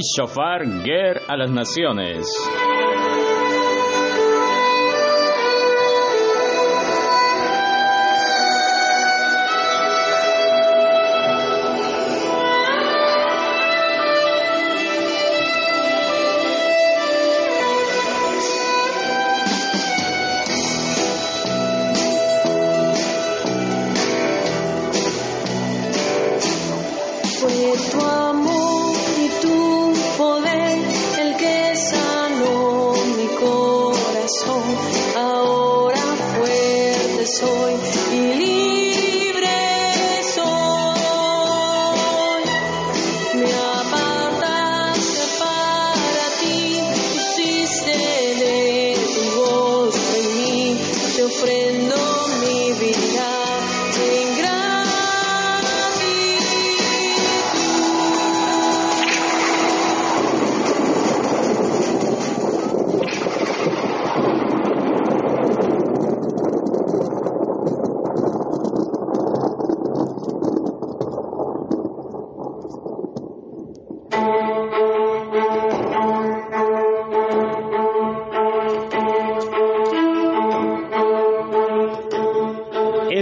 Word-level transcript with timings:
Shofar 0.00 0.64
Ger 0.84 1.22
a 1.28 1.36
las 1.36 1.50
Naciones. 1.50 2.26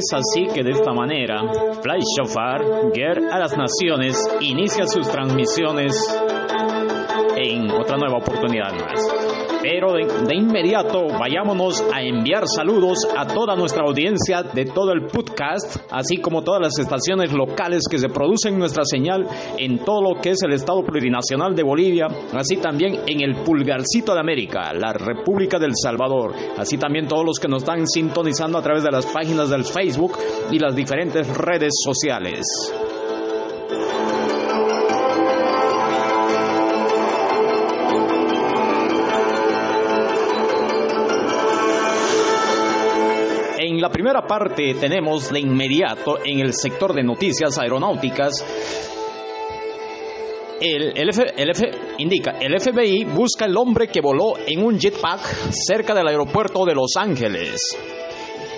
Es 0.06 0.12
así 0.12 0.46
que 0.54 0.62
de 0.62 0.70
esta 0.70 0.92
manera, 0.92 1.40
Fly 1.82 1.98
Shofar, 2.16 2.62
Ger 2.94 3.24
a 3.28 3.40
las 3.40 3.56
Naciones, 3.56 4.16
inicia 4.40 4.86
sus 4.86 5.08
transmisiones 5.08 5.96
en 7.36 7.68
otra 7.72 7.96
nueva 7.96 8.18
oportunidad 8.18 8.72
más. 8.72 9.15
Pero 9.68 9.94
de, 9.94 10.36
inmediato 10.36 11.08
vayámonos 11.18 11.82
a 11.92 12.00
enviar 12.00 12.44
saludos 12.46 12.98
a 13.16 13.26
toda 13.26 13.56
nuestra 13.56 13.82
audiencia 13.82 14.44
de 14.44 14.64
todo 14.64 14.92
el 14.92 15.06
podcast, 15.08 15.78
así 15.90 16.18
como 16.18 16.42
todas 16.42 16.60
las 16.60 16.78
estaciones 16.78 17.32
locales 17.32 17.82
que 17.90 17.98
se 17.98 18.08
producen 18.08 18.60
nuestra 18.60 18.84
señal 18.84 19.26
en 19.58 19.78
todo 19.78 20.02
lo 20.02 20.20
que 20.20 20.30
es 20.30 20.38
el 20.44 20.52
Estado 20.52 20.84
Plurinacional 20.84 21.56
de 21.56 21.64
Bolivia, 21.64 22.06
así 22.32 22.58
también 22.58 23.00
en 23.08 23.22
el 23.22 23.42
Pulgarcito 23.42 24.14
de 24.14 24.20
América, 24.20 24.72
la 24.72 24.92
República 24.92 25.58
del 25.58 25.72
Salvador, 25.74 26.32
así 26.56 26.78
también 26.78 27.08
todos 27.08 27.24
los 27.24 27.40
que 27.40 27.48
nos 27.48 27.64
están 27.64 27.88
sintonizando 27.88 28.58
a 28.58 28.62
través 28.62 28.84
de 28.84 28.92
las 28.92 29.06
páginas 29.06 29.50
del 29.50 29.64
Facebook 29.64 30.12
y 30.52 30.60
las 30.60 30.76
diferentes 30.76 31.26
redes 31.36 31.72
sociales. 31.84 32.46
Parte 44.26 44.74
tenemos 44.74 45.30
de 45.30 45.40
inmediato 45.40 46.18
en 46.24 46.40
el 46.40 46.52
sector 46.52 46.94
de 46.94 47.02
noticias 47.02 47.58
aeronáuticas 47.58 48.44
el, 50.60 51.10
indica, 51.98 52.38
el 52.40 52.58
FBI 52.60 53.04
busca 53.04 53.44
el 53.44 53.56
hombre 53.56 53.88
que 53.88 54.00
voló 54.00 54.34
en 54.46 54.64
un 54.64 54.78
jetpack 54.78 55.20
cerca 55.50 55.94
del 55.94 56.08
aeropuerto 56.08 56.64
de 56.64 56.74
Los 56.74 56.92
Ángeles. 56.96 57.76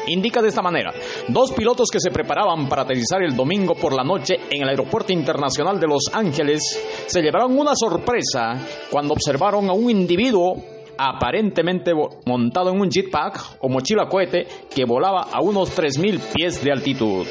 Indica 0.06 0.40
de 0.40 0.48
esta 0.48 0.62
manera, 0.62 0.92
dos 1.28 1.52
pilotos 1.52 1.88
que 1.90 2.00
se 2.00 2.10
preparaban 2.10 2.68
para 2.68 2.82
aterrizar 2.82 3.22
el 3.22 3.36
domingo 3.36 3.74
por 3.74 3.94
la 3.94 4.04
noche 4.04 4.36
en 4.50 4.62
el 4.62 4.68
Aeropuerto 4.70 5.12
Internacional 5.12 5.78
de 5.78 5.86
Los 5.86 6.04
Ángeles 6.12 6.62
se 7.06 7.20
llevaron 7.20 7.58
una 7.58 7.74
sorpresa 7.74 8.54
cuando 8.90 9.12
observaron 9.12 9.68
a 9.68 9.74
un 9.74 9.90
individuo 9.90 10.77
aparentemente 10.98 11.92
montado 12.26 12.70
en 12.70 12.80
un 12.80 12.90
jetpack 12.90 13.58
o 13.60 13.68
mochila 13.68 14.08
cohete 14.08 14.46
que 14.74 14.84
volaba 14.84 15.28
a 15.32 15.40
unos 15.40 15.70
3.000 15.76 16.20
pies 16.34 16.62
de 16.62 16.72
altitud. 16.72 17.26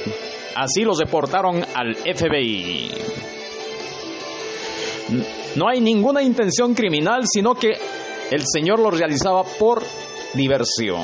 Así 0.56 0.84
los 0.84 0.98
deportaron 0.98 1.64
al 1.76 1.96
FBI. 1.96 2.90
No 5.56 5.68
hay 5.70 5.82
ninguna 5.82 6.24
intención 6.24 6.74
criminal, 6.74 7.24
sino 7.28 7.54
que 7.56 7.74
el 8.32 8.44
señor 8.46 8.80
lo 8.80 8.90
realizaba 8.90 9.44
por 9.44 9.84
diversión. 10.34 11.04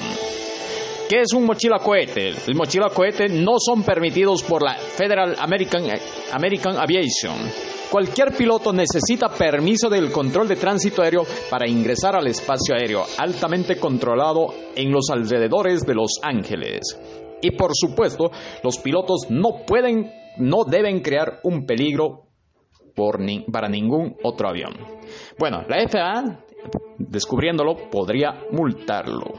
¿Qué 1.09 1.22
es 1.22 1.34
un 1.34 1.45
mochila 1.45 1.80
cohete? 1.80 2.30
El 2.47 2.56
mochila 2.56 2.90
cohete 2.90 3.28
no 3.28 3.53
son 3.59 3.84
permitidos 3.84 4.41
por 4.41 4.63
la 4.63 4.75
Federal 4.75 5.35
American, 5.40 5.84
American 6.31 6.78
Aviation 6.78 7.35
Cualquier 7.94 8.36
piloto 8.36 8.74
necesita 8.74 9.30
permiso 9.30 9.88
del 9.88 10.12
control 10.12 10.48
de 10.48 10.56
tránsito 10.56 11.04
aéreo 11.04 11.28
para 11.48 11.70
ingresar 11.70 12.16
al 12.16 12.26
espacio 12.26 12.74
aéreo 12.74 13.04
altamente 13.20 13.80
controlado 13.80 14.48
en 14.76 14.92
los 14.92 15.12
alrededores 15.12 15.86
de 15.86 15.94
Los 15.94 16.14
Ángeles. 16.24 17.00
Y 17.40 17.52
por 17.52 17.70
supuesto, 17.76 18.31
los 18.64 18.80
pilotos 18.80 19.28
no 19.30 19.64
pueden, 19.68 20.12
no 20.38 20.63
deben 20.63 21.01
crear 21.01 21.40
un 21.44 21.68
peligro 21.68 22.24
para 23.51 23.69
ningún 23.69 24.18
otro 24.24 24.50
avión. 24.50 24.74
Bueno, 25.38 25.62
la 25.69 25.88
FAA, 25.88 26.45
descubriéndolo, 26.98 27.92
podría 27.92 28.40
multarlo. 28.50 29.36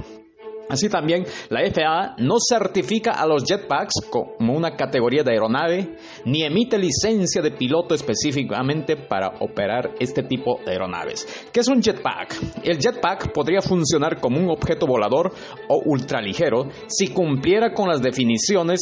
Así 0.69 0.89
también, 0.89 1.25
la 1.51 1.61
FAA 1.71 2.17
no 2.19 2.37
certifica 2.41 3.13
a 3.13 3.27
los 3.27 3.45
jetpacks 3.45 3.95
como 4.11 4.55
una 4.55 4.77
categoría 4.77 5.23
de 5.23 5.33
aeronave, 5.33 5.97
ni 6.25 6.43
emite 6.43 6.79
licencia 6.79 7.43
de 7.43 7.51
piloto 7.51 7.95
específicamente 7.95 8.97
para 8.97 9.35
operar 9.41 9.91
este 10.01 10.23
tipo 10.23 10.61
de 10.65 10.73
aeronaves. 10.73 11.49
¿Qué 11.53 11.61
es 11.61 11.69
un 11.69 11.83
jetpack? 11.83 12.63
El 12.65 12.79
jetpack 12.79 13.33
podría 13.33 13.61
funcionar 13.61 14.21
como 14.21 14.39
un 14.39 14.51
objeto 14.51 14.87
volador 14.87 15.33
o 15.69 15.83
ultraligero 15.85 16.69
si 16.89 17.09
cumpliera 17.09 17.73
con 17.73 17.89
las 17.89 18.01
definiciones 18.01 18.81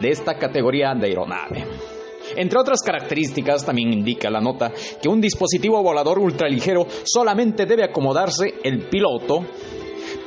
de 0.00 0.08
esta 0.10 0.36
categoría 0.38 0.94
de 0.94 1.08
aeronave. 1.08 1.64
Entre 2.36 2.58
otras 2.58 2.82
características, 2.82 3.64
también 3.64 3.92
indica 3.92 4.30
la 4.30 4.40
nota 4.40 4.72
que 5.00 5.08
un 5.08 5.20
dispositivo 5.20 5.82
volador 5.82 6.18
ultraligero 6.18 6.86
solamente 7.04 7.64
debe 7.64 7.84
acomodarse 7.84 8.54
el 8.62 8.88
piloto 8.88 9.46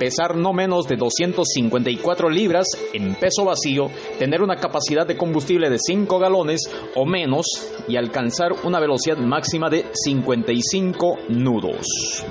pesar 0.02 0.36
no 0.36 0.52
menos 0.52 0.88
de 0.88 0.96
254 0.96 2.28
libras 2.28 2.66
en 2.92 3.14
peso 3.14 3.46
vacío, 3.46 3.92
tener 4.18 4.42
una 4.42 4.56
capacidad 4.56 5.06
de 5.06 5.16
combustible 5.16 5.70
de 5.70 5.78
5 5.78 6.18
galones 6.18 6.62
o 6.96 7.06
menos 7.06 7.46
y 7.88 7.98
alcanzar 7.98 8.52
una 8.64 8.80
velocidad 8.80 9.18
máxima 9.18 9.70
de 9.70 9.86
55 9.94 11.20
nudos. 11.30 12.26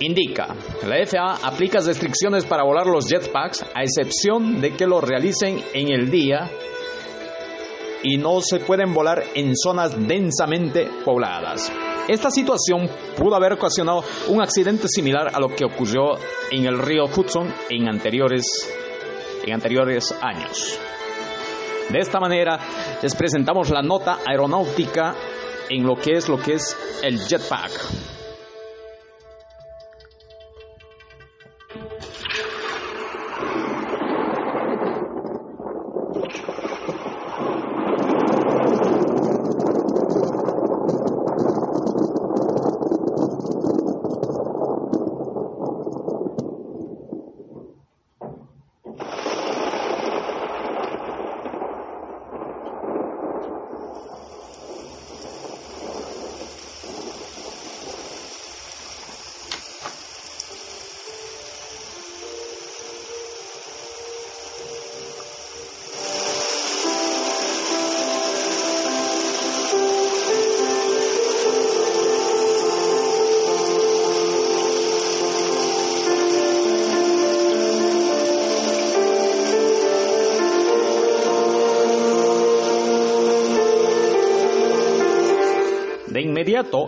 Indica, 0.00 0.54
la 0.86 1.06
FAA 1.06 1.48
aplica 1.48 1.80
restricciones 1.80 2.44
para 2.44 2.62
volar 2.62 2.86
los 2.86 3.08
jetpacks 3.08 3.64
a 3.74 3.82
excepción 3.82 4.60
de 4.60 4.76
que 4.76 4.86
lo 4.86 5.00
realicen 5.00 5.58
en 5.72 5.88
el 5.88 6.10
día 6.10 6.50
y 8.02 8.18
no 8.18 8.42
se 8.42 8.60
pueden 8.60 8.92
volar 8.92 9.24
en 9.34 9.56
zonas 9.56 9.96
densamente 10.06 10.90
pobladas. 11.06 11.72
Esta 12.08 12.30
situación 12.30 12.88
pudo 13.18 13.36
haber 13.36 13.52
ocasionado 13.52 14.02
un 14.28 14.40
accidente 14.40 14.88
similar 14.88 15.28
a 15.34 15.38
lo 15.38 15.54
que 15.54 15.66
ocurrió 15.66 16.16
en 16.50 16.64
el 16.64 16.78
río 16.78 17.04
Hudson 17.04 17.52
en 17.68 17.86
anteriores, 17.86 18.46
en 19.44 19.52
anteriores 19.52 20.14
años. 20.22 20.80
De 21.90 21.98
esta 21.98 22.18
manera 22.18 22.58
les 23.02 23.14
presentamos 23.14 23.68
la 23.68 23.82
nota 23.82 24.20
aeronáutica 24.26 25.14
en 25.68 25.86
lo 25.86 25.96
que 25.96 26.12
es 26.12 26.30
lo 26.30 26.38
que 26.38 26.54
es 26.54 26.74
el 27.02 27.18
jetpack. 27.20 28.17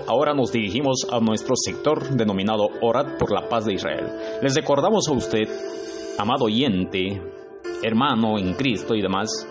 Ahora 0.09 0.35
nos 0.35 0.53
dirigimos 0.53 1.07
a 1.11 1.21
nuestro 1.21 1.55
sector 1.55 2.17
denominado 2.17 2.69
Orad 2.83 3.19
por 3.19 3.33
la 3.33 3.49
paz 3.49 3.67
de 3.67 3.75
Israel. 3.75 4.07
Les 4.43 4.55
recordamos 4.55 5.09
a 5.09 5.13
usted, 5.13 5.49
amado 6.19 6.47
oyente, 6.47 7.23
hermano 7.83 8.39
en 8.39 8.55
Cristo 8.55 8.95
y 8.95 9.03
demás, 9.03 9.47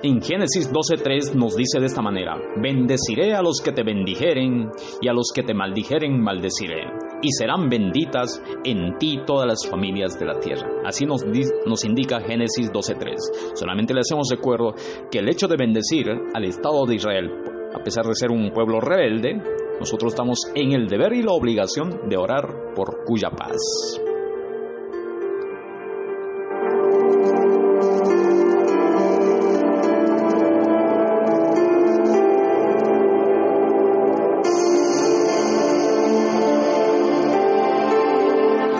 en 0.00 0.22
Génesis 0.22 0.70
12.3 0.70 1.34
nos 1.34 1.56
dice 1.56 1.80
de 1.80 1.86
esta 1.86 2.02
manera, 2.02 2.36
bendeciré 2.62 3.34
a 3.34 3.42
los 3.42 3.60
que 3.60 3.72
te 3.72 3.82
bendijeren 3.82 4.70
y 5.00 5.08
a 5.08 5.12
los 5.12 5.32
que 5.34 5.42
te 5.42 5.54
maldijeren 5.54 6.22
maldeciré, 6.22 6.84
y 7.20 7.32
serán 7.32 7.68
benditas 7.68 8.40
en 8.64 8.96
ti 8.98 9.18
todas 9.26 9.48
las 9.48 9.68
familias 9.68 10.16
de 10.16 10.26
la 10.26 10.38
tierra. 10.38 10.68
Así 10.84 11.04
nos, 11.04 11.24
nos 11.66 11.84
indica 11.84 12.20
Génesis 12.20 12.70
12.3. 12.70 13.56
Solamente 13.56 13.92
le 13.92 14.00
hacemos 14.00 14.28
recuerdo 14.30 14.74
que 15.10 15.18
el 15.18 15.28
hecho 15.28 15.48
de 15.48 15.56
bendecir 15.56 16.06
al 16.32 16.44
Estado 16.44 16.86
de 16.86 16.94
Israel, 16.94 17.57
a 17.74 17.82
pesar 17.82 18.04
de 18.06 18.14
ser 18.14 18.30
un 18.30 18.50
pueblo 18.50 18.80
rebelde, 18.80 19.42
nosotros 19.78 20.12
estamos 20.12 20.38
en 20.54 20.72
el 20.72 20.88
deber 20.88 21.12
y 21.12 21.22
la 21.22 21.32
obligación 21.32 22.08
de 22.08 22.16
orar 22.16 22.74
por 22.74 23.04
cuya 23.04 23.30
paz. 23.30 24.00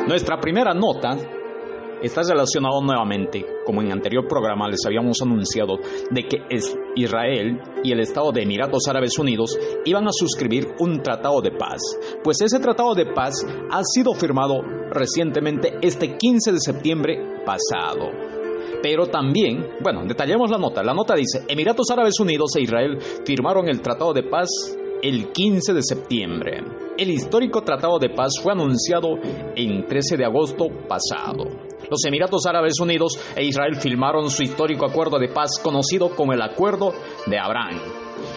Nuestra 0.09 0.41
primera 0.41 0.73
nota 0.73 1.17
está 2.03 2.23
relacionada 2.23 2.81
nuevamente, 2.83 3.45
como 3.65 3.83
en 3.83 3.93
anterior 3.93 4.27
programa 4.27 4.69
les 4.69 4.85
habíamos 4.87 5.21
anunciado, 5.23 5.79
de 6.11 6.23
que 6.23 6.39
Israel 6.97 7.61
y 7.83 7.93
el 7.93 8.01
Estado 8.01 8.33
de 8.33 8.43
Emiratos 8.43 8.89
Árabes 8.89 9.19
Unidos 9.19 9.59
iban 9.85 10.07
a 10.07 10.13
suscribir 10.13 10.69
un 10.79 11.03
tratado 11.03 11.41
de 11.41 11.53
paz. 11.53 11.81
Pues 12.23 12.41
ese 12.41 12.59
tratado 12.59 12.95
de 12.95 13.07
paz 13.07 13.35
ha 13.71 13.83
sido 13.85 14.15
firmado 14.15 14.61
recientemente 14.91 15.79
este 15.83 16.17
15 16.17 16.53
de 16.53 16.61
septiembre 16.61 17.43
pasado. 17.45 18.11
Pero 18.83 19.07
también, 19.07 19.67
bueno, 19.83 20.05
detallemos 20.07 20.51
la 20.51 20.59
nota. 20.59 20.83
La 20.83 20.95
nota 20.95 21.15
dice, 21.15 21.45
Emiratos 21.49 21.91
Árabes 21.91 22.19
Unidos 22.21 22.55
e 22.57 22.63
Israel 22.63 22.99
firmaron 23.25 23.69
el 23.69 23.81
tratado 23.81 24.13
de 24.13 24.23
paz 24.23 24.49
el 25.03 25.31
15 25.33 25.75
de 25.75 25.83
septiembre. 25.83 26.63
El 26.97 27.11
histórico 27.11 27.63
Tratado 27.63 27.99
de 27.99 28.11
Paz 28.11 28.33
fue 28.43 28.53
anunciado 28.53 29.17
el 29.55 29.87
13 29.87 30.17
de 30.17 30.25
agosto 30.25 30.67
pasado. 30.89 31.45
Los 31.91 32.05
Emiratos 32.05 32.45
Árabes 32.47 32.79
Unidos 32.81 33.19
e 33.35 33.45
Israel 33.45 33.77
firmaron 33.77 34.31
su 34.31 34.43
histórico 34.43 34.87
acuerdo 34.87 35.19
de 35.19 35.29
paz 35.29 35.59
conocido 35.63 36.11
como 36.11 36.35
el 36.35 36.43
Acuerdo 36.43 36.93
de 37.27 37.39
Abraham. 37.39 37.81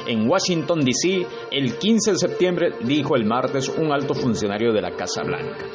En 0.08 0.30
Washington, 0.30 0.82
D.C., 0.82 1.26
el 1.52 1.78
15 1.78 2.12
de 2.12 2.18
septiembre, 2.18 2.70
dijo 2.84 3.16
el 3.16 3.26
martes 3.26 3.68
un 3.68 3.92
alto 3.92 4.14
funcionario 4.14 4.72
de 4.72 4.82
la 4.82 4.92
Casa 4.92 5.24
Blanca. 5.24 5.66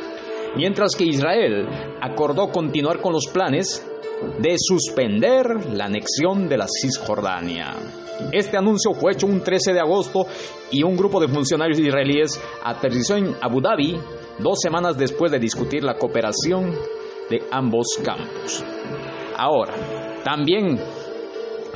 Mientras 0.57 0.95
que 0.97 1.05
Israel 1.05 1.69
acordó 2.01 2.51
continuar 2.51 3.01
con 3.01 3.13
los 3.13 3.27
planes 3.27 3.87
de 4.39 4.57
suspender 4.59 5.67
la 5.75 5.85
anexión 5.85 6.49
de 6.49 6.57
la 6.57 6.67
Cisjordania. 6.67 7.75
Este 8.33 8.57
anuncio 8.57 8.95
fue 8.95 9.13
hecho 9.13 9.27
un 9.27 9.43
13 9.43 9.75
de 9.75 9.81
agosto 9.81 10.27
y 10.71 10.83
un 10.83 10.97
grupo 10.97 11.21
de 11.21 11.29
funcionarios 11.29 11.79
israelíes 11.79 12.41
aterrizó 12.65 13.17
en 13.17 13.35
Abu 13.43 13.61
Dhabi 13.61 13.99
dos 14.39 14.61
semanas 14.63 14.97
después 14.97 15.31
de 15.31 15.39
discutir 15.39 15.85
la 15.85 15.99
cooperación 15.99 16.75
de 17.31 17.43
ambos 17.51 17.87
campos. 18.05 18.65
Ahora, 19.37 19.75
también 20.25 20.79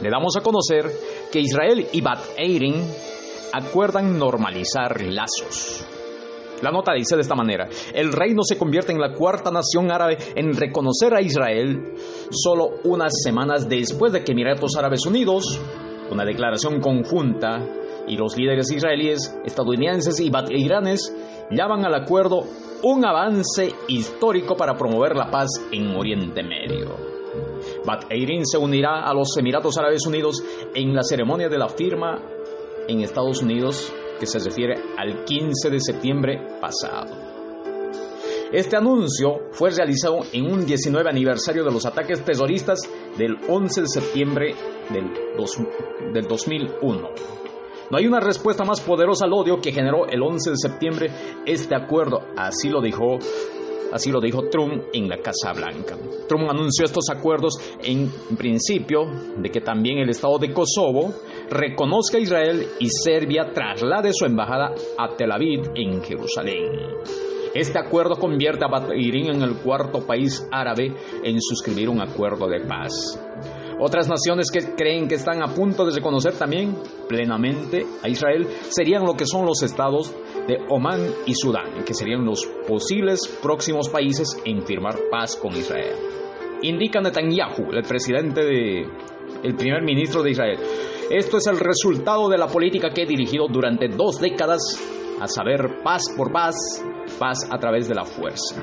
le 0.00 0.10
damos 0.10 0.36
a 0.36 0.40
conocer 0.40 0.90
que 1.30 1.40
Israel 1.40 1.86
y 1.92 2.00
Bat 2.00 2.20
Eirin 2.36 2.82
acuerdan 3.52 4.18
normalizar 4.18 5.00
lazos. 5.02 5.84
La 6.62 6.70
nota 6.70 6.92
dice 6.92 7.16
de 7.16 7.22
esta 7.22 7.34
manera, 7.34 7.68
el 7.94 8.12
reino 8.12 8.42
se 8.42 8.58
convierte 8.58 8.92
en 8.92 9.00
la 9.00 9.14
cuarta 9.14 9.50
nación 9.50 9.90
árabe 9.90 10.18
en 10.34 10.54
reconocer 10.54 11.14
a 11.14 11.22
Israel 11.22 11.94
solo 12.30 12.80
unas 12.84 13.12
semanas 13.22 13.68
después 13.68 14.12
de 14.12 14.22
que 14.22 14.32
Emiratos 14.32 14.76
Árabes 14.76 15.06
Unidos, 15.06 15.58
una 16.10 16.24
declaración 16.24 16.80
conjunta, 16.80 17.66
y 18.10 18.16
los 18.16 18.36
líderes 18.36 18.70
israelíes, 18.72 19.32
estadounidenses 19.44 20.18
y 20.18 20.32
iranes 20.58 21.14
llaman 21.48 21.86
al 21.86 21.94
acuerdo 21.94 22.42
un 22.82 23.06
avance 23.06 23.72
histórico 23.86 24.56
para 24.56 24.76
promover 24.76 25.14
la 25.14 25.30
paz 25.30 25.48
en 25.70 25.94
Oriente 25.94 26.42
Medio. 26.42 26.96
Bat 27.86 28.10
Eirin 28.10 28.44
se 28.44 28.58
unirá 28.58 29.08
a 29.08 29.14
los 29.14 29.36
Emiratos 29.36 29.78
Árabes 29.78 30.04
Unidos 30.06 30.42
en 30.74 30.92
la 30.92 31.04
ceremonia 31.04 31.48
de 31.48 31.58
la 31.58 31.68
firma 31.68 32.20
en 32.88 33.00
Estados 33.00 33.42
Unidos 33.42 33.92
que 34.18 34.26
se 34.26 34.40
refiere 34.40 34.74
al 34.98 35.24
15 35.24 35.70
de 35.70 35.80
septiembre 35.80 36.58
pasado. 36.60 37.14
Este 38.52 38.76
anuncio 38.76 39.42
fue 39.52 39.70
realizado 39.70 40.18
en 40.32 40.52
un 40.52 40.66
19 40.66 41.08
aniversario 41.08 41.62
de 41.62 41.70
los 41.70 41.86
ataques 41.86 42.24
terroristas 42.24 42.80
del 43.16 43.36
11 43.48 43.82
de 43.82 43.86
septiembre 43.86 44.54
del, 44.92 45.12
del 46.12 46.26
2001. 46.26 47.39
No 47.90 47.98
hay 47.98 48.06
una 48.06 48.20
respuesta 48.20 48.64
más 48.64 48.80
poderosa 48.80 49.24
al 49.24 49.32
odio 49.32 49.60
que 49.60 49.72
generó 49.72 50.06
el 50.06 50.22
11 50.22 50.50
de 50.50 50.56
septiembre 50.56 51.10
este 51.44 51.74
acuerdo, 51.74 52.20
así 52.36 52.68
lo 52.68 52.80
dijo 52.80 53.18
Así 53.92 54.12
lo 54.12 54.20
dijo 54.20 54.48
Trump 54.48 54.84
en 54.92 55.08
la 55.08 55.18
Casa 55.18 55.52
Blanca. 55.52 55.96
Trump 56.28 56.48
anunció 56.48 56.84
estos 56.84 57.10
acuerdos 57.10 57.54
en 57.82 58.08
principio 58.36 59.06
de 59.36 59.50
que 59.50 59.60
también 59.60 59.98
el 59.98 60.10
Estado 60.10 60.38
de 60.38 60.52
Kosovo 60.52 61.12
reconozca 61.50 62.16
a 62.16 62.20
Israel 62.20 62.66
y 62.78 62.88
Serbia 62.88 63.50
traslade 63.52 64.12
su 64.12 64.26
embajada 64.26 64.74
a 64.96 65.16
Tel 65.16 65.32
Aviv 65.32 65.72
en 65.74 66.02
Jerusalén. 66.04 66.70
Este 67.52 67.80
acuerdo 67.80 68.14
convierte 68.14 68.64
a 68.64 68.68
Bahrein 68.68 69.34
en 69.34 69.42
el 69.42 69.56
cuarto 69.56 70.06
país 70.06 70.46
árabe 70.52 70.94
en 71.24 71.40
suscribir 71.40 71.88
un 71.88 72.00
acuerdo 72.00 72.46
de 72.46 72.60
paz. 72.60 73.18
Otras 73.82 74.08
naciones 74.08 74.50
que 74.50 74.74
creen 74.74 75.08
que 75.08 75.14
están 75.14 75.42
a 75.42 75.54
punto 75.54 75.86
de 75.86 75.94
reconocer 75.94 76.34
también 76.34 76.76
plenamente 77.08 77.86
a 78.02 78.08
Israel 78.08 78.46
serían 78.68 79.06
lo 79.06 79.14
que 79.14 79.24
son 79.24 79.46
los 79.46 79.62
estados 79.62 80.14
de 80.46 80.58
Omán 80.68 81.00
y 81.24 81.34
Sudán, 81.34 81.82
que 81.86 81.94
serían 81.94 82.26
los 82.26 82.44
posibles 82.68 83.20
próximos 83.42 83.88
países 83.88 84.36
en 84.44 84.66
firmar 84.66 84.96
paz 85.10 85.34
con 85.34 85.56
Israel. 85.56 85.94
Indica 86.62 87.00
Netanyahu, 87.00 87.72
el 87.72 87.82
presidente 87.82 88.44
de 88.44 88.82
el 89.42 89.54
primer 89.56 89.82
ministro 89.82 90.22
de 90.22 90.32
Israel. 90.32 90.58
Esto 91.08 91.38
es 91.38 91.46
el 91.46 91.58
resultado 91.58 92.28
de 92.28 92.36
la 92.36 92.48
política 92.48 92.90
que 92.90 93.04
he 93.04 93.06
dirigido 93.06 93.46
durante 93.48 93.88
dos 93.88 94.20
décadas, 94.20 94.60
a 95.20 95.26
saber, 95.26 95.82
paz 95.82 96.02
por 96.16 96.30
paz, 96.30 96.54
paz 97.18 97.48
a 97.50 97.58
través 97.58 97.88
de 97.88 97.94
la 97.94 98.04
fuerza. 98.04 98.60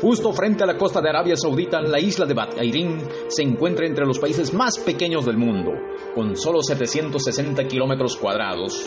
Justo 0.00 0.32
frente 0.32 0.62
a 0.62 0.66
la 0.66 0.76
costa 0.76 1.00
de 1.00 1.08
Arabia 1.08 1.36
Saudita, 1.36 1.80
la 1.80 1.98
isla 1.98 2.26
de 2.26 2.34
Bahrein 2.34 3.00
se 3.28 3.42
encuentra 3.42 3.86
entre 3.86 4.04
los 4.04 4.18
países 4.18 4.52
más 4.52 4.78
pequeños 4.78 5.24
del 5.24 5.38
mundo, 5.38 5.72
con 6.14 6.36
solo 6.36 6.60
760 6.62 7.64
kilómetros 7.64 8.16
cuadrados, 8.16 8.86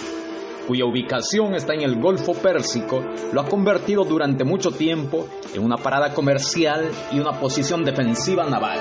cuya 0.67 0.85
ubicación 0.85 1.55
está 1.55 1.73
en 1.73 1.81
el 1.81 1.99
Golfo 1.99 2.33
Pérsico, 2.33 3.01
lo 3.33 3.41
ha 3.41 3.47
convertido 3.47 4.03
durante 4.03 4.43
mucho 4.43 4.69
tiempo 4.69 5.27
en 5.51 5.63
una 5.63 5.77
parada 5.77 6.13
comercial 6.13 6.91
y 7.11 7.19
una 7.19 7.39
posición 7.39 7.83
defensiva 7.83 8.47
naval. 8.47 8.77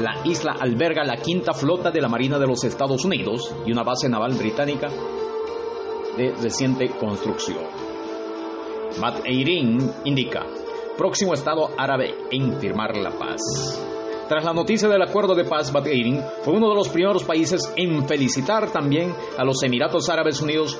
La 0.00 0.20
isla 0.26 0.56
alberga 0.60 1.04
la 1.04 1.16
quinta 1.16 1.54
flota 1.54 1.90
de 1.90 2.02
la 2.02 2.08
Marina 2.08 2.38
de 2.38 2.46
los 2.46 2.64
Estados 2.64 3.02
Unidos 3.06 3.54
y 3.64 3.72
una 3.72 3.82
base 3.82 4.10
naval 4.10 4.34
británica 4.34 4.90
de 6.18 6.34
reciente 6.34 6.90
construcción. 7.00 7.64
Bat 9.00 9.24
Eirin 9.24 9.90
indica, 10.04 10.44
próximo 10.96 11.34
Estado 11.34 11.70
árabe 11.76 12.14
en 12.30 12.58
firmar 12.60 12.96
la 12.96 13.10
paz. 13.10 13.40
Tras 14.28 14.44
la 14.44 14.52
noticia 14.52 14.88
del 14.88 15.02
acuerdo 15.02 15.34
de 15.34 15.44
paz, 15.44 15.72
Bahrein 15.72 16.20
fue 16.42 16.54
uno 16.54 16.68
de 16.68 16.74
los 16.74 16.88
primeros 16.88 17.22
países 17.22 17.72
en 17.76 18.06
felicitar 18.08 18.72
también 18.72 19.14
a 19.38 19.44
los 19.44 19.62
Emiratos 19.62 20.08
Árabes 20.08 20.40
Unidos 20.40 20.76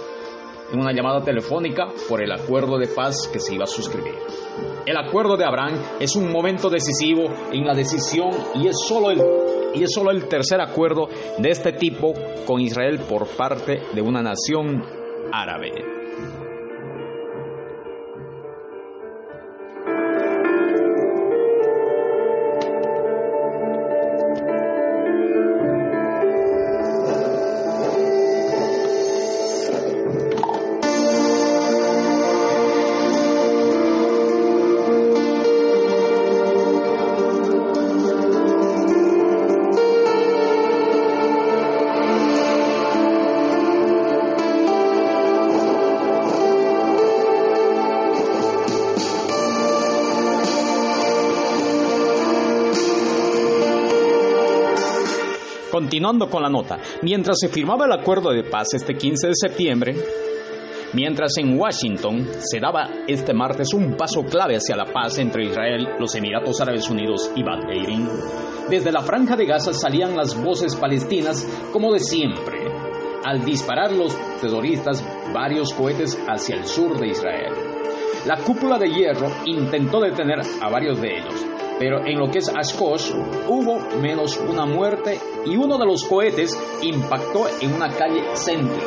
en 0.73 0.81
una 0.81 0.93
llamada 0.93 1.23
telefónica 1.23 1.87
por 2.09 2.23
el 2.23 2.33
acuerdo 2.33 2.77
de 2.77 2.89
paz 2.89 3.29
que 3.33 3.39
se 3.39 3.55
iba 3.55 3.65
a 3.65 3.69
suscribir. 3.69 4.15
El 4.85 4.97
acuerdo 4.97 5.37
de 5.37 5.45
Abraham 5.45 5.81
es 6.01 6.17
un 6.17 6.33
momento 6.33 6.69
decisivo 6.69 7.25
en 7.53 7.65
la 7.65 7.75
decisión 7.75 8.31
y 8.55 8.67
es 8.67 8.77
solo 8.87 9.11
el, 9.11 9.23
y 9.75 9.85
es 9.85 9.93
solo 9.93 10.11
el 10.11 10.27
tercer 10.27 10.61
acuerdo 10.61 11.09
de 11.39 11.51
este 11.51 11.73
tipo 11.73 12.15
con 12.47 12.61
Israel 12.61 13.01
por 13.09 13.29
parte 13.29 13.81
de 13.95 14.03
una 14.03 14.23
nación 14.23 14.83
árabe. 15.33 15.96
Continuando 56.07 56.31
con 56.31 56.43
la 56.45 56.49
nota, 56.49 56.79
mientras 57.03 57.37
se 57.41 57.49
firmaba 57.49 57.85
el 57.85 57.91
acuerdo 57.91 58.31
de 58.31 58.45
paz 58.45 58.75
este 58.75 58.95
15 58.95 59.27
de 59.27 59.33
septiembre, 59.35 59.97
mientras 60.93 61.37
en 61.37 61.59
Washington 61.59 62.29
se 62.39 62.61
daba 62.61 62.89
este 63.09 63.35
martes 63.35 63.75
un 63.75 63.97
paso 63.97 64.23
clave 64.23 64.55
hacia 64.55 64.77
la 64.77 64.85
paz 64.85 65.19
entre 65.19 65.47
Israel, 65.47 65.97
los 65.99 66.15
Emiratos 66.15 66.61
Árabes 66.61 66.89
Unidos 66.89 67.33
y 67.35 67.43
Bad 67.43 67.69
Eirin, 67.73 68.09
desde 68.71 68.93
la 68.93 69.01
franja 69.01 69.35
de 69.35 69.47
Gaza 69.47 69.73
salían 69.73 70.17
las 70.17 70.41
voces 70.41 70.77
palestinas 70.77 71.45
como 71.73 71.93
de 71.93 71.99
siempre, 71.99 72.71
al 73.25 73.45
disparar 73.45 73.91
los 73.91 74.17
terroristas 74.41 75.05
varios 75.35 75.75
cohetes 75.75 76.17
hacia 76.29 76.55
el 76.55 76.67
sur 76.67 77.01
de 77.01 77.09
Israel. 77.09 77.53
La 78.27 78.37
cúpula 78.45 78.79
de 78.79 78.91
hierro 78.91 79.27
intentó 79.45 80.01
detener 80.01 80.39
a 80.63 80.71
varios 80.71 81.01
de 81.01 81.19
ellos, 81.19 81.56
pero 81.79 82.07
en 82.07 82.19
lo 82.19 82.31
que 82.31 82.39
es 82.39 82.49
Ashkosh 82.49 83.13
hubo 83.49 83.79
menos 84.01 84.37
una 84.39 84.65
muerte 84.65 85.19
y 85.45 85.57
uno 85.57 85.79
de 85.79 85.87
los 85.87 86.05
cohetes 86.05 86.59
impactó 86.83 87.47
en 87.61 87.75
una 87.75 87.91
calle 87.91 88.23
céntrica, 88.35 88.87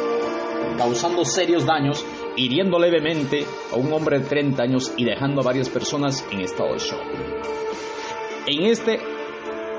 causando 0.77 1.24
serios 1.24 1.65
daños, 1.65 2.05
hiriendo 2.36 2.79
levemente 2.79 3.46
a 3.72 3.75
un 3.75 3.91
hombre 3.93 4.19
de 4.19 4.25
30 4.25 4.63
años 4.63 4.93
y 4.98 5.05
dejando 5.05 5.41
a 5.41 5.46
varias 5.46 5.69
personas 5.69 6.25
en 6.31 6.41
estado 6.41 6.74
de 6.74 6.79
shock. 6.79 7.01
En, 8.48 8.65
este, 8.65 9.00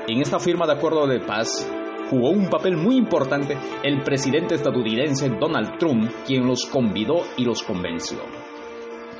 en 0.07 0.21
esta 0.21 0.39
firma 0.39 0.65
de 0.65 0.73
acuerdo 0.73 1.07
de 1.07 1.19
paz 1.19 1.69
jugó 2.09 2.29
un 2.29 2.49
papel 2.49 2.77
muy 2.77 2.97
importante 2.97 3.57
el 3.83 4.03
presidente 4.03 4.55
estadounidense 4.55 5.29
Donald 5.29 5.77
Trump, 5.77 6.09
quien 6.25 6.45
los 6.45 6.65
convidó 6.65 7.23
y 7.37 7.45
los 7.45 7.63
convenció 7.63 8.40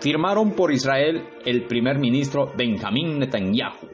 firmaron 0.01 0.51
por 0.53 0.73
Israel 0.73 1.27
el 1.45 1.67
primer 1.67 1.99
ministro 1.99 2.51
Benjamín 2.57 3.19
Netanyahu, 3.19 3.87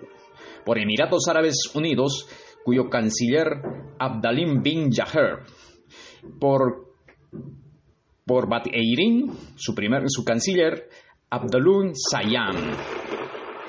por 0.66 0.80
Emiratos 0.80 1.28
Árabes 1.28 1.58
Unidos, 1.76 2.28
cuyo 2.64 2.90
canciller 2.90 3.62
Abdalim 4.00 4.62
bin 4.64 4.90
Jaher, 4.92 5.40
por, 6.40 6.94
por 8.26 8.50
Bat 8.50 8.68
Eirin, 8.72 9.32
su, 9.56 9.76
primer, 9.76 10.04
su 10.08 10.24
canciller 10.24 10.90
Abdulun 11.30 11.92
Sayam, 11.94 12.56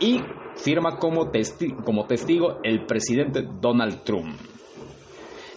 y 0.01 0.21
firma 0.57 0.97
como, 0.97 1.31
como 1.85 2.07
testigo 2.07 2.61
el 2.63 2.87
presidente 2.87 3.43
Donald 3.61 4.05
Trump. 4.05 4.58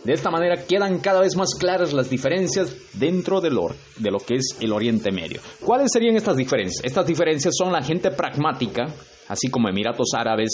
De 0.03 0.13
esta 0.13 0.31
manera 0.31 0.65
quedan 0.65 0.99
cada 0.99 1.19
vez 1.21 1.35
más 1.35 1.53
claras 1.53 1.93
las 1.93 2.09
diferencias 2.09 2.75
dentro 2.93 3.39
de 3.39 3.51
lo, 3.51 3.67
de 3.97 4.09
lo 4.09 4.17
que 4.17 4.35
es 4.35 4.57
el 4.59 4.73
Oriente 4.73 5.11
Medio. 5.11 5.41
¿Cuáles 5.63 5.91
serían 5.93 6.15
estas 6.15 6.35
diferencias? 6.35 6.83
Estas 6.83 7.05
diferencias 7.05 7.53
son 7.55 7.71
la 7.71 7.83
gente 7.83 8.09
pragmática, 8.09 8.87
así 9.27 9.49
como 9.49 9.69
Emiratos 9.69 10.09
Árabes, 10.17 10.49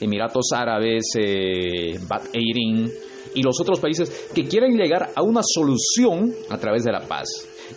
Emiratos 0.00 0.46
Árabes, 0.54 1.04
eh, 1.18 1.98
y 3.34 3.42
los 3.42 3.60
otros 3.60 3.80
países 3.80 4.30
que 4.34 4.44
quieren 4.44 4.78
llegar 4.78 5.10
a 5.14 5.22
una 5.22 5.42
solución 5.42 6.32
a 6.48 6.56
través 6.56 6.84
de 6.84 6.92
la 6.92 7.00
paz. 7.00 7.28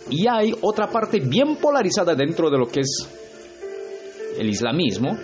Y 0.08 0.26
hay 0.26 0.54
otra 0.62 0.88
parte 0.88 1.20
bien 1.20 1.56
polarizada 1.56 2.14
dentro 2.14 2.48
de 2.48 2.58
lo 2.58 2.66
que 2.66 2.80
es 2.80 3.08
el 4.38 4.48
islamismo, 4.48 5.18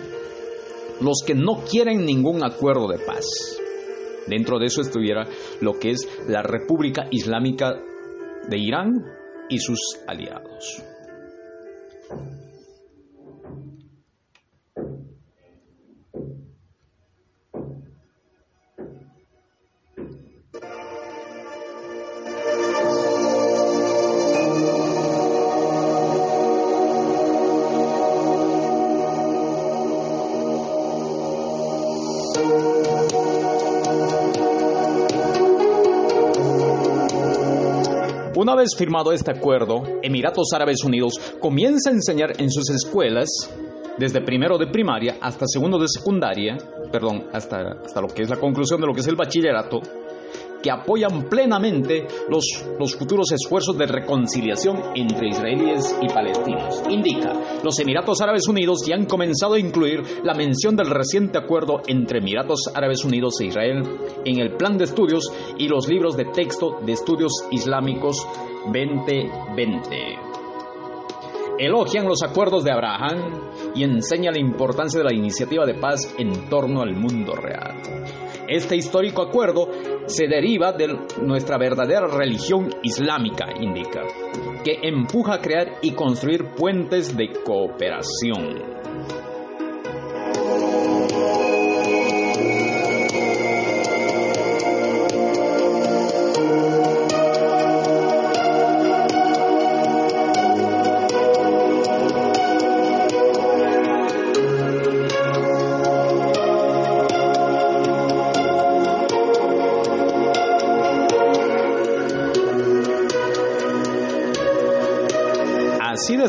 los 1.01 1.23
que 1.25 1.33
no 1.33 1.63
quieren 1.69 2.05
ningún 2.05 2.43
acuerdo 2.43 2.87
de 2.87 2.99
paz. 2.99 3.25
Dentro 4.27 4.59
de 4.59 4.65
eso 4.65 4.81
estuviera 4.81 5.27
lo 5.61 5.73
que 5.73 5.91
es 5.91 6.07
la 6.27 6.41
República 6.41 7.07
Islámica 7.11 7.75
de 8.47 8.57
Irán 8.57 9.05
y 9.49 9.59
sus 9.59 9.79
aliados. 10.07 10.83
Una 38.45 38.53
vez 38.53 38.75
firmado 38.77 39.11
este 39.11 39.31
acuerdo, 39.31 39.81
Emiratos 40.03 40.53
Árabes 40.53 40.83
Unidos 40.83 41.19
comienza 41.39 41.89
a 41.89 41.93
enseñar 41.93 42.39
en 42.39 42.51
sus 42.51 42.69
escuelas, 42.69 43.27
desde 43.97 44.21
primero 44.21 44.59
de 44.59 44.67
primaria 44.67 45.15
hasta 45.19 45.47
segundo 45.47 45.79
de 45.79 45.87
secundaria, 45.87 46.55
perdón, 46.91 47.25
hasta, 47.33 47.57
hasta 47.83 48.01
lo 48.01 48.07
que 48.07 48.21
es 48.21 48.29
la 48.29 48.35
conclusión 48.35 48.79
de 48.79 48.85
lo 48.85 48.93
que 48.93 48.99
es 48.99 49.07
el 49.07 49.15
bachillerato, 49.15 49.79
que 50.65 50.71
apoyan 50.71 51.29
plenamente 51.29 52.07
los, 52.27 52.65
los 52.79 52.95
futuros 52.95 53.31
esfuerzos 53.31 53.77
de 53.77 53.85
reconciliación 53.85 54.81
entre 54.95 55.27
israelíes 55.27 55.95
y 56.01 56.07
palestinos. 56.07 56.81
Indica, 56.89 57.33
los 57.63 57.77
Emiratos 57.77 58.19
Árabes 58.21 58.47
Unidos 58.47 58.83
ya 58.83 58.95
han 58.95 59.05
comenzado 59.05 59.53
a 59.53 59.59
incluir 59.59 60.01
la 60.23 60.33
mención 60.33 60.75
del 60.75 60.89
reciente 60.89 61.37
acuerdo 61.37 61.83
entre 61.85 62.17
Emiratos 62.17 62.71
Árabes 62.73 63.05
Unidos 63.05 63.39
e 63.41 63.45
Israel 63.45 63.83
en 64.25 64.39
el 64.39 64.55
plan 64.57 64.79
de 64.79 64.85
estudios 64.85 65.31
y 65.59 65.67
los 65.67 65.87
libros 65.87 66.17
de 66.17 66.25
texto 66.25 66.79
de 66.83 66.93
estudios 66.93 67.45
islámicos 67.51 68.27
2020 68.65 70.25
elogian 71.57 72.05
los 72.05 72.21
acuerdos 72.23 72.63
de 72.63 72.71
Abraham 72.71 73.51
y 73.75 73.83
enseña 73.83 74.31
la 74.31 74.39
importancia 74.39 74.99
de 74.99 75.05
la 75.05 75.13
iniciativa 75.13 75.65
de 75.65 75.75
paz 75.75 76.13
en 76.17 76.49
torno 76.49 76.81
al 76.81 76.95
mundo 76.95 77.33
real. 77.33 77.81
Este 78.47 78.75
histórico 78.75 79.21
acuerdo 79.21 79.69
se 80.07 80.27
deriva 80.27 80.71
de 80.71 80.87
nuestra 81.21 81.57
verdadera 81.57 82.07
religión 82.07 82.69
islámica, 82.83 83.47
indica, 83.59 84.01
que 84.63 84.79
empuja 84.83 85.35
a 85.35 85.41
crear 85.41 85.79
y 85.81 85.91
construir 85.91 86.51
puentes 86.55 87.15
de 87.15 87.31
cooperación. 87.43 89.24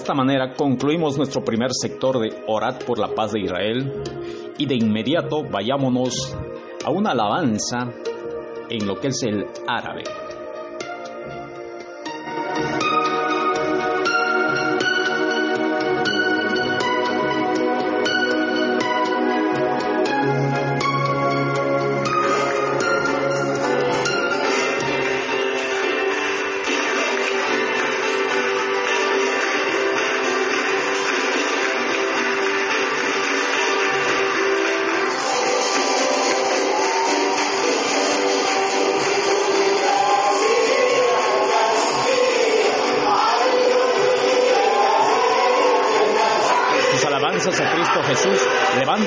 Esta 0.07 0.15
manera 0.15 0.55
concluimos 0.55 1.19
nuestro 1.19 1.43
primer 1.43 1.71
sector 1.73 2.21
de 2.21 2.45
Orad 2.47 2.79
por 2.87 2.97
la 2.97 3.09
paz 3.09 3.33
de 3.33 3.41
Israel 3.41 4.05
y 4.57 4.65
de 4.65 4.77
inmediato 4.77 5.43
vayámonos 5.43 6.33
a 6.85 6.91
una 6.93 7.11
alabanza 7.11 7.91
en 8.71 8.87
lo 8.87 9.01
que 9.01 9.09
es 9.09 9.21
el 9.25 9.47
árabe. 9.67 10.05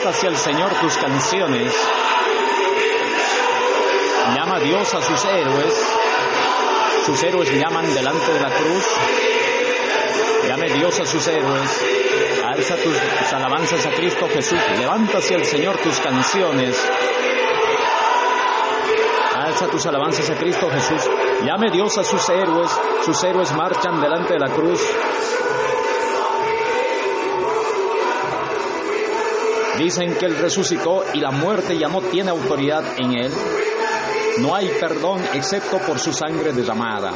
Hacia 0.09 0.29
el 0.29 0.37
Señor 0.37 0.71
tus 0.81 0.97
canciones. 0.97 1.73
Llama 4.35 4.55
a 4.55 4.59
Dios 4.59 4.93
a 4.93 5.01
sus 5.01 5.25
héroes. 5.25 5.73
Sus 7.05 7.23
héroes 7.23 7.51
llaman 7.53 7.93
delante 7.93 8.33
de 8.33 8.39
la 8.39 8.49
cruz. 8.49 8.85
Llame 10.47 10.69
Dios 10.69 10.99
a 10.99 11.05
sus 11.05 11.27
héroes. 11.27 11.85
Alza 12.43 12.75
tus, 12.77 13.33
alabanzas 13.33 13.85
a 13.85 13.91
Cristo 13.91 14.27
Jesús. 14.33 14.59
Levanta 14.79 15.19
hacia 15.19 15.37
el 15.37 15.45
Señor 15.45 15.77
tus 15.77 15.99
canciones. 15.99 16.75
Alza 19.35 19.67
tus 19.67 19.85
alabanzas 19.85 20.29
a 20.29 20.35
Cristo 20.35 20.69
Jesús. 20.71 21.09
Llame 21.43 21.69
Dios 21.71 21.97
a 21.97 22.03
sus 22.03 22.27
héroes. 22.29 22.71
Sus 23.05 23.23
héroes 23.23 23.51
marchan 23.53 24.01
delante 24.01 24.33
de 24.33 24.39
la 24.39 24.49
cruz. 24.49 24.81
Dicen 29.79 30.13
que 30.15 30.25
Él 30.25 30.35
resucitó 30.37 31.05
y 31.13 31.21
la 31.21 31.31
muerte 31.31 31.77
ya 31.77 31.87
no 31.87 32.01
tiene 32.01 32.31
autoridad 32.31 32.83
en 32.97 33.17
Él. 33.17 33.31
no 34.39 34.53
hay 34.53 34.67
perdón 34.77 35.23
excepto 35.33 35.77
por 35.77 35.97
su 35.99 36.11
sangre 36.11 36.51
derramada. 36.51 37.13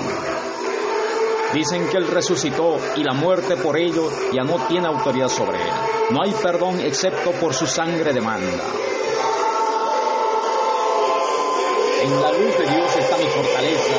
Dicen 1.53 1.89
que 1.89 1.97
Él 1.97 2.07
resucitó 2.07 2.77
y 2.95 3.03
la 3.03 3.11
muerte 3.11 3.57
por 3.57 3.77
ello 3.77 4.09
ya 4.31 4.43
no 4.43 4.65
tiene 4.67 4.87
autoridad 4.87 5.27
sobre 5.27 5.57
Él. 5.57 5.73
No 6.11 6.23
hay 6.23 6.31
perdón 6.31 6.79
excepto 6.79 7.31
por 7.31 7.53
su 7.53 7.67
sangre 7.67 8.13
demanda. 8.13 8.63
En 12.01 12.21
la 12.21 12.31
luz 12.31 12.57
de 12.57 12.65
Dios 12.65 12.95
está 12.95 13.17
mi 13.17 13.25
fortaleza. 13.25 13.93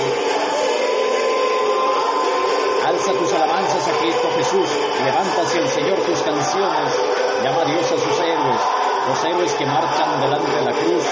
Alza 2.87 3.13
tus 3.13 3.33
alabanzas 3.35 3.89
a 3.89 3.93
Cristo 3.99 4.29
Jesús. 4.39 4.69
Levanta 5.05 5.43
hacia 5.43 5.61
el 5.61 5.69
Señor 5.69 5.99
tus 6.01 6.23
canciones. 6.23 7.14
Llama 7.45 7.61
a 7.61 7.65
Dios 7.67 7.93
a 7.93 7.99
sus 7.99 8.21
héroes, 8.21 8.61
los 9.07 9.25
héroes 9.27 9.53
que 9.53 9.67
marchan 9.67 10.19
delante 10.19 10.51
de 10.51 10.65
la 10.65 10.73
cruz. 10.73 11.05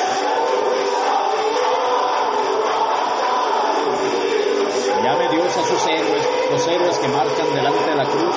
Llame 5.04 5.28
Dios 5.28 5.56
a 5.58 5.62
sus 5.62 5.86
héroes, 5.88 6.28
los 6.50 6.68
héroes 6.68 6.98
que 7.00 7.08
marchan 7.08 7.54
delante 7.54 7.84
de 7.84 7.96
la 7.96 8.04
cruz. 8.04 8.34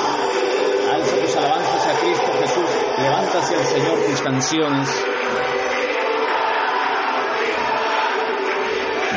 Alza 0.93 1.15
tus 1.21 1.35
alabanzas 1.37 1.87
a 1.87 1.99
Cristo 2.01 2.31
Jesús. 2.41 2.69
Levanta 2.97 3.39
hacia 3.39 3.59
el 3.59 3.65
Señor 3.65 3.97
tus 3.99 4.21
canciones. 4.21 5.05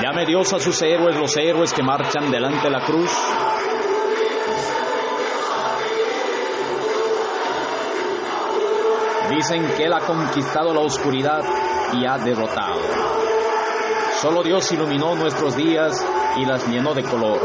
Llame 0.00 0.24
Dios 0.24 0.52
a 0.52 0.60
sus 0.60 0.80
héroes, 0.82 1.16
los 1.16 1.36
héroes 1.36 1.72
que 1.72 1.82
marchan 1.82 2.30
delante 2.30 2.62
de 2.62 2.70
la 2.70 2.80
cruz. 2.84 3.10
Dicen 9.48 9.66
que 9.78 9.84
Él 9.84 9.94
ha 9.94 10.00
conquistado 10.00 10.74
la 10.74 10.80
oscuridad 10.80 11.42
y 11.94 12.04
ha 12.04 12.18
derrotado. 12.18 12.82
Solo 14.20 14.42
Dios 14.42 14.70
iluminó 14.72 15.14
nuestros 15.14 15.56
días 15.56 16.04
y 16.36 16.44
las 16.44 16.68
llenó 16.68 16.92
de 16.92 17.02
color. 17.02 17.40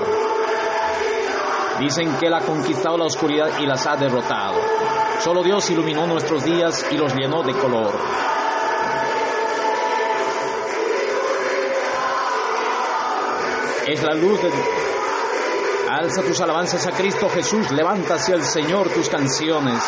Dicen 1.79 2.13
que 2.17 2.27
Él 2.27 2.33
ha 2.33 2.41
conquistado 2.41 2.97
la 2.97 3.05
oscuridad 3.05 3.57
y 3.57 3.65
las 3.65 3.87
ha 3.87 3.95
derrotado. 3.95 4.59
Solo 5.21 5.43
Dios 5.43 5.69
iluminó 5.69 6.05
nuestros 6.05 6.43
días 6.43 6.85
y 6.91 6.97
los 6.97 7.15
llenó 7.15 7.41
de 7.41 7.53
color. 7.53 7.93
Es 13.87 14.03
la 14.03 14.13
luz 14.13 14.41
de... 14.41 14.51
Alza 15.89 16.21
tus 16.21 16.41
alabanzas 16.41 16.85
a 16.85 16.91
Cristo 16.91 17.29
Jesús, 17.29 17.71
levanta 17.71 18.15
hacia 18.15 18.35
el 18.35 18.43
Señor 18.43 18.89
tus 18.89 19.07
canciones. 19.07 19.81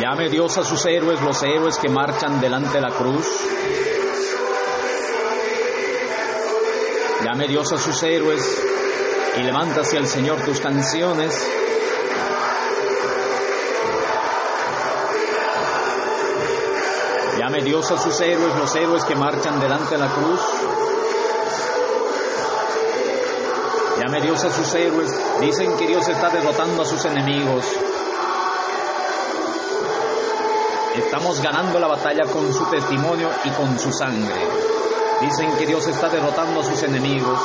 Llame 0.00 0.28
Dios 0.28 0.56
a 0.56 0.62
sus 0.62 0.86
héroes, 0.86 1.20
los 1.22 1.42
héroes 1.42 1.76
que 1.76 1.88
marchan 1.88 2.40
delante 2.40 2.74
de 2.74 2.80
la 2.80 2.90
cruz. 2.90 3.26
Llame 7.24 7.48
Dios 7.48 7.72
a 7.72 7.78
sus 7.78 8.00
héroes 8.04 8.62
y 9.38 9.42
levanta 9.42 9.80
hacia 9.80 9.98
el 9.98 10.06
Señor 10.06 10.40
tus 10.44 10.60
canciones. 10.60 11.34
Llame 17.38 17.64
Dios 17.64 17.90
a 17.90 17.98
sus 17.98 18.20
héroes, 18.20 18.54
los 18.54 18.76
héroes 18.76 19.04
que 19.04 19.16
marchan 19.16 19.58
delante 19.58 19.96
de 19.96 19.98
la 19.98 20.08
cruz. 20.14 20.40
Llame 24.00 24.20
Dios 24.20 24.44
a 24.44 24.50
sus 24.50 24.74
héroes. 24.74 25.10
Dicen 25.40 25.76
que 25.76 25.88
Dios 25.88 26.08
está 26.08 26.30
derrotando 26.30 26.82
a 26.82 26.84
sus 26.84 27.04
enemigos. 27.04 27.64
Estamos 30.98 31.40
ganando 31.40 31.78
la 31.78 31.86
batalla 31.86 32.24
con 32.24 32.52
su 32.52 32.64
testimonio 32.64 33.30
y 33.44 33.50
con 33.50 33.78
su 33.78 33.92
sangre. 33.92 34.34
Dicen 35.20 35.56
que 35.56 35.64
Dios 35.64 35.86
está 35.86 36.08
derrotando 36.08 36.60
a 36.60 36.64
sus 36.64 36.82
enemigos. 36.82 37.38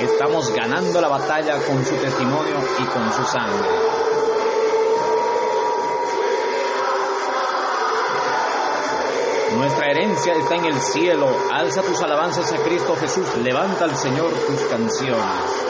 Estamos 0.00 0.52
ganando 0.52 1.00
la 1.00 1.06
batalla 1.06 1.56
con 1.64 1.84
su 1.84 1.94
testimonio 1.94 2.56
y 2.80 2.84
con 2.86 3.12
su 3.12 3.24
sangre. 3.24 3.68
Nuestra 9.56 9.90
herencia 9.92 10.34
está 10.34 10.56
en 10.56 10.64
el 10.64 10.80
cielo. 10.80 11.28
Alza 11.52 11.82
tus 11.82 12.02
alabanzas 12.02 12.52
a 12.52 12.56
Cristo 12.64 12.96
Jesús. 12.96 13.28
Levanta 13.36 13.84
al 13.84 13.96
Señor 13.96 14.32
tus 14.32 14.60
canciones. 14.62 15.64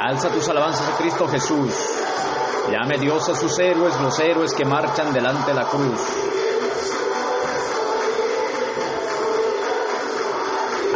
Alza 0.00 0.30
tus 0.30 0.48
alabanzas 0.48 0.88
a 0.88 0.96
Cristo 0.96 1.28
Jesús. 1.28 1.93
Llame 2.70 2.98
Dios 2.98 3.28
a 3.28 3.34
sus 3.34 3.58
héroes, 3.58 4.00
los 4.00 4.18
héroes 4.18 4.54
que 4.54 4.64
marchan 4.64 5.12
delante 5.12 5.50
de 5.50 5.54
la 5.54 5.66
cruz. 5.66 6.00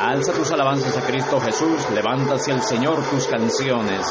Alza 0.01 0.33
tus 0.33 0.51
alabanzas 0.53 0.97
a 0.97 1.03
Cristo 1.03 1.39
Jesús, 1.41 1.91
levanta 1.91 2.35
hacia 2.35 2.55
el 2.55 2.63
Señor 2.63 3.03
tus 3.11 3.27
canciones. 3.27 4.07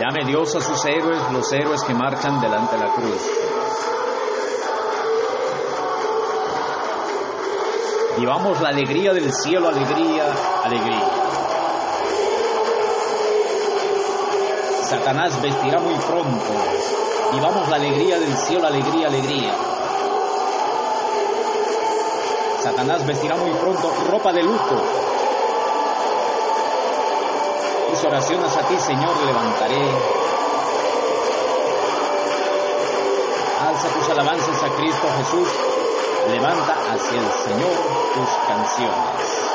Llame 0.00 0.24
Dios 0.26 0.56
a 0.56 0.60
sus 0.60 0.84
héroes, 0.86 1.20
los 1.32 1.52
héroes 1.52 1.82
que 1.84 1.94
marchan 1.94 2.40
delante 2.40 2.76
de 2.76 2.82
la 2.82 2.92
cruz. 2.94 3.22
Llevamos 8.18 8.60
la 8.60 8.70
alegría 8.70 9.12
del 9.12 9.32
cielo, 9.32 9.68
alegría, 9.68 10.24
alegría. 10.64 10.87
Satanás 14.88 15.38
vestirá 15.42 15.80
muy 15.80 15.94
pronto. 15.96 16.54
Llevamos 17.34 17.68
la 17.68 17.76
alegría 17.76 18.18
del 18.18 18.34
cielo, 18.34 18.66
alegría, 18.66 19.08
alegría. 19.08 19.54
Satanás 22.62 23.06
vestirá 23.06 23.36
muy 23.36 23.50
pronto 23.50 23.92
ropa 24.10 24.32
de 24.32 24.42
luto. 24.42 24.82
Tus 27.90 28.02
oraciones 28.02 28.56
a 28.56 28.62
ti, 28.66 28.78
Señor, 28.78 29.14
levantaré. 29.26 29.90
Alza 33.66 33.88
tus 33.90 34.08
alabanzas 34.08 34.62
a 34.62 34.68
Cristo 34.70 35.06
Jesús. 35.18 35.48
Levanta 36.30 36.72
hacia 36.94 37.20
el 37.20 37.30
Señor 37.44 37.74
tus 38.14 38.28
canciones. 38.46 39.47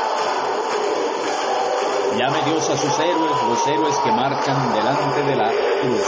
Llame 2.24 2.42
Dios 2.46 2.70
a 2.70 2.78
sus 2.78 3.00
héroes, 3.00 3.44
los 3.50 3.68
héroes 3.68 3.98
que 3.98 4.10
marchan 4.14 4.74
delante 4.74 5.24
de 5.24 5.36
la 5.36 5.50
cruz. 5.82 6.08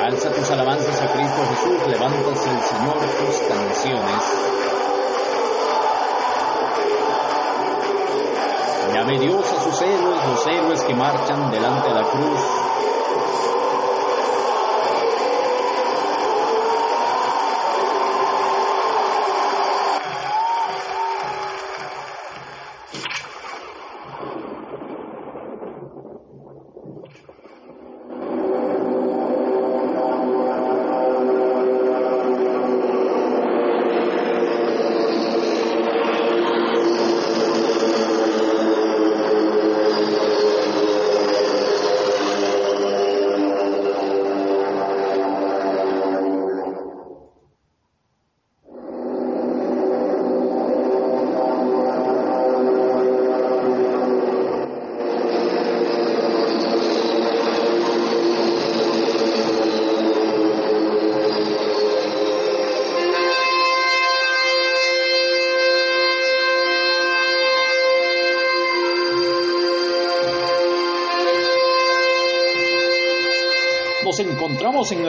Alza 0.00 0.30
tus 0.30 0.50
alabanzas 0.52 1.02
a 1.02 1.12
Cristo 1.12 1.42
Jesús, 1.48 1.88
levanta 1.88 2.30
hacia 2.30 2.52
el 2.52 2.62
Señor 2.62 2.96
tus 3.00 3.38
canciones. 3.40 4.22
Llame 8.94 9.18
Dios 9.18 9.52
a 9.52 9.60
sus 9.60 9.82
héroes, 9.82 10.24
los 10.24 10.46
héroes 10.46 10.84
que 10.84 10.94
marchan 10.94 11.50
delante 11.50 11.88
de 11.88 11.94
la 11.94 12.08
cruz. 12.08 12.61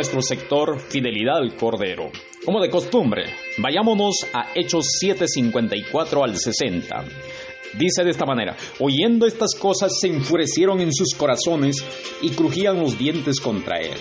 Nuestro 0.03 0.21
sector 0.21 0.81
Fidelidad 0.81 1.37
al 1.37 1.55
Cordero. 1.55 2.11
Como 2.43 2.59
de 2.59 2.69
costumbre, 2.69 3.23
vayámonos 3.57 4.25
a 4.33 4.51
Hechos 4.53 4.85
7:54 5.01 6.25
al 6.25 6.35
60. 6.35 7.05
Dice 7.79 8.03
de 8.03 8.09
esta 8.09 8.25
manera, 8.25 8.57
oyendo 8.79 9.25
estas 9.25 9.55
cosas 9.55 9.93
se 10.01 10.09
enfurecieron 10.09 10.81
en 10.81 10.91
sus 10.91 11.15
corazones 11.15 11.77
y 12.21 12.31
crujían 12.31 12.81
los 12.81 12.97
dientes 12.99 13.39
contra 13.39 13.79
él. 13.79 13.97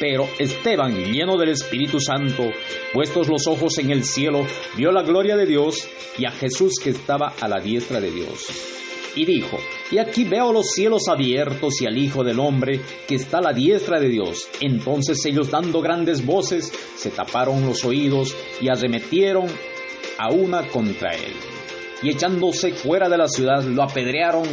Pero 0.00 0.26
Esteban, 0.40 1.04
lleno 1.04 1.36
del 1.36 1.50
Espíritu 1.50 2.00
Santo, 2.00 2.50
puestos 2.92 3.28
los 3.28 3.46
ojos 3.46 3.78
en 3.78 3.92
el 3.92 4.02
cielo, 4.02 4.44
vio 4.76 4.90
la 4.90 5.02
gloria 5.02 5.36
de 5.36 5.46
Dios 5.46 5.88
y 6.18 6.26
a 6.26 6.32
Jesús 6.32 6.80
que 6.82 6.90
estaba 6.90 7.32
a 7.40 7.46
la 7.46 7.60
diestra 7.60 8.00
de 8.00 8.10
Dios. 8.10 8.44
Y 9.16 9.24
dijo, 9.24 9.58
y 9.90 9.98
aquí 9.98 10.24
veo 10.24 10.52
los 10.52 10.70
cielos 10.70 11.08
abiertos 11.08 11.80
y 11.82 11.86
al 11.86 11.98
Hijo 11.98 12.22
del 12.22 12.38
Hombre 12.38 12.80
que 13.08 13.16
está 13.16 13.38
a 13.38 13.42
la 13.42 13.52
diestra 13.52 13.98
de 13.98 14.08
Dios. 14.08 14.48
Entonces 14.60 15.24
ellos 15.26 15.50
dando 15.50 15.80
grandes 15.80 16.24
voces, 16.24 16.72
se 16.96 17.10
taparon 17.10 17.66
los 17.66 17.84
oídos 17.84 18.34
y 18.60 18.68
arremetieron 18.68 19.46
a 20.18 20.32
una 20.32 20.68
contra 20.68 21.14
él. 21.14 21.34
Y 22.02 22.10
echándose 22.10 22.72
fuera 22.72 23.08
de 23.08 23.18
la 23.18 23.26
ciudad, 23.26 23.64
lo 23.64 23.82
apedrearon 23.82 24.44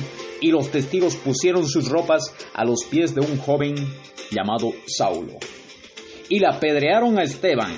y 0.41 0.51
los 0.51 0.71
testigos 0.71 1.15
pusieron 1.15 1.67
sus 1.67 1.87
ropas 1.89 2.33
a 2.53 2.65
los 2.65 2.83
pies 2.89 3.13
de 3.13 3.21
un 3.21 3.37
joven 3.37 3.75
llamado 4.31 4.73
Saulo. 4.85 5.33
Y 6.29 6.39
la 6.39 6.55
apedrearon 6.55 7.17
a 7.19 7.23
Esteban. 7.23 7.73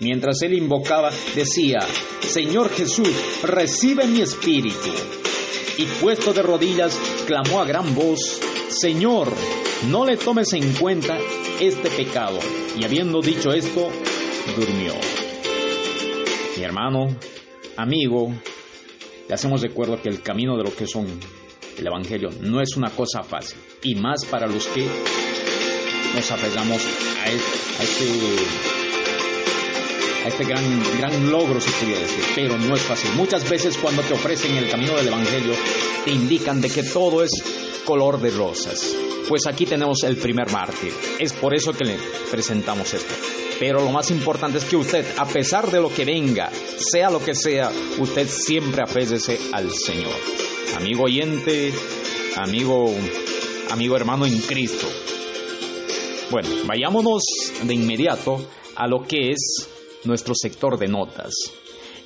Mientras 0.00 0.40
él 0.42 0.54
invocaba, 0.54 1.10
decía, 1.34 1.80
Señor 2.20 2.70
Jesús, 2.70 3.10
recibe 3.42 4.06
mi 4.06 4.22
espíritu. 4.22 4.90
Y 5.80 5.86
puesto 6.02 6.34
de 6.34 6.42
rodillas, 6.42 6.94
clamó 7.26 7.58
a 7.58 7.64
gran 7.64 7.94
voz, 7.94 8.38
Señor, 8.68 9.32
no 9.88 10.04
le 10.04 10.18
tomes 10.18 10.52
en 10.52 10.74
cuenta 10.74 11.16
este 11.58 11.88
pecado. 11.88 12.38
Y 12.78 12.84
habiendo 12.84 13.22
dicho 13.22 13.50
esto, 13.50 13.88
durmió. 14.54 14.92
Mi 16.58 16.62
hermano, 16.62 17.16
amigo, 17.78 18.30
le 19.26 19.34
hacemos 19.34 19.62
recuerdo 19.62 20.02
que 20.02 20.10
el 20.10 20.20
camino 20.20 20.54
de 20.58 20.64
lo 20.64 20.76
que 20.76 20.86
son 20.86 21.06
el 21.78 21.86
Evangelio 21.86 22.28
no 22.42 22.60
es 22.60 22.76
una 22.76 22.90
cosa 22.90 23.22
fácil, 23.22 23.56
y 23.82 23.94
más 23.94 24.26
para 24.26 24.46
los 24.46 24.66
que 24.66 24.86
nos 26.14 26.30
apegamos 26.30 26.82
a 26.84 27.24
a 27.24 27.82
este, 27.82 28.79
gran, 30.46 30.98
gran 30.98 31.30
logro, 31.30 31.60
se 31.60 31.70
podría 31.70 31.98
decir, 31.98 32.24
pero 32.34 32.58
no 32.58 32.74
es 32.74 32.82
fácil. 32.82 33.10
Muchas 33.14 33.48
veces 33.48 33.76
cuando 33.78 34.02
te 34.02 34.14
ofrecen 34.14 34.56
el 34.56 34.70
camino 34.70 34.96
del 34.96 35.08
Evangelio, 35.08 35.54
te 36.04 36.10
indican 36.10 36.60
de 36.60 36.70
que 36.70 36.82
todo 36.82 37.22
es 37.22 37.30
color 37.84 38.20
de 38.20 38.30
rosas. 38.30 38.94
Pues 39.28 39.46
aquí 39.46 39.64
tenemos 39.64 40.02
el 40.02 40.16
primer 40.16 40.50
mártir. 40.50 40.92
Es 41.18 41.32
por 41.32 41.54
eso 41.54 41.72
que 41.72 41.84
le 41.84 41.96
presentamos 42.30 42.92
esto. 42.94 43.14
Pero 43.58 43.80
lo 43.84 43.90
más 43.90 44.10
importante 44.10 44.58
es 44.58 44.64
que 44.64 44.76
usted, 44.76 45.04
a 45.18 45.26
pesar 45.26 45.70
de 45.70 45.80
lo 45.80 45.92
que 45.92 46.04
venga, 46.04 46.50
sea 46.78 47.10
lo 47.10 47.22
que 47.22 47.34
sea, 47.34 47.70
usted 47.98 48.26
siempre 48.28 48.82
apéguese 48.82 49.38
al 49.52 49.70
Señor. 49.70 50.14
Amigo 50.76 51.04
oyente, 51.04 51.72
amigo, 52.36 52.92
amigo 53.70 53.96
hermano 53.96 54.26
en 54.26 54.38
Cristo. 54.40 54.86
Bueno, 56.30 56.48
vayámonos 56.64 57.22
de 57.62 57.74
inmediato 57.74 58.40
a 58.76 58.86
lo 58.86 59.02
que 59.02 59.30
es 59.32 59.68
nuestro 60.04 60.34
sector 60.34 60.78
de 60.78 60.88
notas. 60.88 61.32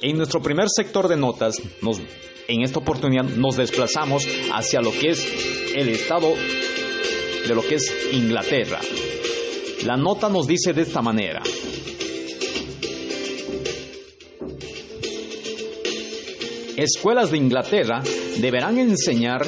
En 0.01 0.17
nuestro 0.17 0.43
primer 0.43 0.67
sector 0.69 1.09
de 1.09 1.17
notas, 1.17 1.61
en 2.49 2.63
esta 2.63 2.79
oportunidad 2.79 3.25
nos 3.25 3.57
desplazamos 3.57 4.27
hacia 4.53 4.81
lo 4.81 4.93
que 4.93 5.11
es 5.11 5.73
el 5.75 5.89
estado 5.89 6.35
de 7.49 7.55
lo 7.55 7.63
que 7.63 7.77
es 7.77 7.93
Inglaterra. 8.13 8.81
La 9.85 9.97
nota 9.97 10.29
nos 10.29 10.47
dice 10.47 10.73
de 10.73 10.83
esta 10.83 11.03
manera. 11.03 11.43
Escuelas 16.77 17.31
de 17.31 17.39
Inglaterra 17.39 18.03
deberán 18.39 18.79
enseñar 18.79 19.47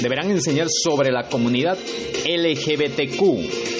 deberán 0.00 0.30
enseñar 0.30 0.68
sobre 0.68 1.10
la 1.12 1.28
comunidad 1.28 1.78
LGBTQ. 2.26 3.71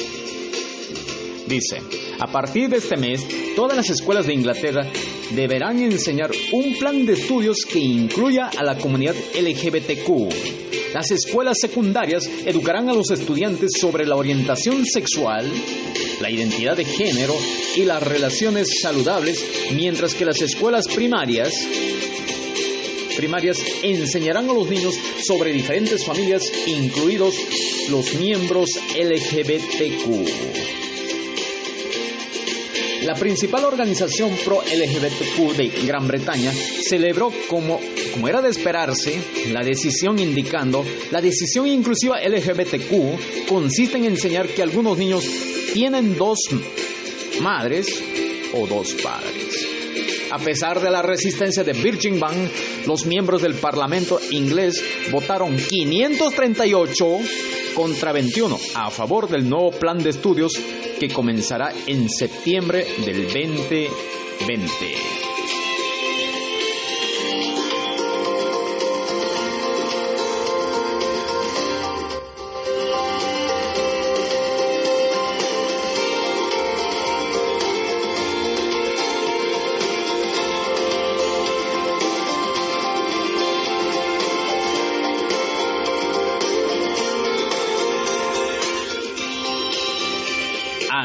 Dice, 1.52 1.82
a 2.18 2.32
partir 2.32 2.70
de 2.70 2.78
este 2.78 2.96
mes, 2.96 3.20
todas 3.54 3.76
las 3.76 3.90
escuelas 3.90 4.26
de 4.26 4.32
Inglaterra 4.32 4.86
deberán 5.32 5.82
enseñar 5.82 6.30
un 6.50 6.78
plan 6.78 7.04
de 7.04 7.12
estudios 7.12 7.66
que 7.70 7.78
incluya 7.78 8.46
a 8.56 8.64
la 8.64 8.78
comunidad 8.78 9.14
LGBTQ 9.38 10.62
las 10.94 11.10
escuelas 11.10 11.58
secundarias 11.60 12.28
educarán 12.46 12.88
a 12.88 12.94
los 12.94 13.10
estudiantes 13.10 13.72
sobre 13.78 14.06
la 14.06 14.16
orientación 14.16 14.84
sexual, 14.86 15.50
la 16.20 16.30
identidad 16.30 16.76
de 16.76 16.84
género 16.84 17.34
y 17.76 17.84
las 17.84 18.02
relaciones 18.02 18.80
saludables, 18.80 19.42
mientras 19.74 20.14
que 20.14 20.26
las 20.26 20.40
escuelas 20.42 20.86
primarias 20.88 21.54
primarias 23.16 23.58
enseñarán 23.82 24.48
a 24.48 24.54
los 24.54 24.68
niños 24.68 24.94
sobre 25.26 25.52
diferentes 25.52 26.04
familias, 26.04 26.50
incluidos 26.66 27.34
los 27.90 28.14
miembros 28.14 28.70
LGBTQ. 28.94 30.91
La 33.04 33.14
principal 33.14 33.64
organización 33.64 34.30
pro-LGBTQ 34.44 35.56
de 35.56 35.68
Gran 35.86 36.06
Bretaña 36.06 36.52
celebró 36.88 37.32
como, 37.48 37.80
como 38.12 38.28
era 38.28 38.40
de 38.40 38.50
esperarse 38.50 39.20
la 39.50 39.64
decisión 39.64 40.20
indicando 40.20 40.84
la 41.10 41.20
decisión 41.20 41.66
inclusiva 41.66 42.20
LGBTQ 42.20 43.48
consiste 43.48 43.98
en 43.98 44.04
enseñar 44.04 44.46
que 44.46 44.62
algunos 44.62 44.96
niños 44.98 45.24
tienen 45.74 46.16
dos 46.16 46.38
madres 47.40 47.86
o 48.54 48.68
dos 48.68 48.92
padres. 48.94 49.66
A 50.30 50.38
pesar 50.38 50.80
de 50.80 50.90
la 50.90 51.02
resistencia 51.02 51.64
de 51.64 51.72
Virgin 51.72 52.20
Bank, 52.20 52.50
los 52.86 53.04
miembros 53.04 53.42
del 53.42 53.54
Parlamento 53.54 54.20
inglés 54.30 54.82
votaron 55.10 55.56
538 55.56 57.18
contra 57.74 58.12
21 58.12 58.58
a 58.76 58.90
favor 58.90 59.28
del 59.28 59.48
nuevo 59.48 59.72
plan 59.72 59.98
de 59.98 60.10
estudios 60.10 60.52
que 61.02 61.12
comenzará 61.12 61.72
en 61.88 62.08
septiembre 62.08 62.86
del 63.04 63.24
2020. 63.24 65.21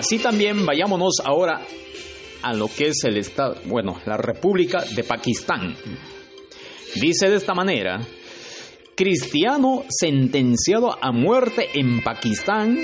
Así 0.08 0.20
también 0.20 0.66
vayámonos 0.66 1.16
ahora 1.22 1.60
a 2.42 2.54
lo 2.54 2.70
que 2.70 2.88
es 2.88 3.04
el 3.04 3.18
Estado, 3.18 3.58
bueno, 3.66 4.00
la 4.06 4.16
República 4.16 4.86
de 4.96 5.04
Pakistán. 5.04 5.76
Dice 6.96 7.30
de 7.30 7.36
esta 7.36 7.54
manera, 7.54 8.00
cristiano 8.96 9.84
sentenciado 9.90 10.98
a 11.04 11.12
muerte 11.12 11.68
en 11.74 12.02
Pakistán 12.02 12.78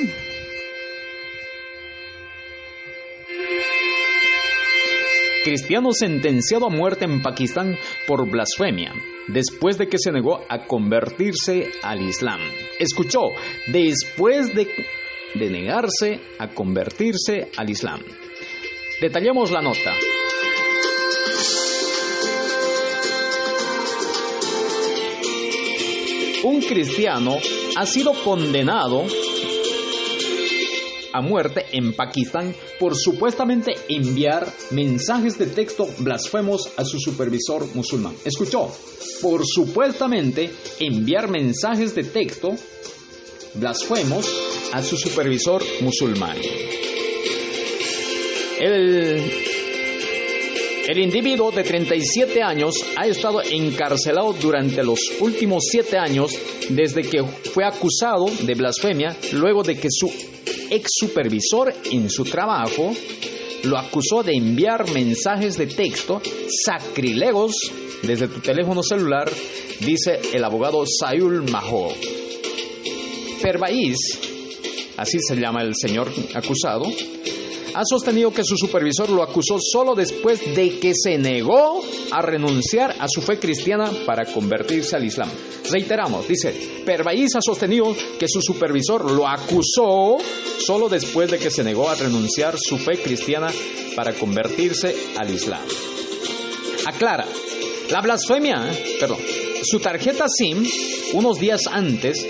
cristiano 5.45 5.91
sentenciado 5.93 6.67
a 6.67 6.69
muerte 6.69 7.05
en 7.05 7.21
Pakistán 7.21 7.77
por 8.05 8.29
blasfemia, 8.29 8.93
después 9.27 9.77
de 9.77 9.87
que 9.87 9.97
se 9.97 10.11
negó 10.11 10.41
a 10.49 10.65
convertirse 10.65 11.69
al 11.83 12.01
Islam. 12.01 12.41
Escuchó, 12.79 13.21
después 13.67 14.53
de 14.53 14.67
de 15.33 15.49
negarse 15.49 16.19
a 16.39 16.49
convertirse 16.49 17.49
al 17.57 17.69
Islam. 17.69 18.01
Detallemos 19.01 19.51
la 19.51 19.61
nota. 19.61 19.93
Un 26.43 26.61
cristiano 26.61 27.37
ha 27.75 27.85
sido 27.85 28.13
condenado 28.23 29.05
a 31.13 31.21
muerte 31.21 31.65
en 31.71 31.93
Pakistán 31.93 32.53
por 32.79 32.95
supuestamente 32.95 33.73
enviar 33.87 34.51
mensajes 34.71 35.37
de 35.37 35.45
texto 35.47 35.87
blasfemos 35.99 36.71
a 36.75 36.83
su 36.83 36.99
supervisor 36.99 37.67
musulmán. 37.75 38.15
Escuchó, 38.25 38.69
por 39.21 39.45
supuestamente 39.45 40.51
enviar 40.79 41.29
mensajes 41.29 41.95
de 41.95 42.03
texto 42.03 42.55
blasfemos 43.53 44.25
a 44.73 44.81
su 44.81 44.97
supervisor 44.97 45.63
musulmán. 45.81 46.35
El, 48.59 49.21
el 50.87 50.97
individuo 50.97 51.51
de 51.51 51.63
37 51.63 52.41
años 52.41 52.75
ha 52.97 53.07
estado 53.07 53.41
encarcelado 53.41 54.33
durante 54.33 54.83
los 54.83 54.99
últimos 55.19 55.65
7 55.69 55.97
años 55.97 56.31
desde 56.69 57.03
que 57.03 57.23
fue 57.23 57.65
acusado 57.65 58.25
de 58.41 58.53
blasfemia 58.55 59.15
luego 59.33 59.63
de 59.63 59.77
que 59.77 59.89
su 59.91 60.11
ex 60.69 60.89
supervisor 60.99 61.73
en 61.91 62.09
su 62.09 62.23
trabajo 62.23 62.93
lo 63.63 63.77
acusó 63.77 64.23
de 64.23 64.33
enviar 64.33 64.89
mensajes 64.91 65.57
de 65.57 65.67
texto 65.67 66.21
sacrilegos 66.65 67.53
desde 68.01 68.27
tu 68.27 68.41
teléfono 68.41 68.83
celular, 68.83 69.31
dice 69.79 70.19
el 70.33 70.43
abogado 70.43 70.83
Sayul 70.85 71.49
Maho. 71.49 71.93
Pervaiz, 73.41 74.32
así 75.03 75.19
se 75.19 75.35
llama 75.35 75.61
el 75.61 75.73
señor 75.75 76.11
acusado, 76.33 76.85
ha 77.75 77.81
sostenido 77.83 78.31
que 78.31 78.43
su 78.43 78.55
supervisor 78.55 79.09
lo 79.09 79.23
acusó 79.23 79.57
solo 79.59 79.95
después 79.95 80.39
de 80.55 80.79
que 80.79 80.93
se 80.95 81.17
negó 81.17 81.83
a 82.11 82.21
renunciar 82.21 82.95
a 82.99 83.07
su 83.07 83.21
fe 83.21 83.37
cristiana 83.37 83.91
para 84.05 84.25
convertirse 84.25 84.95
al 84.95 85.03
Islam. 85.03 85.29
Reiteramos, 85.69 86.27
dice, 86.27 86.53
Pervaiz 86.85 87.35
ha 87.35 87.41
sostenido 87.41 87.95
que 88.19 88.27
su 88.27 88.41
supervisor 88.41 89.11
lo 89.11 89.27
acusó 89.27 90.17
solo 90.59 90.87
después 90.87 91.31
de 91.31 91.39
que 91.39 91.51
se 91.51 91.63
negó 91.63 91.89
a 91.89 91.95
renunciar 91.95 92.55
su 92.57 92.77
fe 92.77 93.01
cristiana 93.01 93.51
para 93.95 94.13
convertirse 94.13 94.95
al 95.17 95.29
Islam. 95.31 95.61
Aclara, 96.85 97.25
la 97.89 98.01
blasfemia, 98.01 98.71
perdón, 98.99 99.19
su 99.63 99.79
tarjeta 99.79 100.25
SIM, 100.27 100.63
unos 101.13 101.39
días 101.39 101.61
antes, 101.71 102.25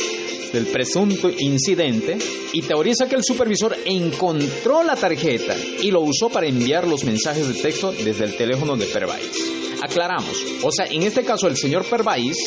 del 0.53 0.67
presunto 0.67 1.29
incidente 1.39 2.17
y 2.53 2.61
teoriza 2.61 3.09
que 3.09 3.15
el 3.15 3.23
supervisor 3.23 3.75
encontró 3.85 4.83
la 4.83 4.95
tarjeta 4.95 5.55
y 5.81 5.89
lo 5.89 6.01
usó 6.01 6.29
para 6.29 6.47
enviar 6.47 6.87
los 6.87 7.03
mensajes 7.03 7.47
de 7.47 7.61
texto 7.61 7.91
desde 7.91 8.25
el 8.25 8.37
teléfono 8.37 8.77
de 8.77 8.85
Pervais. 8.85 9.31
Aclaramos, 9.81 10.37
o 10.61 10.71
sea, 10.71 10.85
en 10.85 11.01
este 11.01 11.23
caso 11.23 11.47
el 11.47 11.57
señor 11.57 11.83
Pervais 11.85 12.37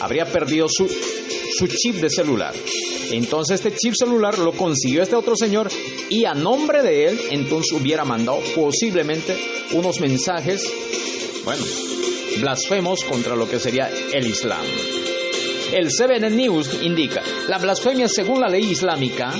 habría 0.00 0.26
perdido 0.26 0.66
su, 0.68 0.86
su 0.86 1.66
chip 1.66 1.96
de 1.96 2.10
celular. 2.10 2.54
Entonces 3.10 3.64
este 3.64 3.76
chip 3.76 3.94
celular 3.94 4.38
lo 4.38 4.52
consiguió 4.52 5.02
este 5.02 5.16
otro 5.16 5.34
señor 5.34 5.70
y 6.10 6.26
a 6.26 6.34
nombre 6.34 6.82
de 6.82 7.06
él 7.06 7.20
entonces 7.30 7.72
hubiera 7.72 8.04
mandado 8.04 8.40
posiblemente 8.54 9.36
unos 9.72 9.98
mensajes, 10.00 10.70
bueno, 11.44 11.64
blasfemos 12.40 13.02
contra 13.04 13.34
lo 13.34 13.48
que 13.48 13.58
sería 13.58 13.90
el 14.12 14.26
Islam. 14.26 14.64
El 15.72 15.88
CBN 15.88 16.30
News 16.36 16.82
indica, 16.82 17.22
la 17.48 17.58
blasfemia 17.58 18.08
según 18.08 18.40
la 18.40 18.48
ley 18.48 18.70
islámica 18.70 19.32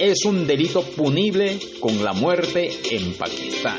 es 0.00 0.24
un 0.24 0.46
delito 0.46 0.82
punible 0.82 1.58
con 1.80 2.02
la 2.02 2.12
muerte 2.12 2.70
en 2.90 3.14
Pakistán. 3.14 3.78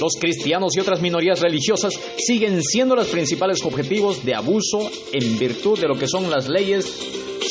Los 0.00 0.14
cristianos 0.18 0.76
y 0.76 0.80
otras 0.80 1.00
minorías 1.00 1.40
religiosas 1.40 1.92
siguen 2.18 2.62
siendo 2.62 2.96
los 2.96 3.08
principales 3.08 3.62
objetivos 3.64 4.24
de 4.24 4.34
abuso 4.34 4.90
en 5.12 5.38
virtud 5.38 5.78
de 5.78 5.88
lo 5.88 5.96
que 5.96 6.08
son 6.08 6.30
las 6.30 6.48
leyes 6.48 6.86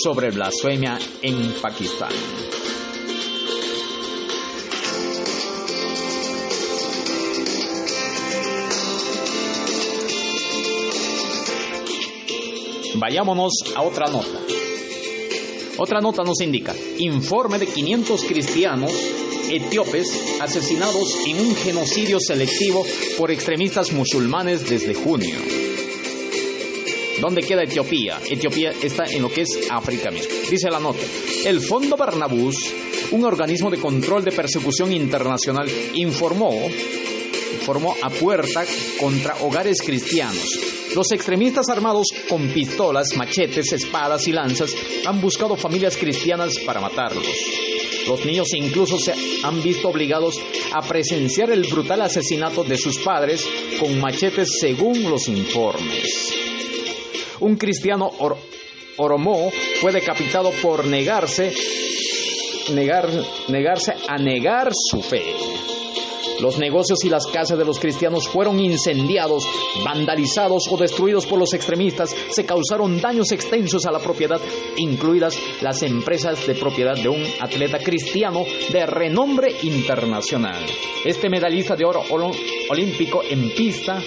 sobre 0.03 0.31
blasfemia 0.31 0.97
en 1.21 1.53
Pakistán. 1.61 2.11
Vayámonos 12.99 13.53
a 13.75 13.81
otra 13.81 14.07
nota. 14.07 14.41
Otra 15.77 16.01
nota 16.01 16.21
nos 16.23 16.41
indica, 16.41 16.75
informe 16.97 17.57
de 17.57 17.65
500 17.65 18.23
cristianos 18.25 18.91
etíopes 19.49 20.41
asesinados 20.41 21.15
en 21.25 21.39
un 21.39 21.55
genocidio 21.55 22.19
selectivo 22.19 22.85
por 23.17 23.31
extremistas 23.31 23.93
musulmanes 23.93 24.69
desde 24.69 24.93
junio. 24.93 25.38
¿Dónde 27.21 27.41
queda 27.41 27.63
Etiopía? 27.63 28.19
Etiopía 28.29 28.71
está 28.83 29.05
en 29.05 29.21
lo 29.21 29.31
que 29.31 29.41
es 29.41 29.67
África 29.69 30.12
mismo. 30.12 30.33
Dice 30.49 30.69
la 30.69 30.81
nota, 30.81 30.99
el 31.45 31.62
Fondo 31.62 31.95
Barnabús, 31.95 32.57
un 33.12 33.23
organismo 33.23 33.69
de 33.69 33.79
control 33.79 34.25
de 34.25 34.33
persecución 34.33 34.91
internacional, 34.91 35.69
informó, 35.93 36.51
informó 37.53 37.95
a 38.01 38.09
puerta 38.09 38.65
contra 38.99 39.38
hogares 39.38 39.81
cristianos 39.81 40.68
los 40.95 41.12
extremistas 41.12 41.69
armados 41.69 42.08
con 42.28 42.47
pistolas, 42.49 43.15
machetes, 43.15 43.71
espadas 43.73 44.28
y 44.28 44.32
lanzas 44.32 44.75
han 45.06 45.21
buscado 45.21 45.56
familias 45.56 45.97
cristianas 45.97 46.58
para 46.65 46.82
matarlos. 46.82 47.25
Los 48.08 48.25
niños 48.25 48.54
incluso 48.54 48.97
se 48.97 49.13
han 49.43 49.62
visto 49.62 49.89
obligados 49.89 50.39
a 50.73 50.82
presenciar 50.82 51.52
el 51.52 51.67
brutal 51.67 52.02
asesinato 52.02 52.63
de 52.63 52.78
sus 52.78 52.97
padres 52.99 53.45
con 53.80 53.99
machetes 53.99 54.58
según 54.60 55.04
los 55.10 55.28
informes. 55.28 56.34
Un 57.39 57.56
cristiano 57.56 58.10
oromo 58.97 59.52
fue 59.80 59.91
decapitado 59.91 60.52
por 60.62 60.86
negarse, 60.86 61.54
negarse 62.73 63.93
a 64.08 64.17
negar 64.17 64.71
su 64.73 65.02
fe. 65.02 65.68
Los 66.41 66.58
negocios 66.58 67.04
y 67.04 67.10
las 67.10 67.25
casas 67.28 67.58
de 67.58 67.65
los 67.65 67.80
cristianos 67.80 68.28
fueron 68.28 68.60
incendiados, 68.60 69.45
vandalizados 69.84 70.67
o 70.71 70.78
destruidos 70.78 71.25
por 71.25 71.39
los 71.39 71.54
extremistas. 71.54 72.15
Se 72.30 72.45
causaron 72.45 73.02
daños 73.02 73.32
extensos 73.32 73.86
a 73.86 73.91
la 73.91 73.99
propiedad, 73.99 74.39
incluidas 74.78 75.38
las 75.62 75.82
empresas 75.84 76.45
de 76.47 76.56
propiedad 76.56 76.95
de 76.95 77.10
un 77.10 77.23
atleta 77.39 77.80
cristiano 77.80 78.43
de 78.71 78.86
renombre 78.86 79.56
internacional. 79.63 80.65
Este 81.06 81.30
medallista 81.30 81.75
de 81.75 81.86
oro 81.86 82.04
olímpico 82.69 83.21
en 83.23 83.54
pista 83.54 84.02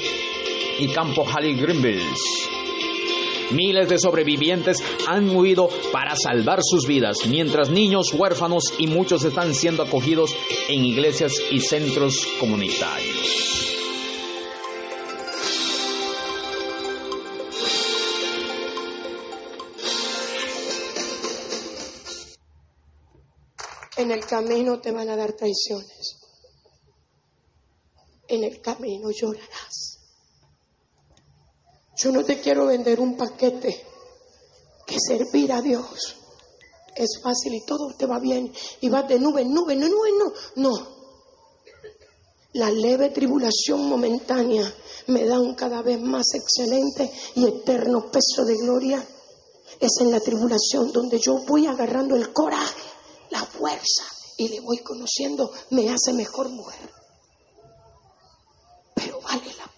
y 0.78 0.88
campo 0.88 1.24
Halle 1.24 1.54
Grimbles 1.54 2.61
Miles 3.50 3.88
de 3.88 3.98
sobrevivientes 3.98 4.78
han 5.08 5.34
huido 5.34 5.68
para 5.92 6.14
salvar 6.16 6.60
sus 6.62 6.86
vidas, 6.86 7.18
mientras 7.28 7.70
niños 7.70 8.12
huérfanos 8.12 8.72
y 8.78 8.86
muchos 8.86 9.24
están 9.24 9.54
siendo 9.54 9.82
acogidos 9.82 10.34
en 10.68 10.84
iglesias 10.84 11.34
y 11.50 11.60
centros 11.60 12.26
comunitarios. 12.38 13.42
En 24.02 24.10
el 24.10 24.24
camino 24.26 24.80
te 24.80 24.90
van 24.90 25.08
a 25.10 25.16
dar 25.16 25.32
traiciones. 25.34 26.18
En 28.26 28.42
el 28.42 28.60
camino 28.60 29.10
llorarás. 29.10 29.61
Yo 32.02 32.10
no 32.10 32.24
te 32.24 32.40
quiero 32.40 32.66
vender 32.66 33.00
un 33.00 33.16
paquete 33.16 33.86
que 34.86 34.96
servir 34.98 35.52
a 35.52 35.62
Dios 35.62 36.16
es 36.94 37.20
fácil 37.22 37.54
y 37.54 37.64
todo 37.64 37.94
te 37.96 38.06
va 38.06 38.18
bien 38.18 38.52
y 38.80 38.88
vas 38.88 39.08
de 39.08 39.18
nube 39.18 39.42
en 39.42 39.52
nube, 39.52 39.76
no, 39.76 39.88
no, 39.88 39.96
no, 40.18 40.32
no. 40.56 41.02
La 42.54 42.70
leve 42.70 43.10
tribulación 43.10 43.88
momentánea 43.88 44.70
me 45.06 45.24
da 45.24 45.40
un 45.40 45.54
cada 45.54 45.80
vez 45.80 46.00
más 46.00 46.34
excelente 46.34 47.10
y 47.34 47.46
eterno 47.46 48.10
peso 48.10 48.44
de 48.44 48.56
gloria. 48.56 49.06
Es 49.80 49.92
en 50.00 50.10
la 50.10 50.20
tribulación 50.20 50.92
donde 50.92 51.18
yo 51.18 51.38
voy 51.46 51.66
agarrando 51.66 52.14
el 52.14 52.32
coraje, 52.32 52.82
la 53.30 53.42
fuerza 53.44 54.04
y 54.36 54.48
le 54.48 54.60
voy 54.60 54.78
conociendo, 54.78 55.50
me 55.70 55.88
hace 55.88 56.12
mejor 56.12 56.50
mujer. 56.50 56.90
Pero 58.94 59.20
vale 59.22 59.54
la 59.56 59.71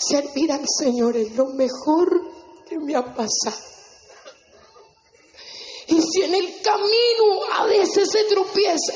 Servir 0.00 0.50
al 0.50 0.64
Señor 0.66 1.16
es 1.16 1.36
lo 1.36 1.46
mejor 1.46 2.08
que 2.66 2.78
me 2.78 2.96
ha 2.96 3.04
pasado. 3.04 3.70
Y 5.88 6.00
si 6.00 6.22
en 6.22 6.34
el 6.34 6.62
camino 6.62 7.44
a 7.58 7.66
veces 7.66 8.10
se 8.10 8.24
tropieza, 8.24 8.94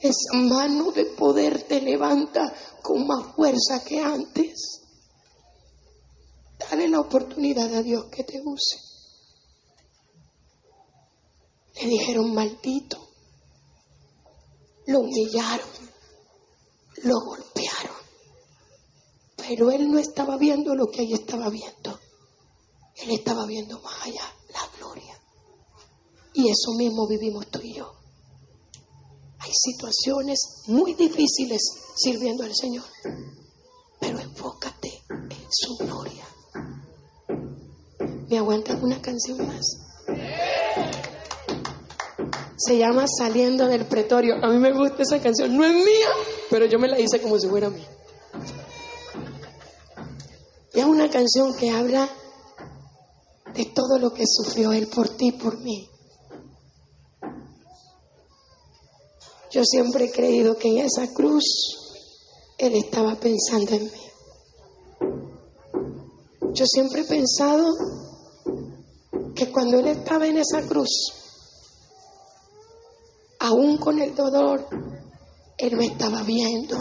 esa 0.00 0.32
mano 0.34 0.90
de 0.90 1.04
poder 1.04 1.62
te 1.62 1.80
levanta 1.80 2.52
con 2.82 3.06
más 3.06 3.34
fuerza 3.36 3.84
que 3.84 4.00
antes. 4.00 4.80
Dale 6.58 6.88
la 6.88 7.00
oportunidad 7.00 7.72
a 7.74 7.82
Dios 7.82 8.06
que 8.10 8.24
te 8.24 8.40
use. 8.44 8.76
Le 11.80 11.88
dijeron 11.88 12.34
maldito. 12.34 13.08
Lo 14.86 15.00
humillaron. 15.00 15.68
Lo 17.02 17.20
golpearon. 17.20 17.97
Pero 19.48 19.70
él 19.70 19.90
no 19.90 19.98
estaba 19.98 20.36
viendo 20.36 20.74
lo 20.74 20.88
que 20.88 21.02
ella 21.02 21.16
estaba 21.16 21.48
viendo. 21.48 21.98
Él 22.96 23.12
estaba 23.12 23.46
viendo 23.46 23.80
más 23.80 24.02
allá 24.02 24.20
la 24.52 24.60
gloria. 24.78 25.18
Y 26.34 26.50
eso 26.50 26.74
mismo 26.76 27.08
vivimos 27.08 27.46
tú 27.46 27.58
y 27.62 27.72
yo. 27.72 27.94
Hay 29.38 29.50
situaciones 29.54 30.64
muy 30.66 30.92
difíciles 30.92 31.62
sirviendo 31.96 32.44
al 32.44 32.54
Señor. 32.54 32.84
Pero 33.98 34.18
enfócate 34.18 35.02
en 35.08 35.46
su 35.50 35.78
gloria. 35.78 36.26
¿Me 38.28 38.36
aguantas 38.36 38.82
una 38.82 39.00
canción 39.00 39.46
más? 39.46 39.64
Se 42.58 42.76
llama 42.76 43.06
Saliendo 43.08 43.66
del 43.66 43.86
Pretorio. 43.86 44.34
A 44.42 44.50
mí 44.50 44.58
me 44.58 44.74
gusta 44.74 45.04
esa 45.04 45.22
canción. 45.22 45.56
No 45.56 45.64
es 45.64 45.72
mía, 45.72 46.08
pero 46.50 46.66
yo 46.66 46.78
me 46.78 46.88
la 46.88 47.00
hice 47.00 47.22
como 47.22 47.38
si 47.38 47.48
fuera 47.48 47.70
mía. 47.70 47.88
Es 50.78 50.84
una 50.84 51.10
canción 51.10 51.56
que 51.56 51.72
habla 51.72 52.08
de 53.52 53.64
todo 53.64 53.98
lo 53.98 54.14
que 54.14 54.22
sufrió 54.24 54.72
Él 54.72 54.86
por 54.86 55.08
ti, 55.08 55.32
por 55.32 55.58
mí. 55.58 55.90
Yo 59.50 59.64
siempre 59.64 60.04
he 60.04 60.12
creído 60.12 60.56
que 60.56 60.68
en 60.68 60.78
esa 60.86 61.12
cruz 61.12 61.42
Él 62.58 62.76
estaba 62.76 63.16
pensando 63.16 63.72
en 63.72 63.84
mí. 63.86 64.02
Yo 66.52 66.64
siempre 66.64 67.00
he 67.00 67.06
pensado 67.06 67.74
que 69.34 69.50
cuando 69.50 69.80
Él 69.80 69.88
estaba 69.88 70.28
en 70.28 70.38
esa 70.38 70.62
cruz, 70.62 71.12
aún 73.40 73.78
con 73.78 74.00
el 74.00 74.14
dolor, 74.14 74.64
Él 75.56 75.76
me 75.76 75.86
estaba 75.86 76.22
viendo 76.22 76.76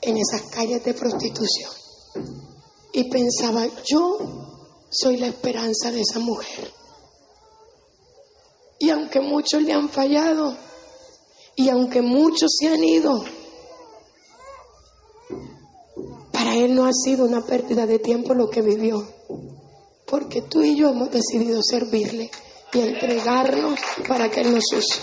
en 0.00 0.16
esas 0.16 0.50
calles 0.50 0.82
de 0.82 0.94
prostitución. 0.94 1.72
Y 2.92 3.04
pensaba, 3.04 3.66
yo 3.84 4.18
soy 4.90 5.16
la 5.16 5.28
esperanza 5.28 5.90
de 5.90 6.02
esa 6.02 6.18
mujer. 6.18 6.70
Y 8.78 8.90
aunque 8.90 9.20
muchos 9.20 9.62
le 9.62 9.72
han 9.72 9.88
fallado, 9.88 10.56
y 11.56 11.68
aunque 11.68 12.02
muchos 12.02 12.50
se 12.58 12.68
han 12.68 12.82
ido, 12.82 13.24
para 16.32 16.56
él 16.56 16.74
no 16.74 16.84
ha 16.84 16.92
sido 16.92 17.24
una 17.24 17.42
pérdida 17.46 17.86
de 17.86 17.98
tiempo 17.98 18.34
lo 18.34 18.50
que 18.50 18.60
vivió, 18.60 19.06
porque 20.04 20.42
tú 20.42 20.62
y 20.62 20.76
yo 20.76 20.90
hemos 20.90 21.10
decidido 21.10 21.62
servirle 21.62 22.30
y 22.72 22.80
entregarnos 22.80 23.78
para 24.08 24.30
que 24.30 24.40
él 24.40 24.52
nos 24.52 24.64
use. 24.72 25.00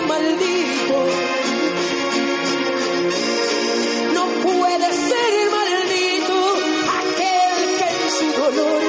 Maldito. 0.00 0.98
No 4.14 4.24
puede 4.46 4.88
ser 4.92 5.32
maldito 5.58 6.36
aquel 7.00 7.56
que 7.78 7.88
en 7.98 8.10
su 8.18 8.28
dolor 8.40 8.82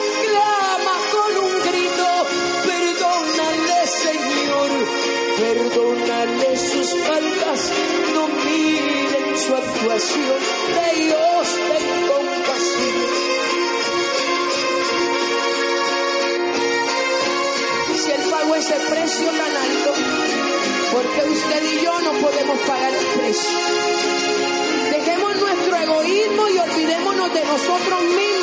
exclama 0.00 0.94
con 1.14 1.30
un 1.44 1.54
grito, 1.68 2.08
perdónale 2.70 3.80
Señor, 3.86 4.70
perdónale 5.38 6.56
sus 6.56 6.88
faltas, 7.04 7.72
no 8.14 8.28
miren 8.28 9.38
su 9.38 9.54
actuación, 9.54 10.38
de 10.74 11.35
pagar 22.66 22.92
el 22.94 23.06
precio. 23.18 23.58
Dejemos 24.90 25.36
nuestro 25.36 25.76
egoísmo 25.76 26.48
y 26.48 26.58
olvidémonos 26.58 27.34
de 27.34 27.44
nosotros 27.44 28.02
mismos 28.02 28.35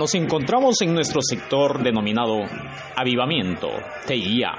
nos 0.00 0.14
encontramos 0.14 0.80
en 0.80 0.94
nuestro 0.94 1.20
sector 1.20 1.82
denominado 1.82 2.38
Avivamiento, 2.96 3.68
TIA. 4.06 4.56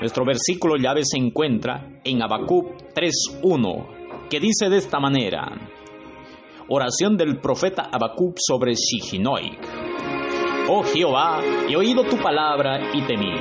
Nuestro 0.00 0.24
versículo 0.24 0.76
llave 0.76 1.00
se 1.02 1.18
encuentra 1.18 1.98
en 2.04 2.22
Habacuc 2.22 2.94
3.1, 2.94 4.28
que 4.30 4.38
dice 4.38 4.68
de 4.68 4.76
esta 4.76 5.00
manera: 5.00 5.48
Oración 6.68 7.16
del 7.16 7.40
profeta 7.40 7.90
Habacuc 7.92 8.36
sobre 8.38 8.74
Shihinoik. 8.74 9.58
Oh 10.68 10.84
Jehová, 10.84 11.40
he 11.68 11.74
oído 11.74 12.04
tu 12.04 12.16
palabra 12.16 12.94
y 12.94 13.04
temí. 13.04 13.34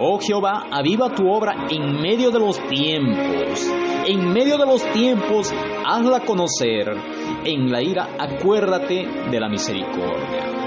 Oh 0.00 0.18
Jehová, 0.18 0.68
aviva 0.72 1.14
tu 1.14 1.28
obra 1.28 1.66
en 1.68 2.00
medio 2.00 2.30
de 2.30 2.38
los 2.38 2.58
tiempos. 2.66 3.70
En 4.06 4.32
medio 4.32 4.56
de 4.56 4.64
los 4.64 4.82
tiempos, 4.92 5.52
hazla 5.84 6.20
conocer. 6.20 7.17
En 7.44 7.70
la 7.70 7.82
ira, 7.82 8.16
acuérdate 8.18 9.06
de 9.30 9.40
la 9.40 9.48
misericordia. 9.48 10.58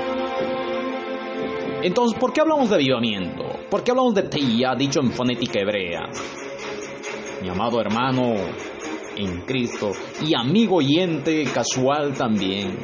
Entonces, 1.83 2.17
¿por 2.19 2.31
qué 2.31 2.41
hablamos 2.41 2.69
de 2.69 2.75
avivamiento? 2.75 3.43
¿Por 3.69 3.83
qué 3.83 3.91
hablamos 3.91 4.13
de 4.13 4.23
teía, 4.23 4.75
dicho 4.75 4.99
en 5.01 5.11
fonética 5.11 5.59
hebrea? 5.59 6.09
Mi 7.41 7.49
amado 7.49 7.81
hermano 7.81 8.35
en 9.17 9.41
Cristo 9.41 9.91
y 10.21 10.35
amigo 10.35 10.77
oyente 10.77 11.43
casual 11.53 12.13
también. 12.13 12.77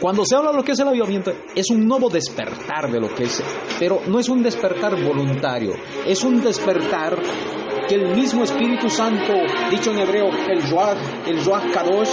Cuando 0.00 0.24
se 0.24 0.36
habla 0.36 0.50
de 0.50 0.56
lo 0.56 0.64
que 0.64 0.72
es 0.72 0.80
el 0.80 0.88
avivamiento, 0.88 1.32
es 1.54 1.70
un 1.70 1.86
nuevo 1.86 2.10
despertar 2.10 2.90
de 2.90 3.00
lo 3.00 3.14
que 3.14 3.24
es, 3.24 3.42
pero 3.78 4.00
no 4.08 4.18
es 4.18 4.28
un 4.28 4.42
despertar 4.42 5.00
voluntario, 5.02 5.72
es 6.06 6.24
un 6.24 6.42
despertar 6.42 7.16
que 7.88 7.94
el 7.94 8.14
mismo 8.14 8.44
Espíritu 8.44 8.88
Santo, 8.88 9.32
dicho 9.70 9.90
en 9.92 9.98
hebreo, 9.98 10.30
el 10.48 10.62
Joach, 10.70 10.98
el 11.26 11.44
Joach 11.44 11.70
Kadosh, 11.72 12.10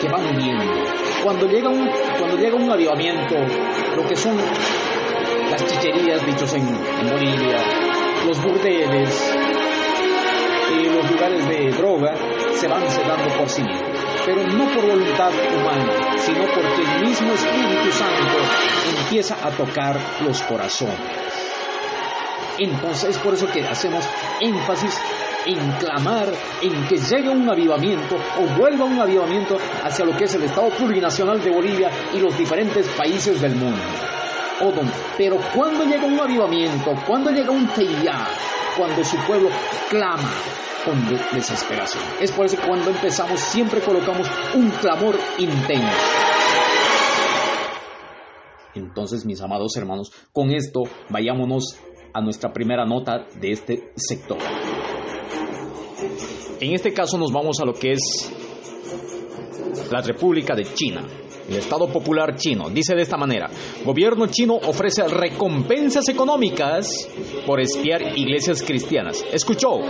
que 0.00 0.08
van 0.08 0.36
viendo. 0.36 0.84
Cuando 1.22 1.46
llega 1.46 1.68
un, 1.68 1.88
cuando 2.18 2.36
llega 2.36 2.56
un 2.56 2.70
avivamiento, 2.70 3.34
lo 3.96 4.06
que 4.06 4.16
son 4.16 4.36
las 4.36 5.64
chicherías 5.64 6.24
dichos 6.26 6.52
en, 6.54 6.66
en 6.66 7.10
Bolivia, 7.10 7.58
los 8.26 8.42
burdeles, 8.42 9.34
y 10.72 10.84
los 10.88 11.10
lugares 11.10 11.48
de 11.48 11.70
droga 11.70 12.14
se 12.54 12.66
van 12.66 12.88
cerrando 12.88 13.28
por 13.36 13.48
sí 13.48 13.62
mismos 13.62 13.92
pero 14.24 14.46
no 14.46 14.64
por 14.72 14.86
voluntad 14.86 15.32
humana, 15.56 16.16
sino 16.18 16.44
porque 16.54 16.82
el 16.82 17.08
mismo 17.08 17.32
Espíritu 17.32 17.92
Santo 17.92 18.38
empieza 19.00 19.36
a 19.42 19.50
tocar 19.50 19.96
los 20.24 20.40
corazones. 20.42 21.41
Entonces 22.58 23.10
es 23.10 23.18
por 23.18 23.34
eso 23.34 23.46
que 23.46 23.66
hacemos 23.66 24.04
énfasis 24.40 24.98
en 25.46 25.72
clamar, 25.72 26.28
en 26.62 26.86
que 26.86 26.96
llegue 26.96 27.28
un 27.28 27.48
avivamiento 27.48 28.16
o 28.16 28.58
vuelva 28.58 28.84
un 28.84 29.00
avivamiento 29.00 29.56
hacia 29.82 30.04
lo 30.04 30.16
que 30.16 30.24
es 30.24 30.34
el 30.34 30.44
Estado 30.44 30.68
plurinacional 30.70 31.42
de 31.42 31.50
Bolivia 31.50 31.90
y 32.14 32.18
los 32.18 32.36
diferentes 32.36 32.86
países 32.88 33.40
del 33.40 33.56
mundo. 33.56 33.82
Pero 35.16 35.38
cuando 35.54 35.84
llega 35.84 36.06
un 36.06 36.20
avivamiento, 36.20 36.94
cuando 37.06 37.30
llega 37.30 37.50
un 37.50 37.66
teía, 37.68 38.28
cuando 38.76 39.02
su 39.02 39.16
pueblo 39.26 39.50
clama, 39.90 40.30
con 40.84 41.04
desesperación. 41.32 42.02
Es 42.20 42.32
por 42.32 42.46
eso 42.46 42.56
que 42.56 42.66
cuando 42.66 42.90
empezamos 42.90 43.40
siempre 43.40 43.80
colocamos 43.80 44.28
un 44.54 44.70
clamor 44.70 45.16
intenso. 45.38 45.86
Entonces, 48.74 49.24
mis 49.26 49.40
amados 49.42 49.76
hermanos, 49.76 50.12
con 50.32 50.50
esto 50.50 50.82
vayámonos 51.10 51.76
a 52.12 52.20
nuestra 52.20 52.52
primera 52.52 52.84
nota 52.84 53.26
de 53.40 53.52
este 53.52 53.92
sector. 53.96 54.38
En 56.60 56.74
este 56.74 56.92
caso 56.92 57.18
nos 57.18 57.32
vamos 57.32 57.58
a 57.60 57.64
lo 57.64 57.72
que 57.72 57.92
es 57.92 58.32
la 59.90 60.00
República 60.00 60.54
de 60.54 60.64
China. 60.74 61.02
El 61.48 61.56
Estado 61.56 61.88
Popular 61.88 62.36
Chino 62.36 62.70
dice 62.70 62.94
de 62.94 63.02
esta 63.02 63.16
manera, 63.16 63.50
gobierno 63.84 64.26
chino 64.28 64.54
ofrece 64.54 65.06
recompensas 65.08 66.08
económicas 66.08 67.08
por 67.44 67.60
espiar 67.60 68.16
iglesias 68.16 68.62
cristianas. 68.62 69.24
¿Escuchó? 69.32 69.80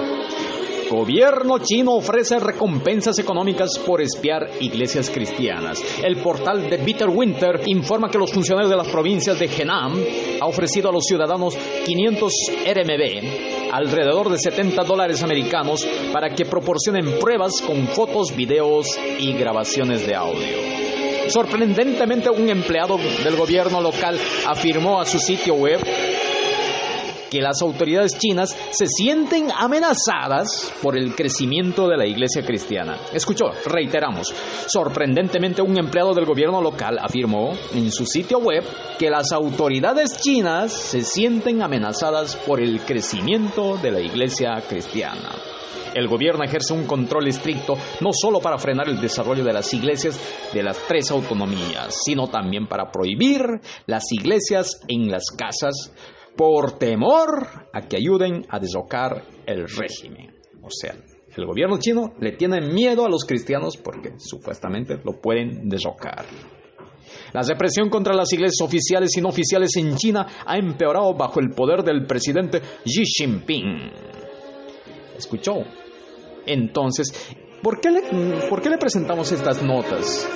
Gobierno 0.93 1.59
chino 1.59 1.93
ofrece 1.93 2.39
recompensas 2.39 3.19
económicas 3.19 3.79
por 3.79 4.03
espiar 4.03 4.51
iglesias 4.61 5.09
cristianas. 5.09 5.83
El 6.05 6.19
portal 6.19 6.69
de 6.69 6.77
Bitter 6.77 7.09
Winter 7.09 7.63
informa 7.65 8.11
que 8.11 8.19
los 8.19 8.31
funcionarios 8.31 8.71
de 8.71 8.77
las 8.77 8.89
provincias 8.89 9.39
de 9.39 9.47
Henan 9.47 9.95
ha 10.39 10.45
ofrecido 10.45 10.91
a 10.91 10.93
los 10.93 11.05
ciudadanos 11.05 11.57
500 11.87 12.33
RMB, 12.67 13.73
alrededor 13.73 14.29
de 14.29 14.39
70 14.39 14.85
dólares 14.85 15.23
americanos, 15.23 15.89
para 16.13 16.35
que 16.35 16.45
proporcionen 16.45 17.19
pruebas 17.19 17.63
con 17.63 17.87
fotos, 17.89 18.37
videos 18.37 18.87
y 19.19 19.33
grabaciones 19.33 20.07
de 20.07 20.15
audio. 20.15 20.83
Sorprendentemente, 21.29 22.29
un 22.29 22.51
empleado 22.51 22.99
del 23.25 23.37
gobierno 23.37 23.81
local 23.81 24.19
afirmó 24.47 25.01
a 25.01 25.07
su 25.07 25.19
sitio 25.19 25.55
web 25.55 25.81
que 27.33 27.41
las 27.41 27.63
autoridades 27.63 28.19
chinas 28.19 28.55
se 28.73 28.87
sienten 28.87 29.51
amenazadas 29.57 30.71
por 30.83 30.99
el 30.99 31.15
crecimiento 31.15 31.89
de 31.89 31.97
la 31.97 32.07
iglesia 32.07 32.45
cristiana. 32.45 32.99
Escuchó, 33.15 33.47
reiteramos, 33.65 34.35
sorprendentemente 34.67 35.63
un 35.63 35.79
empleado 35.79 36.13
del 36.13 36.27
gobierno 36.27 36.61
local 36.61 36.99
afirmó 37.01 37.55
en 37.73 37.91
su 37.91 38.05
sitio 38.05 38.39
web 38.39 38.63
que 38.99 39.09
las 39.09 39.33
autoridades 39.33 40.21
chinas 40.21 40.75
se 40.75 41.01
sienten 41.01 41.63
amenazadas 41.63 42.37
por 42.37 42.61
el 42.61 42.83
crecimiento 42.83 43.79
de 43.79 43.93
la 43.93 44.01
iglesia 44.01 44.63
cristiana. 44.69 45.31
El 45.95 46.09
gobierno 46.09 46.45
ejerce 46.45 46.75
un 46.75 46.87
control 46.87 47.29
estricto 47.29 47.79
no 48.03 48.11
solo 48.13 48.41
para 48.41 48.59
frenar 48.59 48.91
el 48.91 49.01
desarrollo 49.01 49.43
de 49.43 49.55
las 49.55 49.73
iglesias 49.73 50.21
de 50.53 50.63
las 50.63 50.77
tres 50.87 51.11
autonomías, 51.11 51.97
sino 52.05 52.29
también 52.29 52.67
para 52.67 52.91
prohibir 52.91 53.41
las 53.87 54.05
iglesias 54.13 54.83
en 54.87 55.11
las 55.11 55.31
casas 55.31 55.93
por 56.37 56.79
temor 56.79 57.69
a 57.73 57.83
que 57.83 57.97
ayuden 57.97 58.47
a 58.49 58.59
deslocar 58.59 59.25
el 59.47 59.67
régimen. 59.69 60.35
O 60.63 60.71
sea, 60.71 60.95
el 61.37 61.47
gobierno 61.47 61.79
chino 61.79 62.15
le 62.21 62.33
tiene 62.33 62.61
miedo 62.61 63.05
a 63.05 63.09
los 63.09 63.25
cristianos 63.25 63.77
porque 63.77 64.15
supuestamente 64.19 65.01
lo 65.05 65.21
pueden 65.21 65.69
deslocar. 65.69 66.25
La 67.33 67.43
represión 67.43 67.89
contra 67.89 68.15
las 68.15 68.33
iglesias 68.33 68.61
oficiales 68.67 69.17
y 69.17 69.21
no 69.21 69.29
oficiales 69.29 69.77
en 69.77 69.97
China 69.97 70.27
ha 70.47 70.57
empeorado 70.57 71.15
bajo 71.15 71.41
el 71.41 71.51
poder 71.51 71.83
del 71.83 72.07
presidente 72.07 72.61
Xi 72.85 73.05
Jinping. 73.05 73.91
¿Escuchó? 75.17 75.65
Entonces, 76.47 77.35
¿por 77.63 77.81
qué 77.81 77.91
le, 77.91 78.03
¿por 78.49 78.61
qué 78.61 78.71
le 78.71 78.79
presentamos 78.79 79.33
estas 79.33 79.63
notas? 79.63 80.29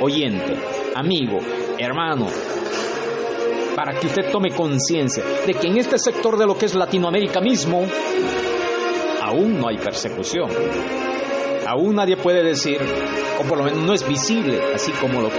Oyente, 0.00 0.56
amigo, 0.94 1.38
hermano, 1.78 2.26
para 3.78 3.94
que 3.94 4.08
usted 4.08 4.32
tome 4.32 4.50
conciencia 4.50 5.22
de 5.46 5.54
que 5.54 5.68
en 5.68 5.78
este 5.78 6.00
sector 6.00 6.36
de 6.36 6.44
lo 6.44 6.58
que 6.58 6.66
es 6.66 6.74
Latinoamérica 6.74 7.40
mismo, 7.40 7.86
aún 9.22 9.60
no 9.60 9.68
hay 9.68 9.78
persecución. 9.78 10.50
Aún 11.64 11.94
nadie 11.94 12.16
puede 12.16 12.42
decir, 12.42 12.80
o 13.38 13.44
por 13.44 13.56
lo 13.56 13.62
menos 13.62 13.78
no 13.78 13.92
es 13.92 14.04
visible, 14.08 14.60
así 14.74 14.90
como 15.00 15.20
lo, 15.20 15.30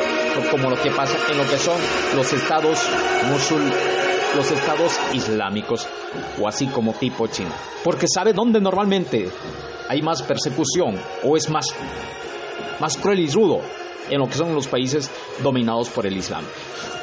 como 0.50 0.70
lo 0.70 0.82
que 0.82 0.90
pasa 0.90 1.18
en 1.30 1.38
lo 1.38 1.44
que 1.44 1.58
son 1.58 1.76
los 2.16 2.32
estados 2.32 2.80
musul, 3.30 3.62
los 4.38 4.50
estados 4.50 4.98
islámicos, 5.12 5.86
o 6.40 6.48
así 6.48 6.68
como 6.68 6.94
tipo 6.94 7.28
China. 7.28 7.52
Porque 7.84 8.08
sabe 8.08 8.32
dónde 8.32 8.62
normalmente 8.62 9.30
hay 9.90 10.02
más 10.02 10.22
persecución, 10.22 10.98
o 11.26 11.36
es 11.36 11.50
más, 11.50 11.76
más 12.80 12.96
cruel 12.96 13.20
y 13.20 13.28
rudo, 13.28 13.60
en 14.10 14.20
lo 14.20 14.28
que 14.28 14.34
son 14.34 14.54
los 14.54 14.68
países 14.68 15.12
dominados 15.42 15.90
por 15.90 16.06
el 16.06 16.18
Islam. 16.18 16.44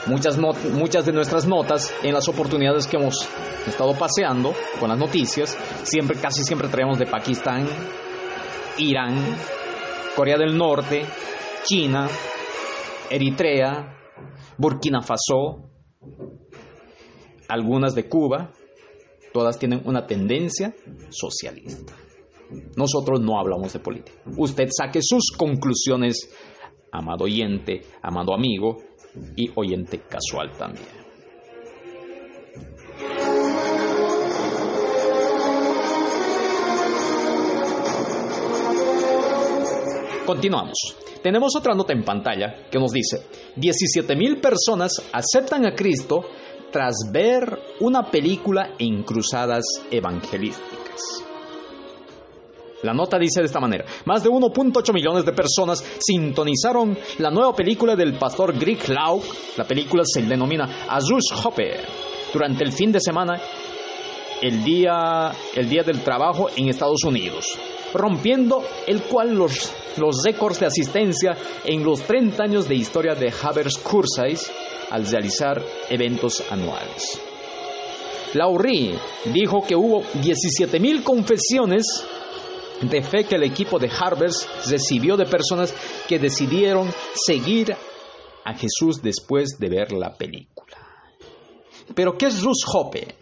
Muchas, 0.07 0.39
muchas 0.39 1.05
de 1.05 1.13
nuestras 1.13 1.47
notas 1.47 1.93
en 2.03 2.15
las 2.15 2.29
oportunidades 2.29 2.87
que 2.87 2.97
hemos 2.97 3.29
estado 3.67 3.95
paseando 3.95 4.55
con 4.79 4.89
las 4.89 4.99
noticias, 4.99 5.57
siempre, 5.83 6.17
casi 6.17 6.45
siempre 6.45 6.69
traemos 6.69 6.99
de 6.99 7.07
Pakistán, 7.07 7.67
Irán, 8.79 9.17
Corea 10.15 10.39
del 10.39 10.57
Norte, 10.57 11.05
China, 11.65 12.09
Eritrea, 13.11 13.97
Burkina 14.57 15.01
Faso, 15.03 15.71
algunas 17.49 17.95
de 17.95 18.09
Cuba, 18.09 18.53
todas 19.33 19.59
tienen 19.59 19.83
una 19.85 20.07
tendencia 20.07 20.75
socialista. 21.11 21.93
Nosotros 22.77 23.21
no 23.21 23.39
hablamos 23.39 23.73
de 23.73 23.81
política. 23.81 24.19
Usted 24.37 24.69
saque 24.71 25.01
sus 25.03 25.33
conclusiones 25.37 26.31
amado 26.93 27.25
oyente, 27.25 27.83
amado 28.03 28.35
amigo 28.35 28.77
y 29.37 29.51
oyente 29.55 30.01
casual 30.01 30.53
también. 30.57 31.07
Continuamos. 40.27 40.97
Tenemos 41.23 41.55
otra 41.57 41.75
nota 41.75 41.93
en 41.93 42.05
pantalla 42.05 42.69
que 42.71 42.79
nos 42.79 42.93
dice, 42.93 43.27
17 43.57 44.17
mil 44.17 44.41
personas 44.41 45.03
aceptan 45.13 45.67
a 45.67 45.75
Cristo 45.75 46.25
tras 46.73 46.95
ver 47.13 47.59
una 47.81 48.11
película 48.11 48.75
en 48.79 49.03
cruzadas 49.03 49.65
evangelísticas. 49.91 51.26
La 52.83 52.93
nota 52.93 53.19
dice 53.19 53.41
de 53.41 53.47
esta 53.47 53.61
manera, 53.61 53.87
más 54.05 54.23
de 54.23 54.29
1.8 54.29 54.93
millones 54.93 55.25
de 55.25 55.33
personas 55.33 55.83
sintonizaron 55.99 56.97
la 57.19 57.31
nueva 57.31 57.55
película 57.55 57.97
del 57.97 58.19
pastor 58.19 58.59
Greg 58.59 58.89
Lau, 58.89 59.23
la 59.57 59.65
película 59.65 60.03
se 60.05 60.23
denomina 60.23 60.87
Azush 60.89 61.33
Hopper, 61.43 61.81
durante 62.33 62.65
el 62.65 62.73
fin 62.73 62.93
de 62.93 63.01
semana, 63.01 63.41
el 64.43 64.63
día, 64.63 65.33
el 65.55 65.69
día 65.69 65.83
del 65.83 66.03
trabajo 66.03 66.49
en 66.55 66.69
Estados 66.69 67.03
Unidos, 67.05 67.59
rompiendo 67.95 68.63
el 68.87 69.03
cual 69.05 69.35
los, 69.35 69.73
los 69.97 70.23
récords 70.23 70.61
de 70.61 70.67
asistencia 70.67 71.35
en 71.65 71.83
los 71.83 72.03
30 72.03 72.43
años 72.43 72.69
de 72.69 72.75
historia 72.75 73.15
de 73.15 73.33
Havers 73.43 73.79
Cursais 73.79 74.53
al 74.91 75.07
realizar 75.07 75.63
eventos 75.89 76.43
anuales. 76.51 77.21
Laurie 78.35 78.99
dijo 79.33 79.63
que 79.67 79.75
hubo 79.75 80.03
17.000 80.03 81.03
confesiones 81.03 81.87
de 82.83 83.03
fe 83.03 83.25
que 83.25 83.37
el 83.37 83.45
equipo 83.45 83.79
de 83.79 83.89
Harvard 83.89 84.33
recibió 84.69 85.17
de 85.17 85.27
personas 85.27 85.75
que 86.07 86.19
decidieron 86.19 86.91
seguir 87.15 87.75
a 88.45 88.55
Jesús 88.55 89.03
después 89.03 89.59
de 89.59 89.69
ver 89.69 89.93
la 89.93 90.17
película. 90.17 90.77
Pero 91.95 92.17
¿qué 92.17 92.27
es 92.27 92.43
Ruth 92.43 92.65
Hoppe? 92.73 93.17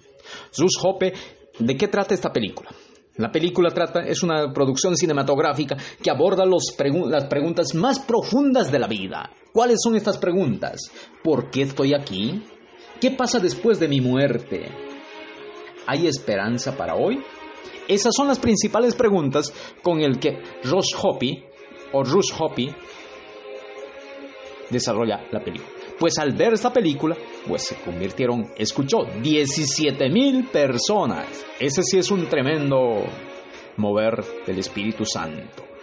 Ruth 0.57 0.83
Hoppe, 0.83 1.13
¿de 1.59 1.77
qué 1.77 1.89
trata 1.89 2.15
esta 2.15 2.33
película? 2.33 2.71
La 3.17 3.31
película 3.31 3.71
trata, 3.71 4.01
es 4.01 4.25
una 4.25 4.53
producción 4.53 4.97
cinematográfica 4.97 5.77
que 6.03 6.11
aborda 6.11 6.45
las 6.45 7.27
preguntas 7.27 7.75
más 7.75 8.01
profundas 8.01 8.73
de 8.73 8.79
la 8.81 8.89
vida. 8.89 9.31
¿Cuáles 9.53 9.79
son 9.83 9.95
estas 9.95 10.19
preguntas? 10.19 10.91
¿Por 11.23 11.49
qué 11.49 11.63
estoy 11.63 11.95
aquí? 11.95 12.43
¿Qué 13.01 13.13
pasa 13.13 13.39
después 13.39 13.79
de 13.79 13.87
mi 13.87 14.01
muerte? 14.01 14.67
¿Hay 15.87 16.09
esperanza 16.09 16.77
para 16.77 16.97
hoy? 16.97 17.23
Esas 17.89 18.13
son 18.17 18.29
las 18.29 18.39
principales 18.39 18.95
preguntas 18.95 19.53
con 19.83 20.01
el 20.01 20.19
que 20.19 20.39
Ross 20.65 20.95
Hoppe 21.01 21.45
o 21.93 22.03
Rush 22.03 22.33
Hoppe 22.39 22.75
desarrolla 24.71 25.27
la 25.31 25.41
película. 25.41 25.71
Pues 25.99 26.19
al 26.19 26.33
ver 26.33 26.55
esta 26.55 26.73
película, 26.73 27.17
pues 27.47 27.63
se 27.63 27.77
convirtieron, 27.77 28.47
escuchó, 28.57 29.05
17 29.23 30.09
mil 30.11 30.49
personas. 30.49 31.45
Ese 31.61 31.83
sí 31.83 31.99
es 31.99 32.11
un 32.11 32.27
tremendo 32.27 33.05
mover 33.77 34.25
del 34.47 34.59
Espíritu 34.59 35.05
Santo. 35.05 35.74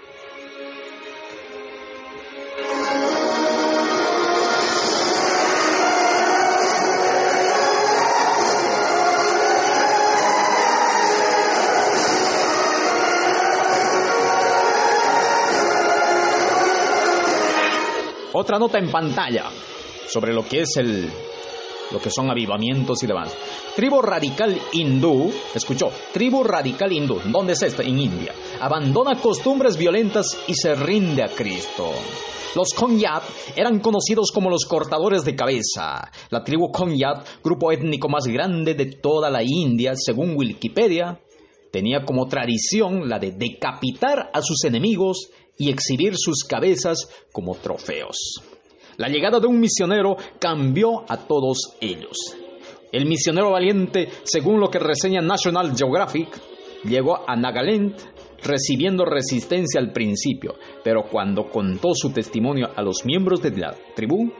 Otra 18.51 18.59
nota 18.59 18.79
en 18.79 18.91
pantalla 18.91 19.45
sobre 20.09 20.33
lo 20.33 20.45
que 20.45 20.63
es 20.63 20.75
el 20.75 21.09
lo 21.89 21.99
que 22.01 22.09
son 22.09 22.29
avivamientos 22.29 23.01
y 23.01 23.07
demás. 23.07 23.33
Tribu 23.77 24.01
radical 24.01 24.59
hindú, 24.73 25.31
escuchó, 25.55 25.89
tribu 26.11 26.43
radical 26.43 26.91
hindú, 26.91 27.21
¿dónde 27.27 27.53
es 27.53 27.61
esta? 27.61 27.81
En 27.83 27.97
India. 27.97 28.33
Abandona 28.59 29.21
costumbres 29.21 29.77
violentas 29.77 30.37
y 30.49 30.53
se 30.53 30.75
rinde 30.75 31.23
a 31.23 31.29
Cristo. 31.29 31.93
Los 32.53 32.73
Konyat 32.73 33.23
eran 33.55 33.79
conocidos 33.79 34.31
como 34.33 34.49
los 34.49 34.65
cortadores 34.65 35.23
de 35.23 35.33
cabeza. 35.33 36.11
La 36.29 36.43
tribu 36.43 36.73
Konyat, 36.73 37.25
grupo 37.41 37.71
étnico 37.71 38.09
más 38.09 38.27
grande 38.27 38.73
de 38.73 38.87
toda 38.87 39.29
la 39.29 39.43
India, 39.43 39.93
según 39.95 40.35
Wikipedia, 40.35 41.21
tenía 41.71 42.03
como 42.03 42.27
tradición 42.27 43.07
la 43.07 43.17
de 43.17 43.31
decapitar 43.31 44.29
a 44.33 44.41
sus 44.41 44.65
enemigos 44.65 45.29
y 45.61 45.69
exhibir 45.69 46.13
sus 46.17 46.43
cabezas 46.43 47.07
como 47.31 47.53
trofeos. 47.53 48.41
La 48.97 49.09
llegada 49.09 49.39
de 49.39 49.45
un 49.45 49.59
misionero 49.59 50.17
cambió 50.39 51.03
a 51.07 51.17
todos 51.17 51.75
ellos. 51.79 52.17
El 52.91 53.05
misionero 53.05 53.51
valiente, 53.51 54.09
según 54.23 54.59
lo 54.59 54.71
que 54.71 54.79
reseña 54.79 55.21
National 55.21 55.77
Geographic, 55.77 56.29
llegó 56.83 57.29
a 57.29 57.35
Nagaland 57.35 57.95
recibiendo 58.43 59.05
resistencia 59.05 59.79
al 59.79 59.93
principio, 59.93 60.55
pero 60.83 61.03
cuando 61.03 61.47
contó 61.51 61.93
su 61.93 62.11
testimonio 62.11 62.71
a 62.75 62.81
los 62.81 63.05
miembros 63.05 63.43
de 63.43 63.51
la 63.51 63.77
tribu, 63.95 64.31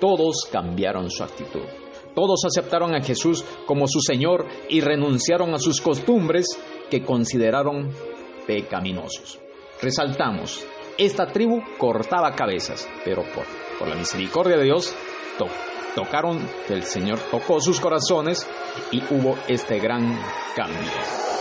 todos 0.00 0.48
cambiaron 0.50 1.10
su 1.10 1.24
actitud. 1.24 1.66
Todos 2.14 2.46
aceptaron 2.46 2.94
a 2.94 3.02
Jesús 3.02 3.44
como 3.66 3.86
su 3.86 4.00
Señor 4.00 4.46
y 4.70 4.80
renunciaron 4.80 5.52
a 5.52 5.58
sus 5.58 5.82
costumbres 5.82 6.46
que 6.90 7.02
consideraron 7.02 7.90
pecaminosos. 8.46 9.38
Resaltamos, 9.80 10.64
esta 10.98 11.26
tribu 11.28 11.62
cortaba 11.78 12.34
cabezas, 12.34 12.88
pero 13.04 13.22
por, 13.22 13.88
la 13.88 13.94
misericordia 13.94 14.56
de 14.56 14.64
Dios 14.64 14.92
tocaron, 15.94 16.40
el 16.68 16.82
Señor 16.82 17.20
tocó 17.30 17.60
sus 17.60 17.78
corazones 17.78 18.44
y 18.90 19.02
hubo 19.14 19.38
este 19.46 19.78
gran 19.78 20.20
cambio. 20.56 21.37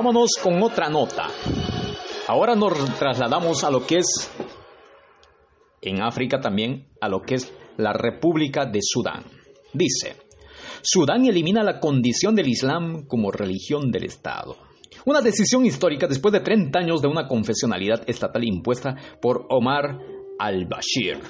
Vámonos 0.00 0.30
con 0.42 0.62
otra 0.62 0.88
nota. 0.88 1.26
Ahora 2.26 2.54
nos 2.54 2.72
trasladamos 2.98 3.62
a 3.64 3.70
lo 3.70 3.86
que 3.86 3.98
es, 3.98 4.30
en 5.82 6.00
África 6.00 6.40
también, 6.40 6.86
a 7.02 7.08
lo 7.10 7.20
que 7.20 7.34
es 7.34 7.52
la 7.76 7.92
República 7.92 8.64
de 8.64 8.78
Sudán. 8.80 9.24
Dice, 9.74 10.16
Sudán 10.80 11.26
elimina 11.26 11.62
la 11.62 11.80
condición 11.80 12.34
del 12.34 12.48
Islam 12.48 13.04
como 13.06 13.30
religión 13.30 13.90
del 13.90 14.04
Estado. 14.04 14.56
Una 15.04 15.20
decisión 15.20 15.66
histórica 15.66 16.06
después 16.06 16.32
de 16.32 16.40
30 16.40 16.78
años 16.78 17.02
de 17.02 17.08
una 17.08 17.28
confesionalidad 17.28 18.08
estatal 18.08 18.42
impuesta 18.42 18.96
por 19.20 19.44
Omar 19.50 19.98
al-Bashir. 20.38 21.20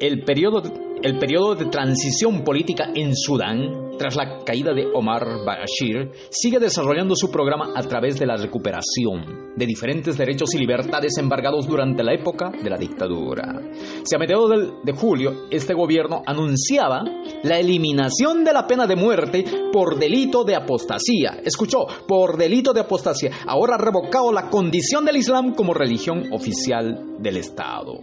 El 0.00 0.24
periodo 0.24 0.62
el 1.02 1.18
periodo 1.18 1.56
de 1.56 1.66
transición 1.66 2.44
política 2.44 2.92
en 2.94 3.16
Sudán, 3.16 3.91
tras 4.02 4.16
la 4.16 4.40
caída 4.44 4.74
de 4.74 4.88
Omar 4.92 5.44
Bashir, 5.46 6.10
sigue 6.28 6.58
desarrollando 6.58 7.14
su 7.14 7.30
programa 7.30 7.72
a 7.76 7.82
través 7.82 8.18
de 8.18 8.26
la 8.26 8.36
recuperación 8.36 9.52
de 9.54 9.64
diferentes 9.64 10.18
derechos 10.18 10.52
y 10.54 10.58
libertades 10.58 11.18
embargados 11.18 11.68
durante 11.68 12.02
la 12.02 12.12
época 12.12 12.50
de 12.50 12.68
la 12.68 12.76
dictadura. 12.76 13.62
Si 14.02 14.16
a 14.16 14.18
mediados 14.18 14.72
de 14.82 14.92
julio 14.92 15.46
este 15.52 15.72
gobierno 15.72 16.20
anunciaba 16.26 17.04
la 17.44 17.60
eliminación 17.60 18.42
de 18.42 18.52
la 18.52 18.66
pena 18.66 18.88
de 18.88 18.96
muerte 18.96 19.44
por 19.72 19.96
delito 19.96 20.42
de 20.42 20.56
apostasía. 20.56 21.40
Escuchó, 21.44 21.86
por 22.08 22.36
delito 22.36 22.72
de 22.72 22.80
apostasía. 22.80 23.30
Ahora 23.46 23.76
ha 23.76 23.78
revocado 23.78 24.32
la 24.32 24.50
condición 24.50 25.04
del 25.04 25.18
Islam 25.18 25.54
como 25.54 25.74
religión 25.74 26.24
oficial 26.32 27.18
del 27.20 27.36
Estado 27.36 28.00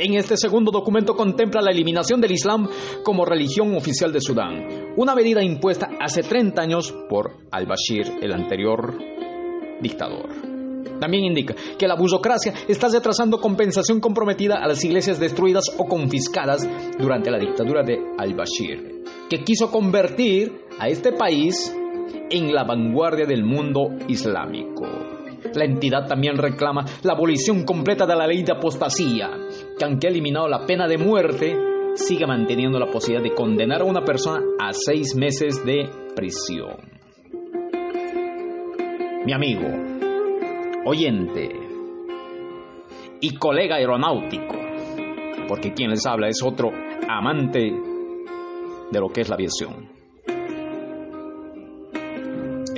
en 0.00 0.14
este 0.14 0.36
segundo 0.36 0.70
documento 0.70 1.14
contempla 1.14 1.60
la 1.60 1.70
eliminación 1.70 2.20
del 2.20 2.32
Islam 2.32 2.68
como 3.04 3.24
religión 3.24 3.76
oficial 3.76 4.12
de 4.12 4.20
Sudán, 4.20 4.94
una 4.96 5.14
medida 5.14 5.42
impuesta 5.42 5.90
hace 6.00 6.22
30 6.22 6.62
años 6.62 6.94
por 7.08 7.32
al-Bashir, 7.50 8.18
el 8.22 8.32
anterior 8.32 8.98
dictador. 9.80 10.28
También 10.98 11.24
indica 11.24 11.54
que 11.78 11.88
la 11.88 11.96
burocracia 11.96 12.52
está 12.68 12.88
retrasando 12.88 13.40
compensación 13.40 14.00
comprometida 14.00 14.56
a 14.56 14.68
las 14.68 14.84
iglesias 14.84 15.18
destruidas 15.18 15.64
o 15.78 15.86
confiscadas 15.86 16.68
durante 16.98 17.30
la 17.30 17.38
dictadura 17.38 17.82
de 17.82 17.98
al-Bashir, 18.18 19.02
que 19.28 19.42
quiso 19.44 19.70
convertir 19.70 20.52
a 20.78 20.88
este 20.88 21.12
país 21.12 21.74
en 22.30 22.52
la 22.52 22.64
vanguardia 22.64 23.26
del 23.26 23.44
mundo 23.44 23.88
islámico. 24.08 25.09
La 25.54 25.64
entidad 25.64 26.06
también 26.06 26.36
reclama 26.36 26.84
la 27.02 27.12
abolición 27.12 27.64
completa 27.64 28.06
de 28.06 28.16
la 28.16 28.26
ley 28.26 28.42
de 28.42 28.52
apostasía, 28.52 29.30
que 29.78 29.84
aunque 29.84 30.06
ha 30.06 30.10
eliminado 30.10 30.48
la 30.48 30.66
pena 30.66 30.86
de 30.86 30.98
muerte, 30.98 31.56
sigue 31.94 32.26
manteniendo 32.26 32.78
la 32.78 32.90
posibilidad 32.90 33.22
de 33.22 33.34
condenar 33.34 33.82
a 33.82 33.84
una 33.84 34.04
persona 34.04 34.40
a 34.60 34.72
seis 34.72 35.14
meses 35.16 35.64
de 35.64 35.88
prisión. 36.14 36.76
Mi 39.24 39.32
amigo, 39.32 39.68
oyente 40.86 41.48
y 43.20 43.34
colega 43.36 43.76
aeronáutico, 43.76 44.54
porque 45.48 45.72
quien 45.72 45.90
les 45.90 46.06
habla 46.06 46.28
es 46.28 46.42
otro 46.42 46.70
amante 47.08 47.72
de 48.90 49.00
lo 49.00 49.08
que 49.08 49.20
es 49.20 49.28
la 49.28 49.34
aviación 49.34 49.99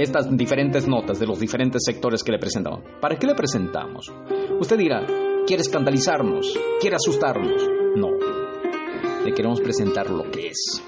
estas 0.03 0.37
diferentes 0.37 0.87
notas 0.89 1.19
de 1.19 1.27
los 1.27 1.39
diferentes 1.39 1.83
sectores 1.85 2.23
que 2.23 2.33
le 2.33 2.39
presentamos. 2.39 2.81
¿Para 3.01 3.17
qué 3.17 3.27
le 3.27 3.35
presentamos? 3.35 4.13
Usted 4.59 4.77
dirá, 4.77 5.07
¿quiere 5.47 5.63
escandalizarnos? 5.63 6.59
¿Quiere 6.81 6.97
asustarnos? 6.97 7.63
No. 7.97 8.09
Le 9.25 9.33
queremos 9.33 9.61
presentar 9.61 10.11
lo 10.11 10.31
que 10.31 10.49
es. 10.49 10.83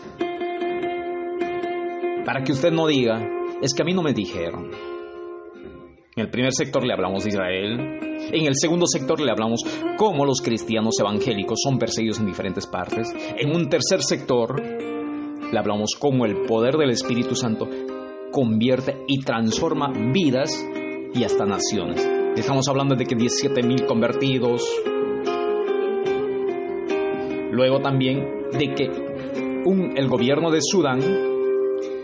Para 2.25 2.43
que 2.43 2.53
usted 2.53 2.73
no 2.73 2.87
diga, 2.87 3.21
es 3.63 3.75
que 3.75 3.83
a 3.83 3.85
mí 3.85 3.93
no 3.93 4.03
me 4.03 4.13
dijeron. 4.13 4.71
En 6.17 6.25
el 6.25 6.31
primer 6.31 6.53
sector 6.53 6.85
le 6.87 6.93
hablamos 6.93 7.25
de 7.25 7.31
Israel. 7.31 7.81
En 8.33 8.47
el 8.47 8.55
segundo 8.55 8.87
sector 8.87 9.21
le 9.21 9.31
hablamos 9.31 9.61
cómo 9.97 10.25
los 10.25 10.41
cristianos 10.41 10.95
evangélicos 11.01 11.59
son 11.63 11.79
perseguidos 11.79 12.21
en 12.21 12.27
diferentes 12.27 12.67
partes. 12.67 13.13
En 13.37 13.55
un 13.55 13.69
tercer 13.69 14.03
sector 14.03 14.61
le 14.61 15.59
hablamos 15.59 15.91
cómo 15.99 16.25
el 16.25 16.43
poder 16.47 16.77
del 16.77 16.91
Espíritu 16.91 17.35
Santo 17.35 17.69
convierte 18.35 19.05
y 19.07 19.21
transforma 19.21 19.93
vidas 20.13 20.51
y 21.15 21.23
hasta 21.23 21.47
naciones. 21.47 22.05
Estamos 22.37 22.67
hablando 22.69 22.97
de 22.97 23.05
que 23.05 23.15
17 23.15 23.63
mil 23.63 23.87
convertidos. 23.87 24.69
Luego 27.53 27.81
también 27.81 28.27
de 28.51 28.75
que 28.75 28.91
el 29.97 30.09
gobierno 30.09 30.51
de 30.51 30.59
Sudán 30.61 30.99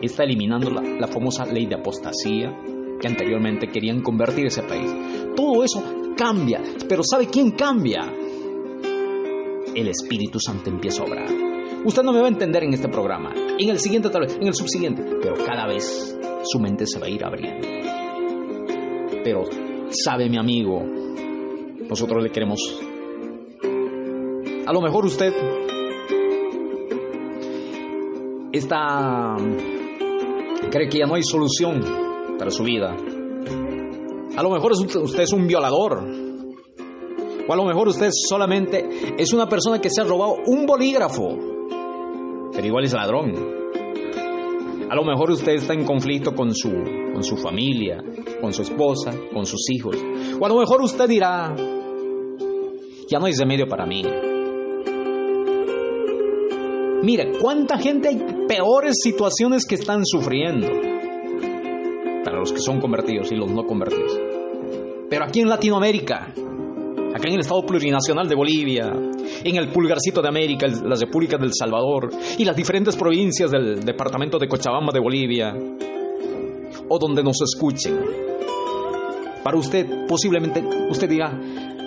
está 0.01 0.23
eliminando 0.23 0.71
la, 0.71 0.83
la 0.83 1.09
famosa 1.09 1.45
ley 1.47 1.67
de 1.67 1.75
apostasía 1.75 2.57
que 3.01 3.09
anteriormente 3.09 3.67
querían 3.67 4.01
convertir 4.01 4.47
ese 4.47 4.63
país. 4.63 4.89
Todo 5.35 5.65
eso 5.65 5.83
cambia, 6.17 6.63
pero 6.89 7.03
¿sabe 7.03 7.27
quién 7.27 7.51
cambia? 7.51 8.03
El 9.75 9.89
Espíritu 9.89 10.39
Santo 10.39 10.71
empieza 10.71 11.03
a 11.03 11.07
obrar. 11.07 11.50
Usted 11.85 12.03
no 12.03 12.13
me 12.13 12.21
va 12.21 12.27
a 12.27 12.31
entender 12.31 12.63
en 12.65 12.75
este 12.75 12.89
programa, 12.89 13.33
en 13.59 13.69
el 13.69 13.79
siguiente 13.79 14.11
tal 14.11 14.23
vez, 14.23 14.37
en 14.37 14.47
el 14.47 14.55
subsiguiente, 14.55 15.03
pero 15.23 15.35
cada 15.35 15.67
vez 15.67 16.19
su 16.45 16.59
mente 16.59 16.87
se 16.87 16.99
va 16.99 17.07
a 17.07 17.09
ir 17.09 17.25
abriendo. 17.25 17.67
Pero, 19.25 19.45
sabe 19.91 20.29
mi 20.29 20.39
amigo, 20.39 20.83
nosotros 21.89 22.23
le 22.23 22.31
queremos... 22.31 22.61
A 24.67 24.73
lo 24.73 24.81
mejor 24.83 25.07
usted 25.07 25.33
está... 28.53 29.37
cree 30.71 30.89
que 30.89 30.99
ya 30.99 31.07
no 31.07 31.15
hay 31.15 31.23
solución 31.23 31.83
para 32.39 32.51
su 32.51 32.63
vida. 32.63 32.95
A 34.37 34.43
lo 34.43 34.51
mejor 34.51 34.73
usted 34.73 35.23
es 35.23 35.33
un 35.33 35.47
violador. 35.47 36.05
O 37.49 37.53
a 37.53 37.57
lo 37.57 37.65
mejor 37.65 37.89
usted 37.89 38.11
solamente 38.13 38.89
es 39.19 39.33
una 39.33 39.49
persona 39.49 39.81
que 39.81 39.91
se 39.91 40.03
ha 40.03 40.05
robado 40.05 40.37
un 40.47 40.67
bolígrafo. 40.67 41.50
Pero 42.61 42.69
igual 42.69 42.85
es 42.85 42.93
ladrón. 42.93 43.33
A 44.91 44.95
lo 44.95 45.03
mejor 45.03 45.31
usted 45.31 45.53
está 45.53 45.73
en 45.73 45.87
conflicto 45.87 46.35
con 46.35 46.55
su, 46.55 46.69
con 46.71 47.25
su 47.25 47.39
familia, 47.39 48.05
con 48.39 48.53
su 48.53 48.61
esposa, 48.61 49.13
con 49.33 49.47
sus 49.47 49.63
hijos. 49.71 49.97
O 50.39 50.45
a 50.45 50.49
lo 50.51 50.59
mejor 50.59 50.83
usted 50.83 51.09
dirá, 51.09 51.57
ya 53.09 53.19
no 53.19 53.25
hay 53.25 53.33
remedio 53.33 53.67
para 53.67 53.87
mí. 53.87 54.03
Mire, 57.03 57.33
cuánta 57.41 57.79
gente 57.79 58.09
hay 58.09 58.19
peores 58.47 58.97
situaciones 59.03 59.65
que 59.65 59.77
están 59.77 60.05
sufriendo 60.05 60.69
para 62.23 62.41
los 62.41 62.53
que 62.53 62.61
son 62.61 62.79
convertidos 62.79 63.33
y 63.33 63.37
los 63.37 63.51
no 63.51 63.65
convertidos. 63.65 64.21
Pero 65.09 65.25
aquí 65.25 65.41
en 65.41 65.49
Latinoamérica, 65.49 66.35
acá 67.21 67.29
en 67.29 67.35
el 67.35 67.41
Estado 67.41 67.63
Plurinacional 67.63 68.27
de 68.27 68.35
Bolivia, 68.35 68.91
en 69.45 69.57
el 69.57 69.69
Pulgarcito 69.69 70.23
de 70.23 70.29
América, 70.29 70.67
las 70.67 71.01
repúblicas 71.01 71.39
del 71.39 71.53
Salvador 71.53 72.11
y 72.39 72.45
las 72.45 72.57
diferentes 72.57 72.97
provincias 72.97 73.51
del 73.51 73.85
departamento 73.85 74.39
de 74.39 74.49
Cochabamba 74.49 74.91
de 74.93 75.01
Bolivia, 75.01 75.55
o 76.89 76.99
donde 76.99 77.23
nos 77.23 77.37
escuchen, 77.43 78.01
para 79.45 79.59
usted 79.59 80.07
posiblemente 80.09 80.63
usted 80.89 81.09
diga, 81.09 81.31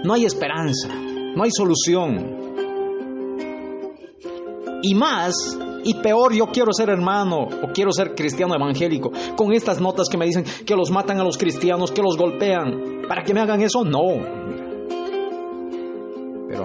no 0.04 0.14
hay 0.14 0.26
esperanza, 0.26 0.90
no 0.90 1.44
hay 1.44 1.50
solución. 1.52 2.42
Y 4.84 4.94
más, 4.96 5.58
y 5.84 5.96
peor, 5.96 6.34
yo 6.34 6.48
quiero 6.48 6.74
ser 6.74 6.90
hermano 6.90 7.48
o 7.48 7.72
quiero 7.74 7.92
ser 7.92 8.14
cristiano 8.14 8.54
evangélico. 8.54 9.12
Con 9.36 9.54
estas 9.54 9.80
notas 9.80 10.10
que 10.10 10.18
me 10.18 10.26
dicen 10.26 10.44
que 10.66 10.76
los 10.76 10.92
matan 10.92 11.20
a 11.20 11.24
los 11.24 11.38
cristianos, 11.38 11.92
que 11.92 12.02
los 12.02 12.18
golpean. 12.18 13.04
¿Para 13.08 13.24
que 13.24 13.34
me 13.34 13.40
hagan 13.40 13.62
eso? 13.62 13.84
No. 13.86 14.53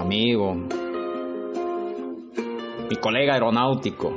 Amigo, 0.09 0.54
mi 2.88 2.96
colega 2.96 3.34
aeronáutico, 3.34 4.11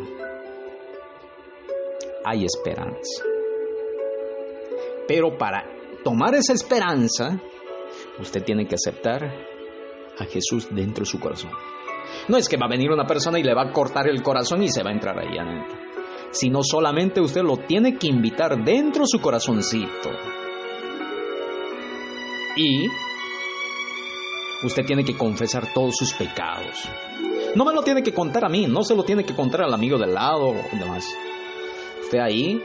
hay 2.23 2.45
esperanza. 2.45 3.25
Pero 5.05 5.37
para 5.37 5.65
tomar 6.01 6.33
esa 6.35 6.53
esperanza, 6.53 7.41
usted 8.21 8.41
tiene 8.45 8.65
que 8.67 8.75
aceptar 8.75 9.21
a 10.17 10.23
Jesús 10.23 10.69
dentro 10.71 11.01
de 11.01 11.11
su 11.11 11.19
corazón. 11.19 11.51
No 12.29 12.37
es 12.37 12.47
que 12.47 12.55
va 12.55 12.67
a 12.67 12.69
venir 12.69 12.89
una 12.89 13.05
persona 13.05 13.37
y 13.37 13.43
le 13.43 13.53
va 13.53 13.63
a 13.63 13.73
cortar 13.73 14.07
el 14.07 14.23
corazón 14.23 14.63
y 14.63 14.69
se 14.69 14.83
va 14.83 14.91
a 14.91 14.93
entrar 14.93 15.19
ahí 15.19 15.37
adentro. 15.37 15.77
Sino 16.31 16.63
solamente 16.63 17.19
usted 17.19 17.41
lo 17.41 17.57
tiene 17.57 17.97
que 17.97 18.07
invitar 18.07 18.63
dentro 18.63 19.01
de 19.01 19.07
su 19.07 19.19
corazoncito. 19.19 20.09
Y 22.55 22.87
usted 24.64 24.86
tiene 24.86 25.03
que 25.03 25.18
confesar 25.18 25.74
todos 25.74 25.95
sus 25.97 26.14
pecados. 26.14 26.88
No 27.55 27.66
me 27.66 27.74
lo 27.74 27.82
tiene 27.82 28.03
que 28.03 28.14
contar 28.14 28.45
a 28.45 28.49
mí, 28.49 28.68
no 28.68 28.84
se 28.84 28.95
lo 28.95 29.03
tiene 29.03 29.24
que 29.24 29.36
contar 29.36 29.64
al 29.64 29.74
amigo 29.74 29.97
del 29.97 30.14
lado 30.14 30.49
o 30.49 30.78
demás. 30.78 31.05
Usted 32.01 32.20
ahí 32.20 32.62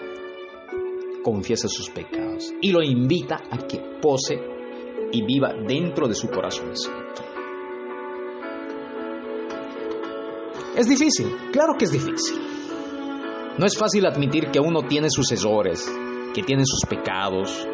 confiesa 1.22 1.68
sus 1.68 1.90
pecados 1.90 2.52
y 2.60 2.70
lo 2.70 2.82
invita 2.82 3.42
a 3.50 3.58
que 3.58 3.78
pose 4.00 4.40
y 5.12 5.22
viva 5.22 5.52
dentro 5.66 6.06
de 6.06 6.14
su 6.14 6.28
corazoncito. 6.28 7.24
Es 10.76 10.88
difícil, 10.88 11.34
claro 11.52 11.74
que 11.78 11.86
es 11.86 11.92
difícil. 11.92 12.38
No 13.58 13.64
es 13.64 13.76
fácil 13.78 14.04
admitir 14.04 14.50
que 14.50 14.60
uno 14.60 14.82
tiene 14.82 15.08
sus 15.08 15.32
errores, 15.32 15.90
que 16.34 16.42
tiene 16.42 16.64
sus 16.66 16.86
pecados, 16.88 17.66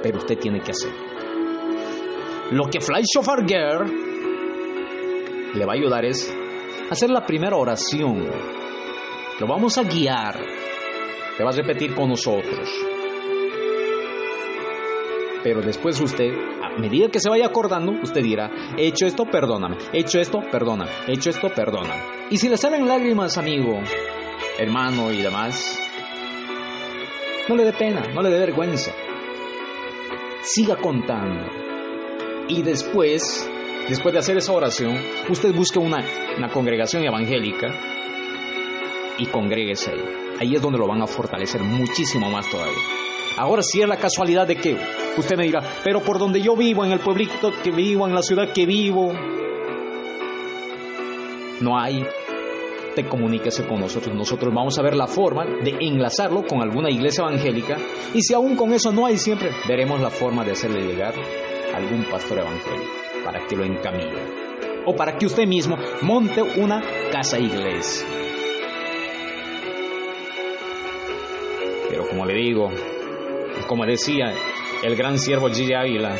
pero 0.00 0.18
usted 0.18 0.38
tiene 0.38 0.60
que 0.60 0.70
hacerlo. 0.70 1.09
Lo 2.50 2.64
que 2.64 2.80
Fly 2.80 3.02
Shofar 3.04 3.46
Girl 3.46 3.86
le 5.54 5.64
va 5.64 5.72
a 5.72 5.76
ayudar 5.76 6.04
es 6.04 6.34
hacer 6.90 7.08
la 7.08 7.24
primera 7.24 7.56
oración. 7.56 8.28
Lo 9.38 9.46
vamos 9.46 9.78
a 9.78 9.84
guiar. 9.84 10.34
Le 11.38 11.44
va 11.44 11.50
a 11.50 11.56
repetir 11.56 11.94
con 11.94 12.08
nosotros. 12.08 12.68
Pero 15.44 15.60
después 15.62 16.00
usted, 16.00 16.32
a 16.60 16.76
medida 16.80 17.08
que 17.08 17.20
se 17.20 17.30
vaya 17.30 17.46
acordando, 17.46 17.92
usted 18.02 18.20
dirá, 18.20 18.50
he 18.76 18.88
hecho 18.88 19.06
esto, 19.06 19.26
perdóname, 19.26 19.76
he 19.92 20.00
hecho 20.00 20.18
esto, 20.18 20.40
perdóname, 20.50 20.90
he 21.06 21.12
hecho 21.12 21.30
esto, 21.30 21.48
perdóname. 21.54 22.02
Y 22.30 22.36
si 22.36 22.48
le 22.48 22.56
salen 22.56 22.88
lágrimas, 22.88 23.38
amigo, 23.38 23.80
hermano 24.58 25.12
y 25.12 25.22
demás, 25.22 25.78
no 27.48 27.54
le 27.54 27.64
dé 27.64 27.72
pena, 27.72 28.02
no 28.12 28.22
le 28.22 28.28
dé 28.28 28.40
vergüenza. 28.40 28.92
Siga 30.42 30.76
contando. 30.76 31.69
Y 32.50 32.62
después, 32.62 33.48
después 33.88 34.12
de 34.12 34.18
hacer 34.18 34.36
esa 34.36 34.52
oración, 34.52 34.98
usted 35.28 35.54
busque 35.54 35.78
una, 35.78 36.04
una 36.36 36.48
congregación 36.48 37.04
evangélica 37.04 37.68
y 39.18 39.26
congréguese 39.26 39.92
ahí. 39.92 40.00
Ahí 40.40 40.56
es 40.56 40.60
donde 40.60 40.80
lo 40.80 40.88
van 40.88 41.00
a 41.00 41.06
fortalecer 41.06 41.62
muchísimo 41.62 42.28
más 42.28 42.50
todavía. 42.50 42.82
Ahora 43.38 43.62
sí 43.62 43.80
es 43.80 43.88
la 43.88 43.98
casualidad 43.98 44.48
de 44.48 44.56
que 44.56 44.76
usted 45.16 45.36
me 45.36 45.44
diga, 45.44 45.60
pero 45.84 46.00
por 46.00 46.18
donde 46.18 46.40
yo 46.42 46.56
vivo, 46.56 46.84
en 46.84 46.90
el 46.90 46.98
pueblito 46.98 47.52
que 47.62 47.70
vivo, 47.70 48.08
en 48.08 48.14
la 48.14 48.22
ciudad 48.22 48.52
que 48.52 48.66
vivo, 48.66 49.12
no 51.60 51.78
hay. 51.78 52.04
Te 52.96 53.06
comuníquese 53.06 53.64
con 53.68 53.78
nosotros. 53.78 54.12
Nosotros 54.16 54.52
vamos 54.52 54.76
a 54.76 54.82
ver 54.82 54.96
la 54.96 55.06
forma 55.06 55.44
de 55.44 55.76
enlazarlo 55.82 56.42
con 56.42 56.60
alguna 56.60 56.90
iglesia 56.90 57.22
evangélica. 57.22 57.76
Y 58.12 58.22
si 58.22 58.34
aún 58.34 58.56
con 58.56 58.72
eso 58.72 58.90
no 58.90 59.06
hay 59.06 59.18
siempre, 59.18 59.50
veremos 59.68 60.00
la 60.00 60.10
forma 60.10 60.44
de 60.44 60.50
hacerle 60.50 60.80
llegar 60.80 61.14
algún 61.74 62.04
pastor 62.04 62.38
evangélico 62.38 62.90
para 63.24 63.46
que 63.46 63.56
lo 63.56 63.64
encamine. 63.64 64.40
O 64.86 64.94
para 64.94 65.16
que 65.16 65.26
usted 65.26 65.46
mismo 65.46 65.76
monte 66.02 66.42
una 66.42 66.82
casa 67.12 67.38
iglesia. 67.38 68.06
Pero 71.88 72.08
como 72.08 72.24
le 72.24 72.34
digo, 72.34 72.70
como 73.66 73.84
decía 73.84 74.32
el 74.82 74.96
gran 74.96 75.18
siervo 75.18 75.48
Gigi 75.48 75.74
Ávila, 75.74 76.16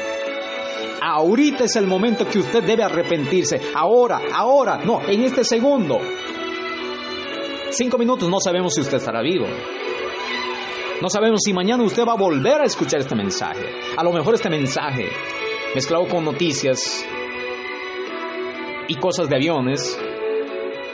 ahorita 1.00 1.64
es 1.64 1.76
el 1.76 1.86
momento 1.86 2.28
que 2.28 2.38
usted 2.38 2.62
debe 2.62 2.82
arrepentirse. 2.82 3.60
Ahora, 3.74 4.20
ahora, 4.32 4.80
no, 4.84 5.00
en 5.08 5.24
este 5.24 5.44
segundo. 5.44 5.98
Cinco 7.70 7.98
minutos 7.98 8.28
no 8.28 8.40
sabemos 8.40 8.74
si 8.74 8.80
usted 8.80 8.98
estará 8.98 9.22
vivo. 9.22 9.46
No 11.00 11.08
sabemos 11.08 11.40
si 11.42 11.54
mañana 11.54 11.82
usted 11.82 12.04
va 12.06 12.12
a 12.12 12.16
volver 12.16 12.60
a 12.60 12.64
escuchar 12.64 13.00
este 13.00 13.14
mensaje. 13.14 13.64
A 13.96 14.04
lo 14.04 14.12
mejor 14.12 14.34
este 14.34 14.50
mensaje, 14.50 15.08
mezclado 15.74 16.08
con 16.08 16.24
noticias 16.24 17.06
y 18.88 18.94
cosas 18.96 19.28
de 19.28 19.36
aviones, 19.36 19.98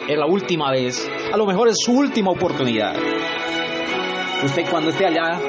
es 0.09 0.19
la 0.19 0.27
última 0.27 0.71
vez. 0.71 1.09
A 1.33 1.37
lo 1.37 1.47
mejor 1.47 1.69
es 1.69 1.77
su 1.79 1.93
última 1.93 2.31
oportunidad. 2.31 2.95
Usted 4.45 4.69
cuando 4.71 4.91
esté 4.91 5.07
allá 5.07 5.41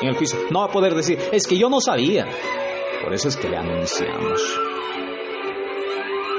en 0.00 0.08
el 0.08 0.14
juicio 0.14 0.38
no 0.50 0.60
va 0.60 0.66
a 0.66 0.70
poder 0.70 0.94
decir, 0.94 1.18
es 1.32 1.46
que 1.46 1.58
yo 1.58 1.68
no 1.68 1.80
sabía. 1.80 2.26
Por 3.02 3.12
eso 3.12 3.28
es 3.28 3.36
que 3.36 3.48
le 3.48 3.56
anunciamos. 3.56 4.60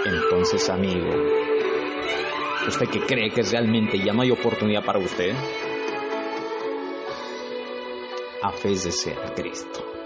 Entonces, 0.05 0.69
amigo, 0.69 1.09
¿usted 2.67 2.87
que 2.87 2.99
cree 3.01 3.29
que 3.29 3.41
realmente 3.41 3.99
ya 3.99 4.13
no 4.13 4.21
hay 4.21 4.31
oportunidad 4.31 4.83
para 4.83 4.99
usted? 4.99 5.33
Afézese 8.41 9.13
a 9.13 9.33
Cristo. 9.33 9.96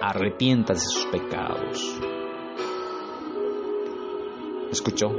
Arrepiéntase 0.00 0.86
de 0.86 0.92
sus 0.92 1.06
pecados. 1.06 2.00
¿Escuchó? 4.70 5.10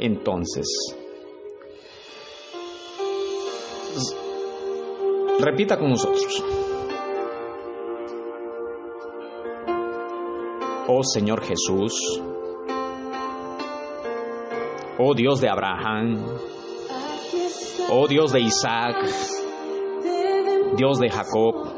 Entonces, 0.00 0.66
repita 5.40 5.78
con 5.78 5.90
nosotros. 5.90 6.44
Oh 10.88 11.02
Señor 11.04 11.42
Jesús, 11.42 12.20
Oh 15.02 15.14
Dios 15.14 15.40
de 15.40 15.48
Abraham, 15.48 16.26
oh 17.90 18.06
Dios 18.06 18.32
de 18.32 18.40
Isaac, 18.40 18.96
Dios 20.76 20.98
de 20.98 21.08
Jacob, 21.08 21.69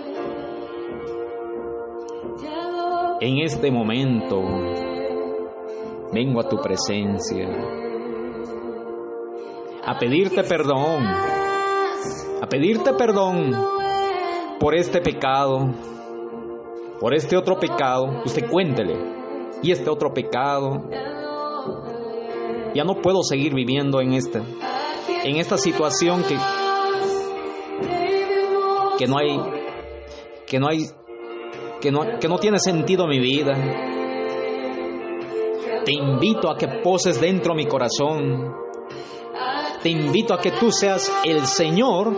en 3.24 3.38
este 3.38 3.70
momento 3.70 4.42
vengo 6.12 6.40
a 6.40 6.48
tu 6.48 6.56
presencia 6.60 7.48
a 9.84 9.96
pedirte 9.96 10.42
perdón, 10.42 11.04
a 11.06 12.46
pedirte 12.48 12.92
perdón 12.94 13.52
por 14.58 14.74
este 14.74 15.00
pecado, 15.00 15.70
por 17.00 17.14
este 17.14 17.36
otro 17.36 17.60
pecado. 17.60 18.22
Usted 18.24 18.48
cuéntele, 18.48 18.96
y 19.62 19.70
este 19.70 19.88
otro 19.88 20.12
pecado. 20.12 20.88
Ya 22.74 22.82
no 22.84 23.00
puedo 23.02 23.22
seguir 23.22 23.54
viviendo 23.54 24.00
en 24.00 24.14
esta, 24.14 24.42
en 25.24 25.36
esta 25.36 25.58
situación 25.58 26.24
que, 26.24 26.36
que 28.98 29.06
no 29.06 29.18
hay, 29.18 29.38
que 30.46 30.58
no 30.58 30.68
hay, 30.68 30.86
que 31.82 31.90
no, 31.90 32.18
que 32.20 32.28
no 32.28 32.38
tiene 32.38 32.60
sentido 32.60 33.08
mi 33.08 33.18
vida. 33.18 33.54
Te 35.84 35.92
invito 35.92 36.48
a 36.48 36.56
que 36.56 36.68
poses 36.68 37.20
dentro 37.20 37.56
mi 37.56 37.66
corazón. 37.66 38.54
Te 39.82 39.90
invito 39.90 40.32
a 40.32 40.40
que 40.40 40.52
tú 40.52 40.70
seas 40.70 41.12
el 41.24 41.44
Señor, 41.44 42.16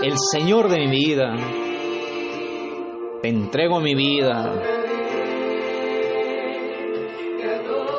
el 0.00 0.14
Señor 0.16 0.68
de 0.68 0.78
mi 0.78 0.90
vida. 0.90 1.34
Te 3.20 3.28
entrego 3.28 3.80
mi 3.80 3.96
vida. 3.96 4.62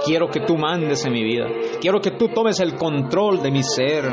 Quiero 0.06 0.30
que 0.30 0.40
tú 0.40 0.56
mandes 0.56 1.04
en 1.04 1.12
mi 1.12 1.24
vida. 1.24 1.48
Quiero 1.82 2.00
que 2.00 2.12
tú 2.12 2.30
tomes 2.30 2.62
el 2.62 2.76
control 2.76 3.42
de 3.42 3.52
mi 3.52 3.64
ser. 3.64 4.06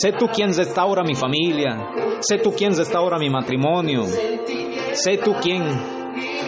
Sé 0.00 0.12
tú 0.12 0.28
quien 0.28 0.56
restaura 0.56 1.02
mi 1.02 1.14
familia. 1.14 1.92
Sé 2.20 2.38
tú 2.38 2.52
quien 2.52 2.74
restaura 2.74 3.18
mi 3.18 3.28
matrimonio. 3.28 4.04
Sé 4.94 5.18
tú 5.18 5.34
quien 5.42 5.62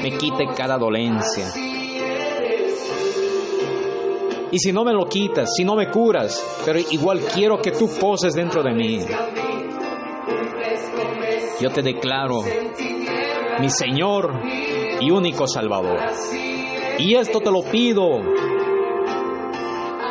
me 0.03 0.17
quite 0.17 0.47
cada 0.57 0.79
dolencia. 0.79 1.53
Y 4.51 4.59
si 4.59 4.73
no 4.73 4.85
me 4.85 4.95
lo 4.95 5.05
quitas, 5.05 5.51
si 5.55 5.65
no 5.65 5.75
me 5.75 5.91
curas, 5.91 6.63
pero 6.65 6.79
igual 6.79 7.21
quiero 7.35 7.61
que 7.61 7.73
tú 7.73 7.91
poses 8.01 8.33
dentro 8.33 8.63
de 8.63 8.73
mí. 8.73 9.01
Yo 11.61 11.69
te 11.69 11.83
declaro 11.83 12.45
mi 13.61 13.69
Señor 13.69 14.41
y 14.99 15.11
único 15.11 15.47
Salvador. 15.47 15.99
Y 16.99 17.17
esto 17.17 17.41
te 17.41 17.51
lo 17.51 17.63
pido 17.65 18.19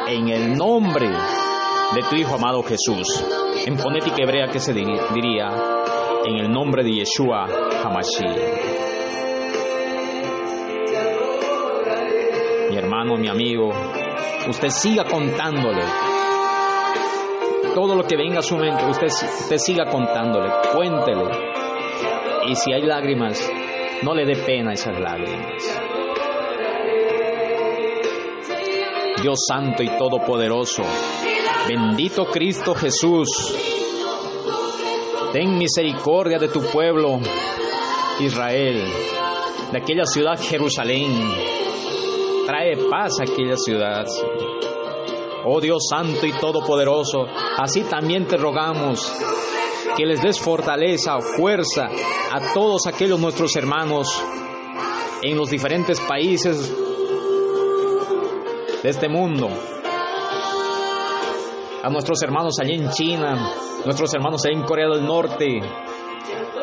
en 0.07 0.29
el 0.29 0.55
nombre 0.55 1.09
de 1.93 2.01
tu 2.03 2.15
Hijo 2.15 2.35
amado 2.35 2.63
Jesús. 2.63 3.23
En 3.65 3.77
fonética 3.77 4.17
hebrea, 4.23 4.47
que 4.47 4.59
se 4.59 4.73
diría? 4.73 5.47
En 6.25 6.37
el 6.37 6.51
nombre 6.51 6.83
de 6.83 6.91
Yeshua 6.91 7.45
Hamashiach. 7.83 8.79
Mi 12.69 12.77
hermano, 12.77 13.17
mi 13.17 13.27
amigo, 13.27 13.69
usted 14.47 14.69
siga 14.69 15.03
contándole. 15.03 15.83
Todo 17.75 17.95
lo 17.95 18.03
que 18.03 18.15
venga 18.15 18.39
a 18.39 18.41
su 18.41 18.55
mente, 18.57 18.85
usted, 18.85 19.07
usted 19.07 19.57
siga 19.57 19.85
contándole, 19.85 20.49
cuéntele. 20.73 21.25
Y 22.47 22.55
si 22.55 22.73
hay 22.73 22.83
lágrimas, 22.83 23.49
no 24.03 24.13
le 24.13 24.25
dé 24.25 24.35
pena 24.37 24.73
esas 24.73 24.97
lágrimas. 24.99 25.81
Dios 29.21 29.39
Santo 29.47 29.83
y 29.83 29.89
Todopoderoso, 29.97 30.83
bendito 31.68 32.26
Cristo 32.26 32.74
Jesús, 32.76 33.30
ten 35.32 35.57
misericordia 35.57 36.38
de 36.38 36.47
tu 36.47 36.62
pueblo, 36.62 37.20
Israel, 38.20 38.86
de 39.72 39.78
aquella 39.78 40.05
ciudad 40.05 40.39
Jerusalén. 40.39 41.12
Trae 42.45 42.76
paz 42.89 43.20
a 43.20 43.32
aquella 43.32 43.55
ciudad. 43.55 44.05
Oh 45.45 45.59
Dios 45.59 45.88
Santo 45.89 46.26
y 46.26 46.34
Todopoderoso, 46.34 47.26
así 47.57 47.82
también 47.82 48.28
te 48.28 48.38
rogamos 48.38 49.12
que 49.95 50.05
les 50.05 50.22
des 50.22 50.39
fortaleza, 50.39 51.20
fuerza 51.20 51.88
a 52.32 52.53
todos 52.53 52.88
aquellos 52.88 53.20
nuestros 53.20 53.55
hermanos 53.55 54.22
en 55.22 55.38
los 55.38 55.49
diferentes 55.49 55.99
países 55.99 56.74
de 58.84 58.89
este 58.89 59.09
mundo. 59.09 59.49
A 61.84 61.89
nuestros 61.89 62.21
hermanos 62.21 62.55
allí 62.61 62.75
en 62.75 62.89
China, 62.91 63.53
nuestros 63.86 64.13
hermanos 64.13 64.45
allí 64.45 64.55
en 64.55 64.63
Corea 64.63 64.88
del 64.88 65.03
Norte, 65.03 65.61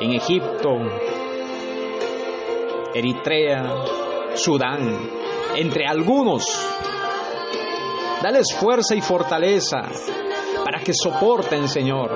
en 0.01 0.13
Egipto, 0.13 0.71
Eritrea, 2.95 3.65
Sudán, 4.35 5.11
entre 5.57 5.87
algunos. 5.87 6.45
Dales 8.23 8.55
fuerza 8.55 8.95
y 8.95 9.01
fortaleza 9.01 9.83
para 10.65 10.79
que 10.81 10.93
soporten, 10.95 11.69
Señor. 11.69 12.15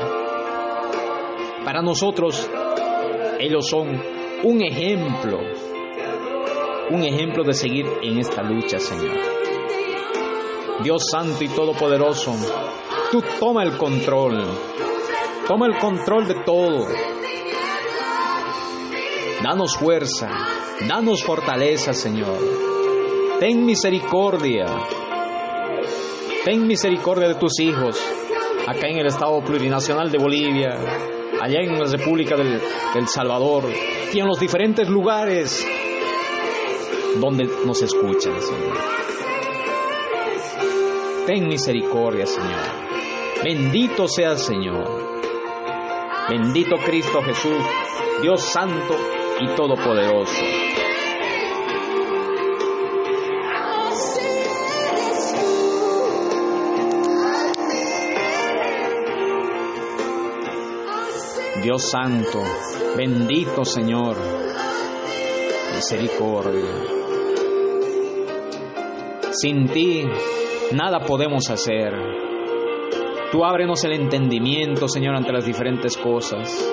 Para 1.64 1.82
nosotros, 1.82 2.48
ellos 3.40 3.66
son 3.68 4.00
un 4.44 4.62
ejemplo, 4.62 5.38
un 6.90 7.02
ejemplo 7.02 7.42
de 7.42 7.54
seguir 7.54 7.86
en 8.02 8.18
esta 8.18 8.42
lucha, 8.42 8.78
Señor. 8.78 9.16
Dios 10.82 11.02
Santo 11.10 11.44
y 11.44 11.48
Todopoderoso, 11.48 12.34
tú 13.12 13.22
toma 13.38 13.62
el 13.62 13.76
control, 13.76 14.42
toma 15.46 15.66
el 15.66 15.78
control 15.78 16.26
de 16.26 16.34
todo. 16.46 16.86
Danos 19.42 19.76
fuerza, 19.76 20.30
danos 20.88 21.22
fortaleza, 21.22 21.92
Señor. 21.92 22.38
Ten 23.38 23.66
misericordia, 23.66 24.64
ten 26.46 26.66
misericordia 26.66 27.28
de 27.28 27.34
tus 27.34 27.60
hijos, 27.60 28.02
acá 28.66 28.88
en 28.88 28.96
el 28.96 29.06
Estado 29.08 29.44
Plurinacional 29.44 30.10
de 30.10 30.16
Bolivia, 30.16 30.70
allá 31.38 31.60
en 31.60 31.78
la 31.78 31.84
República 31.84 32.34
del, 32.34 32.62
del 32.94 33.08
Salvador 33.08 33.64
y 34.10 34.20
en 34.20 34.26
los 34.26 34.40
diferentes 34.40 34.88
lugares 34.88 35.66
donde 37.20 37.44
nos 37.66 37.82
escuchan, 37.82 38.40
Señor. 38.40 38.78
Ten 41.26 41.46
misericordia, 41.46 42.24
Señor. 42.24 42.91
Bendito 43.44 44.06
sea 44.06 44.36
Señor. 44.36 44.86
Bendito 46.30 46.76
Cristo 46.76 47.20
Jesús, 47.22 47.60
Dios 48.22 48.40
Santo 48.40 48.94
y 49.40 49.48
Todopoderoso. 49.56 50.32
Dios 61.64 61.90
Santo, 61.90 62.42
bendito 62.96 63.64
Señor, 63.64 64.16
misericordia. 65.74 66.70
Sin 69.32 69.66
ti 69.66 70.04
nada 70.72 71.00
podemos 71.00 71.50
hacer. 71.50 72.31
Tú 73.32 73.46
ábrenos 73.46 73.82
el 73.84 73.94
entendimiento, 73.94 74.86
Señor, 74.88 75.16
ante 75.16 75.32
las 75.32 75.46
diferentes 75.46 75.96
cosas. 75.96 76.70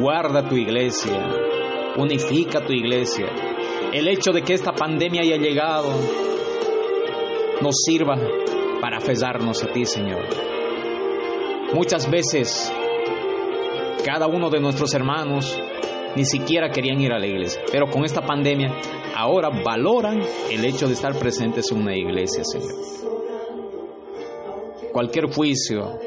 Guarda 0.00 0.48
tu 0.48 0.56
iglesia, 0.56 1.28
unifica 1.96 2.60
tu 2.60 2.72
iglesia. 2.72 3.26
El 3.92 4.08
hecho 4.08 4.32
de 4.32 4.42
que 4.42 4.54
esta 4.54 4.72
pandemia 4.72 5.20
haya 5.20 5.36
llegado 5.36 5.92
nos 7.62 7.76
sirva 7.86 8.16
para 8.80 8.96
aferrarnos 8.96 9.62
a 9.62 9.68
ti, 9.68 9.84
Señor. 9.84 10.24
Muchas 11.72 12.10
veces 12.10 12.72
cada 14.04 14.26
uno 14.26 14.50
de 14.50 14.58
nuestros 14.58 14.92
hermanos 14.92 15.56
ni 16.16 16.24
siquiera 16.24 16.70
querían 16.70 17.00
ir 17.00 17.12
a 17.12 17.20
la 17.20 17.28
iglesia, 17.28 17.62
pero 17.70 17.86
con 17.86 18.04
esta 18.04 18.22
pandemia 18.22 18.74
ahora 19.14 19.50
valoran 19.64 20.18
el 20.50 20.64
hecho 20.64 20.88
de 20.88 20.94
estar 20.94 21.16
presentes 21.16 21.70
en 21.70 21.78
una 21.78 21.96
iglesia, 21.96 22.42
Señor. 22.42 23.09
Cualquier 25.00 25.32
juicio, 25.32 25.98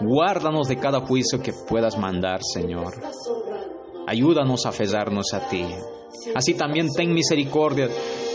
guárdanos 0.00 0.68
de 0.68 0.76
cada 0.76 1.00
juicio 1.00 1.42
que 1.42 1.52
puedas 1.52 1.98
mandar, 1.98 2.38
Señor. 2.40 2.94
Ayúdanos 4.06 4.64
a 4.64 4.68
aferrarnos 4.68 5.34
a 5.34 5.48
ti. 5.48 5.66
Así 6.36 6.54
también 6.54 6.86
ten 6.94 7.12
misericordia 7.12 7.88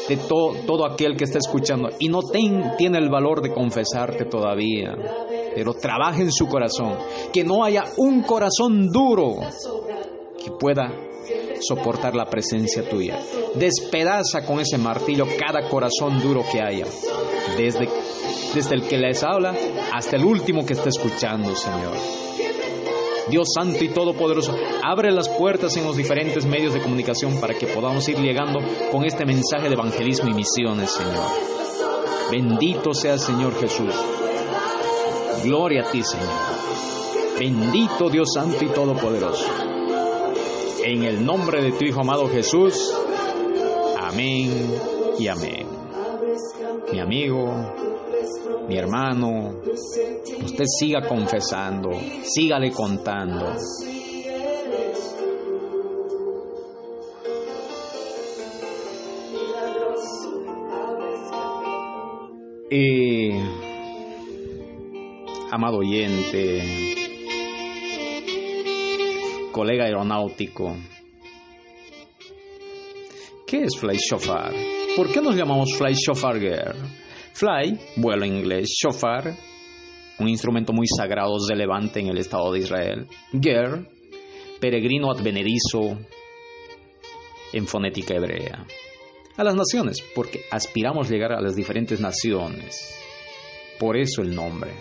de 0.10 0.18
to 0.18 0.58
todo 0.68 0.86
aquel 0.86 1.16
que 1.16 1.24
está 1.24 1.38
escuchando 1.38 1.88
y 2.00 2.10
no 2.10 2.20
ten, 2.22 2.76
tiene 2.78 2.98
el 2.98 3.10
valor 3.10 3.42
de 3.42 3.54
confesarte 3.54 4.26
todavía, 4.26 4.94
pero 5.56 5.74
trabaja 5.74 6.22
en 6.22 6.34
su 6.34 6.48
corazón, 6.48 6.98
que 7.32 7.46
no 7.46 7.64
haya 7.64 7.86
un 7.96 8.24
corazón 8.24 8.90
duro 8.92 9.36
que 10.38 10.52
pueda 10.60 10.92
soportar 11.62 12.14
la 12.14 12.26
presencia 12.26 12.88
tuya. 12.90 13.18
Despedaza 13.56 14.46
con 14.46 14.60
ese 14.60 14.78
martillo 14.78 15.26
cada 15.40 15.70
corazón 15.70 16.22
duro 16.22 16.42
que 16.52 16.62
haya, 16.62 16.86
desde, 17.58 17.88
desde 18.54 18.76
el 18.76 18.88
que 18.88 18.98
les 18.98 19.24
habla 19.24 19.56
hasta 19.94 20.16
el 20.16 20.26
último 20.26 20.66
que 20.66 20.74
está 20.74 20.90
escuchando, 20.90 21.56
Señor. 21.56 21.96
Dios 23.30 23.48
Santo 23.56 23.84
y 23.84 23.90
Todopoderoso, 23.90 24.56
abre 24.84 25.12
las 25.12 25.30
puertas 25.30 25.76
en 25.78 25.86
los 25.86 25.98
diferentes 25.98 26.46
medios 26.46 26.74
de 26.74 26.82
comunicación 26.82 27.40
para 27.42 27.56
que 27.56 27.66
podamos 27.66 28.08
ir 28.08 28.18
llegando 28.18 28.60
con 28.92 29.04
este 29.04 29.26
mensaje 29.26 29.68
de 29.68 29.74
evangelismo 29.74 30.30
y 30.30 30.34
misiones, 30.36 30.92
Señor. 30.92 31.56
Bendito 32.32 32.94
sea 32.94 33.18
Señor 33.18 33.60
Jesús. 33.60 33.94
Gloria 35.44 35.82
a 35.82 35.92
ti, 35.92 36.04
Señor. 36.04 36.30
Bendito 37.40 38.10
Dios 38.10 38.30
Santo 38.34 38.64
y 38.64 38.68
Todopoderoso. 38.68 39.46
En 40.84 41.04
el 41.04 41.26
nombre 41.26 41.64
de 41.64 41.72
tu 41.72 41.84
Hijo 41.86 42.02
amado 42.02 42.30
Jesús. 42.30 42.94
Amén 44.00 44.52
y 45.18 45.28
amén. 45.28 45.68
Mi 46.92 47.00
amigo, 47.00 47.74
mi 48.68 48.78
hermano, 48.78 49.62
usted 50.44 50.66
siga 50.66 51.08
confesando, 51.08 51.92
sígale 52.24 52.72
contando. 52.72 53.56
Y, 62.72 63.30
amado 65.52 65.78
oyente, 65.78 66.96
colega 69.52 69.86
aeronáutico, 69.86 70.76
¿qué 73.46 73.64
es 73.64 73.78
Fly 73.78 73.98
Shofar? 73.98 74.52
¿Por 74.98 75.12
qué 75.12 75.22
nos 75.22 75.36
llamamos 75.36 75.78
Fly 75.78 75.94
Shofar 75.94 76.40
Girl? 76.40 77.05
Fly, 77.36 77.78
vuelo 77.98 78.26
inglés, 78.26 78.70
shofar, 78.82 79.36
un 80.20 80.30
instrumento 80.30 80.72
muy 80.72 80.88
sagrado 80.88 81.36
de 81.46 81.54
levante 81.58 82.00
en 82.00 82.08
el 82.08 82.18
Estado 82.18 82.50
de 82.54 82.60
Israel. 82.60 83.08
Ger, 83.42 83.90
peregrino 84.62 85.12
advenedizo 85.12 86.00
en 87.52 87.68
fonética 87.68 88.16
hebrea. 88.16 88.66
A 89.36 89.44
las 89.44 89.54
naciones, 89.54 90.02
porque 90.16 90.46
aspiramos 90.50 91.10
llegar 91.10 91.34
a 91.34 91.42
las 91.42 91.58
diferentes 91.58 92.00
naciones. 92.00 92.98
Por 93.80 93.98
eso 93.98 94.22
el 94.22 94.34
nombre. 94.34 94.72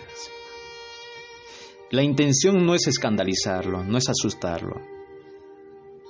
La 1.91 2.03
intención 2.03 2.65
no 2.65 2.73
es 2.73 2.87
escandalizarlo, 2.87 3.83
no 3.83 3.97
es 3.97 4.07
asustarlo, 4.07 4.79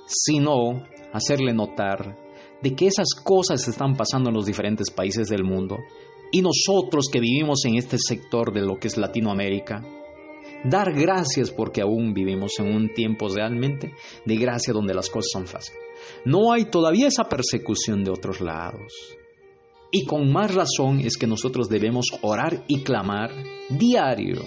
sino 0.06 0.84
hacerle 1.12 1.52
notar 1.52 2.16
de 2.62 2.76
que 2.76 2.86
esas 2.86 3.20
cosas 3.20 3.66
están 3.66 3.96
pasando 3.96 4.30
en 4.30 4.36
los 4.36 4.46
diferentes 4.46 4.92
países 4.92 5.26
del 5.26 5.42
mundo 5.42 5.78
y 6.32 6.42
nosotros 6.42 7.08
que 7.10 7.20
vivimos 7.20 7.64
en 7.64 7.76
este 7.76 7.96
sector 7.98 8.52
de 8.52 8.62
lo 8.62 8.78
que 8.78 8.88
es 8.88 8.96
Latinoamérica, 8.96 9.82
dar 10.64 10.92
gracias 10.92 11.50
porque 11.50 11.82
aún 11.82 12.14
vivimos 12.14 12.52
en 12.58 12.74
un 12.74 12.92
tiempo 12.92 13.28
realmente 13.28 13.92
de 14.24 14.36
gracia 14.36 14.72
donde 14.72 14.94
las 14.94 15.10
cosas 15.10 15.30
son 15.32 15.46
fáciles. 15.46 15.80
No 16.24 16.52
hay 16.52 16.66
todavía 16.66 17.08
esa 17.08 17.24
persecución 17.24 18.04
de 18.04 18.10
otros 18.10 18.40
lados. 18.40 18.92
Y 19.90 20.04
con 20.04 20.30
más 20.32 20.54
razón 20.54 21.00
es 21.00 21.16
que 21.16 21.26
nosotros 21.26 21.68
debemos 21.68 22.06
orar 22.22 22.64
y 22.66 22.82
clamar 22.82 23.30
diario. 23.70 24.42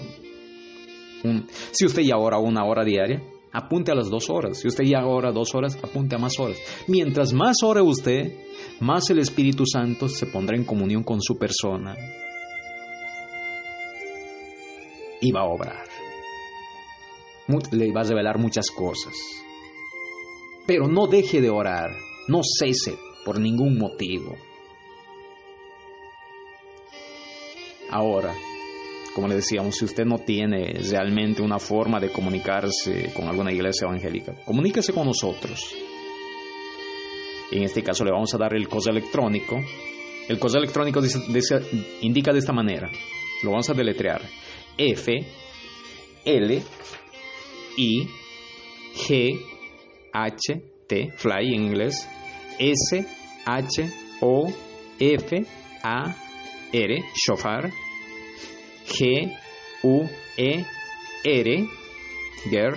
si 1.72 1.86
usted 1.86 2.04
ya 2.04 2.18
ora 2.18 2.38
una 2.38 2.66
hora 2.66 2.84
diaria, 2.84 3.24
apunte 3.52 3.92
a 3.92 3.96
las 3.96 4.10
dos 4.10 4.30
horas. 4.30 4.60
Si 4.60 4.68
usted 4.68 4.84
ya 4.84 5.06
ora 5.06 5.32
dos 5.32 5.56
horas, 5.56 5.78
apunte 5.82 6.16
a 6.16 6.20
más 6.20 6.40
horas. 6.40 6.58
Mientras 6.88 7.34
más 7.34 7.58
ore 7.64 7.82
usted, 7.82 8.34
más 8.82 9.10
el 9.10 9.20
Espíritu 9.20 9.66
Santo 9.66 10.08
se 10.08 10.26
pondrá 10.26 10.56
en 10.56 10.64
comunión 10.64 11.04
con 11.04 11.22
su 11.22 11.38
persona 11.38 11.96
y 15.22 15.32
va 15.32 15.42
a 15.42 15.46
obrar. 15.46 15.88
Le 17.72 17.92
va 17.92 18.02
a 18.02 18.04
revelar 18.04 18.38
muchas 18.38 18.70
cosas. 18.70 19.14
Pero 20.68 20.88
no 20.88 21.08
deje 21.08 21.42
de 21.42 21.50
orar, 21.50 21.90
no 22.28 22.42
cese 22.44 22.96
por 23.26 23.40
ningún 23.40 23.78
motivo. 23.78 24.36
Ahora, 27.90 28.36
como 29.16 29.28
le 29.28 29.36
decíamos, 29.36 29.76
si 29.76 29.86
usted 29.86 30.06
no 30.06 30.20
tiene 30.20 30.74
realmente 30.90 31.42
una 31.42 31.58
forma 31.58 32.00
de 32.00 32.12
comunicarse 32.12 33.12
con 33.16 33.28
alguna 33.28 33.52
iglesia 33.52 33.88
evangélica, 33.88 34.36
comuníquese 34.46 34.94
con 34.94 35.08
nosotros. 35.08 35.76
En 37.52 37.64
este 37.64 37.84
caso 37.84 38.04
le 38.04 38.12
vamos 38.12 38.34
a 38.34 38.38
dar 38.38 38.54
el 38.56 38.68
correo 38.68 38.92
electrónico. 38.98 39.60
El 40.28 40.38
correo 40.38 40.60
electrónico 40.60 41.02
indica 42.02 42.32
de 42.32 42.40
esta 42.40 42.54
manera. 42.54 42.90
Lo 43.44 43.52
vamos 43.52 43.70
a 43.70 43.74
deletrear. 43.74 44.22
F 44.78 45.12
L 46.26 46.64
I 47.78 48.08
G 48.96 49.40
H 50.14 50.62
T 50.88 51.12
fly 51.16 51.56
en 51.56 51.64
inglés 51.66 52.08
S 52.60 53.06
H 53.46 53.92
O 54.22 54.52
F 55.00 55.46
A 55.84 56.16
R 56.72 57.04
shofar 57.16 57.72
G 58.86 59.38
U 59.84 60.04
E 60.38 60.66
R 61.24 61.68
Ger 62.50 62.76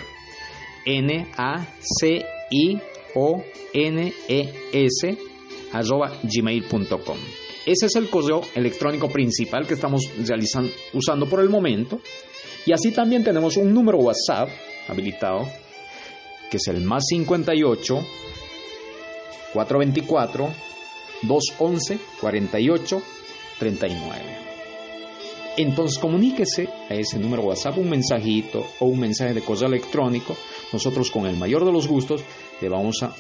N 0.86 1.26
A 1.36 1.66
C 1.80 2.24
I 2.50 2.91
o 3.14 3.42
n 3.72 4.12
e 4.28 4.52
s 4.72 5.18
arroba 5.72 6.12
gmail.com. 6.22 7.18
Ese 7.64 7.86
es 7.86 7.96
el 7.96 8.10
correo 8.10 8.42
electrónico 8.54 9.08
principal 9.08 9.66
que 9.66 9.74
estamos 9.74 10.02
usando 10.92 11.28
por 11.28 11.40
el 11.40 11.48
momento. 11.48 12.00
Y 12.66 12.72
así 12.72 12.90
también 12.92 13.24
tenemos 13.24 13.56
un 13.56 13.72
número 13.72 13.98
WhatsApp 13.98 14.48
habilitado, 14.88 15.48
que 16.50 16.56
es 16.56 16.66
el 16.68 16.80
más 16.82 17.04
58 17.06 18.04
424 19.52 20.50
211 21.22 21.98
48 22.20 23.02
39. 23.58 24.42
Entonces 25.56 25.98
comuníquese 25.98 26.68
a 26.88 26.94
ese 26.94 27.18
número 27.18 27.42
WhatsApp 27.42 27.78
un 27.78 27.90
mensajito 27.90 28.66
o 28.80 28.86
un 28.86 28.98
mensaje 28.98 29.34
de 29.34 29.42
correo 29.42 29.68
electrónico. 29.68 30.36
Nosotros 30.72 31.10
con 31.10 31.26
el 31.26 31.36
mayor 31.36 31.64
de 31.64 31.72
los 31.72 31.86
gustos 31.86 32.22
le 32.60 32.68
vamos 32.68 33.02
a 33.02 33.14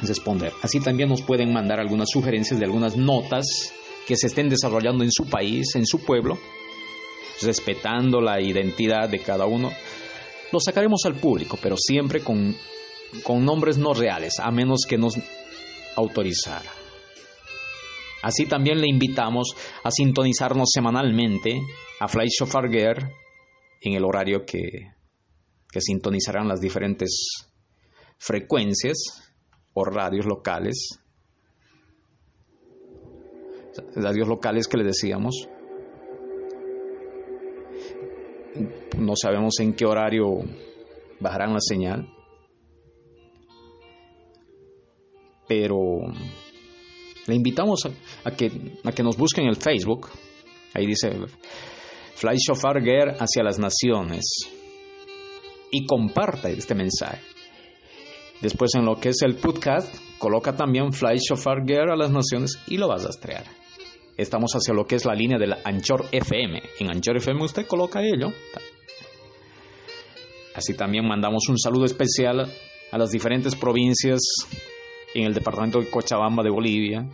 responder. 0.00 0.52
Así 0.62 0.80
también 0.80 1.08
nos 1.08 1.22
pueden 1.22 1.52
mandar 1.52 1.80
algunas 1.80 2.08
sugerencias 2.10 2.58
de 2.58 2.66
algunas 2.66 2.96
notas 2.96 3.72
que 4.06 4.16
se 4.16 4.26
estén 4.26 4.48
desarrollando 4.48 5.04
en 5.04 5.12
su 5.12 5.26
país, 5.26 5.74
en 5.74 5.86
su 5.86 6.04
pueblo, 6.04 6.38
respetando 7.40 8.20
la 8.20 8.40
identidad 8.40 9.08
de 9.08 9.20
cada 9.20 9.46
uno. 9.46 9.70
Lo 10.52 10.60
sacaremos 10.60 11.02
al 11.06 11.14
público, 11.14 11.58
pero 11.62 11.76
siempre 11.78 12.20
con, 12.20 12.54
con 13.22 13.44
nombres 13.44 13.78
no 13.78 13.94
reales, 13.94 14.38
a 14.38 14.50
menos 14.50 14.84
que 14.88 14.98
nos 14.98 15.14
autorizara. 15.96 16.70
Así 18.22 18.46
también 18.46 18.80
le 18.80 18.88
invitamos 18.88 19.54
a 19.82 19.90
sintonizarnos 19.90 20.68
semanalmente 20.72 21.60
a 21.98 22.06
Fly 22.06 22.28
Shofar 22.28 22.66
en 23.80 23.94
el 23.94 24.04
horario 24.04 24.44
que, 24.46 24.92
que 25.72 25.80
sintonizarán 25.80 26.46
las 26.46 26.60
diferentes 26.60 27.48
frecuencias 28.18 29.32
o 29.72 29.84
radios 29.84 30.26
locales, 30.26 31.00
radios 33.96 34.28
locales 34.28 34.68
que 34.68 34.76
le 34.76 34.84
decíamos. 34.84 35.48
No 38.98 39.14
sabemos 39.16 39.58
en 39.60 39.72
qué 39.72 39.86
horario 39.86 40.40
bajarán 41.20 41.54
la 41.54 41.60
señal, 41.60 42.06
pero 45.48 46.00
le 47.26 47.34
invitamos 47.34 47.80
a, 48.24 48.30
que, 48.32 48.76
a 48.84 48.92
que 48.92 49.02
nos 49.02 49.16
busquen 49.16 49.44
en 49.44 49.50
el 49.50 49.56
Facebook. 49.56 50.10
Ahí 50.74 50.86
dice 50.86 51.10
Fly 52.14 52.36
Shofar 52.36 52.82
Ger 52.82 53.16
hacia 53.18 53.42
las 53.42 53.58
naciones 53.58 54.60
y 55.72 55.86
comparta 55.86 56.50
este 56.50 56.76
mensaje. 56.76 57.20
Después 58.40 58.74
en 58.74 58.84
lo 58.84 59.00
que 59.00 59.08
es 59.08 59.22
el 59.22 59.36
podcast, 59.36 59.92
coloca 60.18 60.54
también 60.54 60.92
Fly 60.92 61.18
Shofar 61.18 61.64
Gear 61.66 61.90
a 61.90 61.96
las 61.96 62.10
naciones 62.10 62.58
y 62.68 62.76
lo 62.76 62.88
vas 62.88 63.02
a 63.02 63.06
rastrear. 63.06 63.44
Estamos 64.16 64.52
hacia 64.52 64.74
lo 64.74 64.84
que 64.84 64.96
es 64.96 65.04
la 65.04 65.14
línea 65.14 65.38
de 65.38 65.46
la 65.46 65.58
Anchor 65.64 66.04
FM. 66.12 66.62
En 66.80 66.90
Anchor 66.90 67.16
FM 67.16 67.42
usted 67.42 67.66
coloca 67.66 68.02
ello. 68.02 68.32
Así 70.54 70.74
también 70.74 71.08
mandamos 71.08 71.48
un 71.48 71.58
saludo 71.58 71.86
especial 71.86 72.52
a 72.90 72.98
las 72.98 73.10
diferentes 73.10 73.56
provincias 73.56 74.20
en 75.14 75.24
el 75.24 75.32
departamento 75.32 75.80
de 75.80 75.88
Cochabamba 75.88 76.42
de 76.42 76.50
Bolivia, 76.50 77.08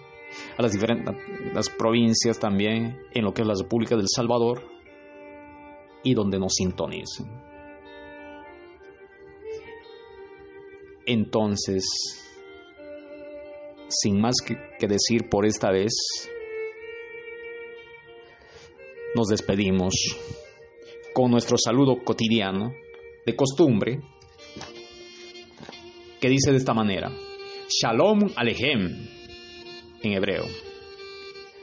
a 0.57 0.63
las 0.63 0.73
diferentes 0.73 1.15
las 1.55 1.69
provincias 1.69 2.39
también 2.41 2.99
en 3.13 3.25
lo 3.25 3.33
que 3.33 3.43
es 3.43 3.49
la 3.49 3.55
República 3.55 3.97
del 3.97 4.09
Salvador 4.09 4.65
y 6.03 6.15
donde 6.15 6.39
nos 6.41 6.55
sintonicen. 6.55 7.48
Entonces, 11.11 11.87
sin 13.89 14.21
más 14.21 14.35
que, 14.45 14.87
decir 14.87 15.31
por 15.31 15.47
esta 15.47 15.71
vez, 15.71 15.95
nos 19.15 19.29
despedimos 19.29 19.95
con 21.15 21.31
nuestro 21.31 21.57
saludo 21.57 22.05
cotidiano, 22.05 22.75
de 23.25 23.35
costumbre, 23.35 24.01
que 26.21 26.29
dice 26.29 26.51
de 26.51 26.59
esta 26.59 26.75
manera, 26.75 27.11
Shalom 27.71 28.29
Alejem, 28.37 29.09
en 30.03 30.13
hebreo, 30.13 30.45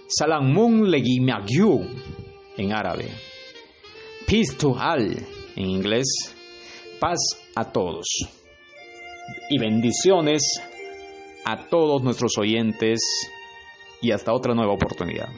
Salamun 0.07 0.89
Legimagyu, 0.89 1.85
en 2.57 2.73
árabe, 2.73 3.09
Peace 4.25 4.55
to 4.57 4.71
all, 4.71 5.15
en 5.55 5.65
inglés, 5.69 6.33
paz 6.99 7.19
a 7.55 7.71
todos, 7.71 8.07
y 9.49 9.59
bendiciones 9.59 10.59
a 11.45 11.67
todos 11.67 12.03
nuestros 12.03 12.37
oyentes, 12.37 12.99
y 14.01 14.11
hasta 14.11 14.33
otra 14.33 14.53
nueva 14.53 14.73
oportunidad. 14.73 15.29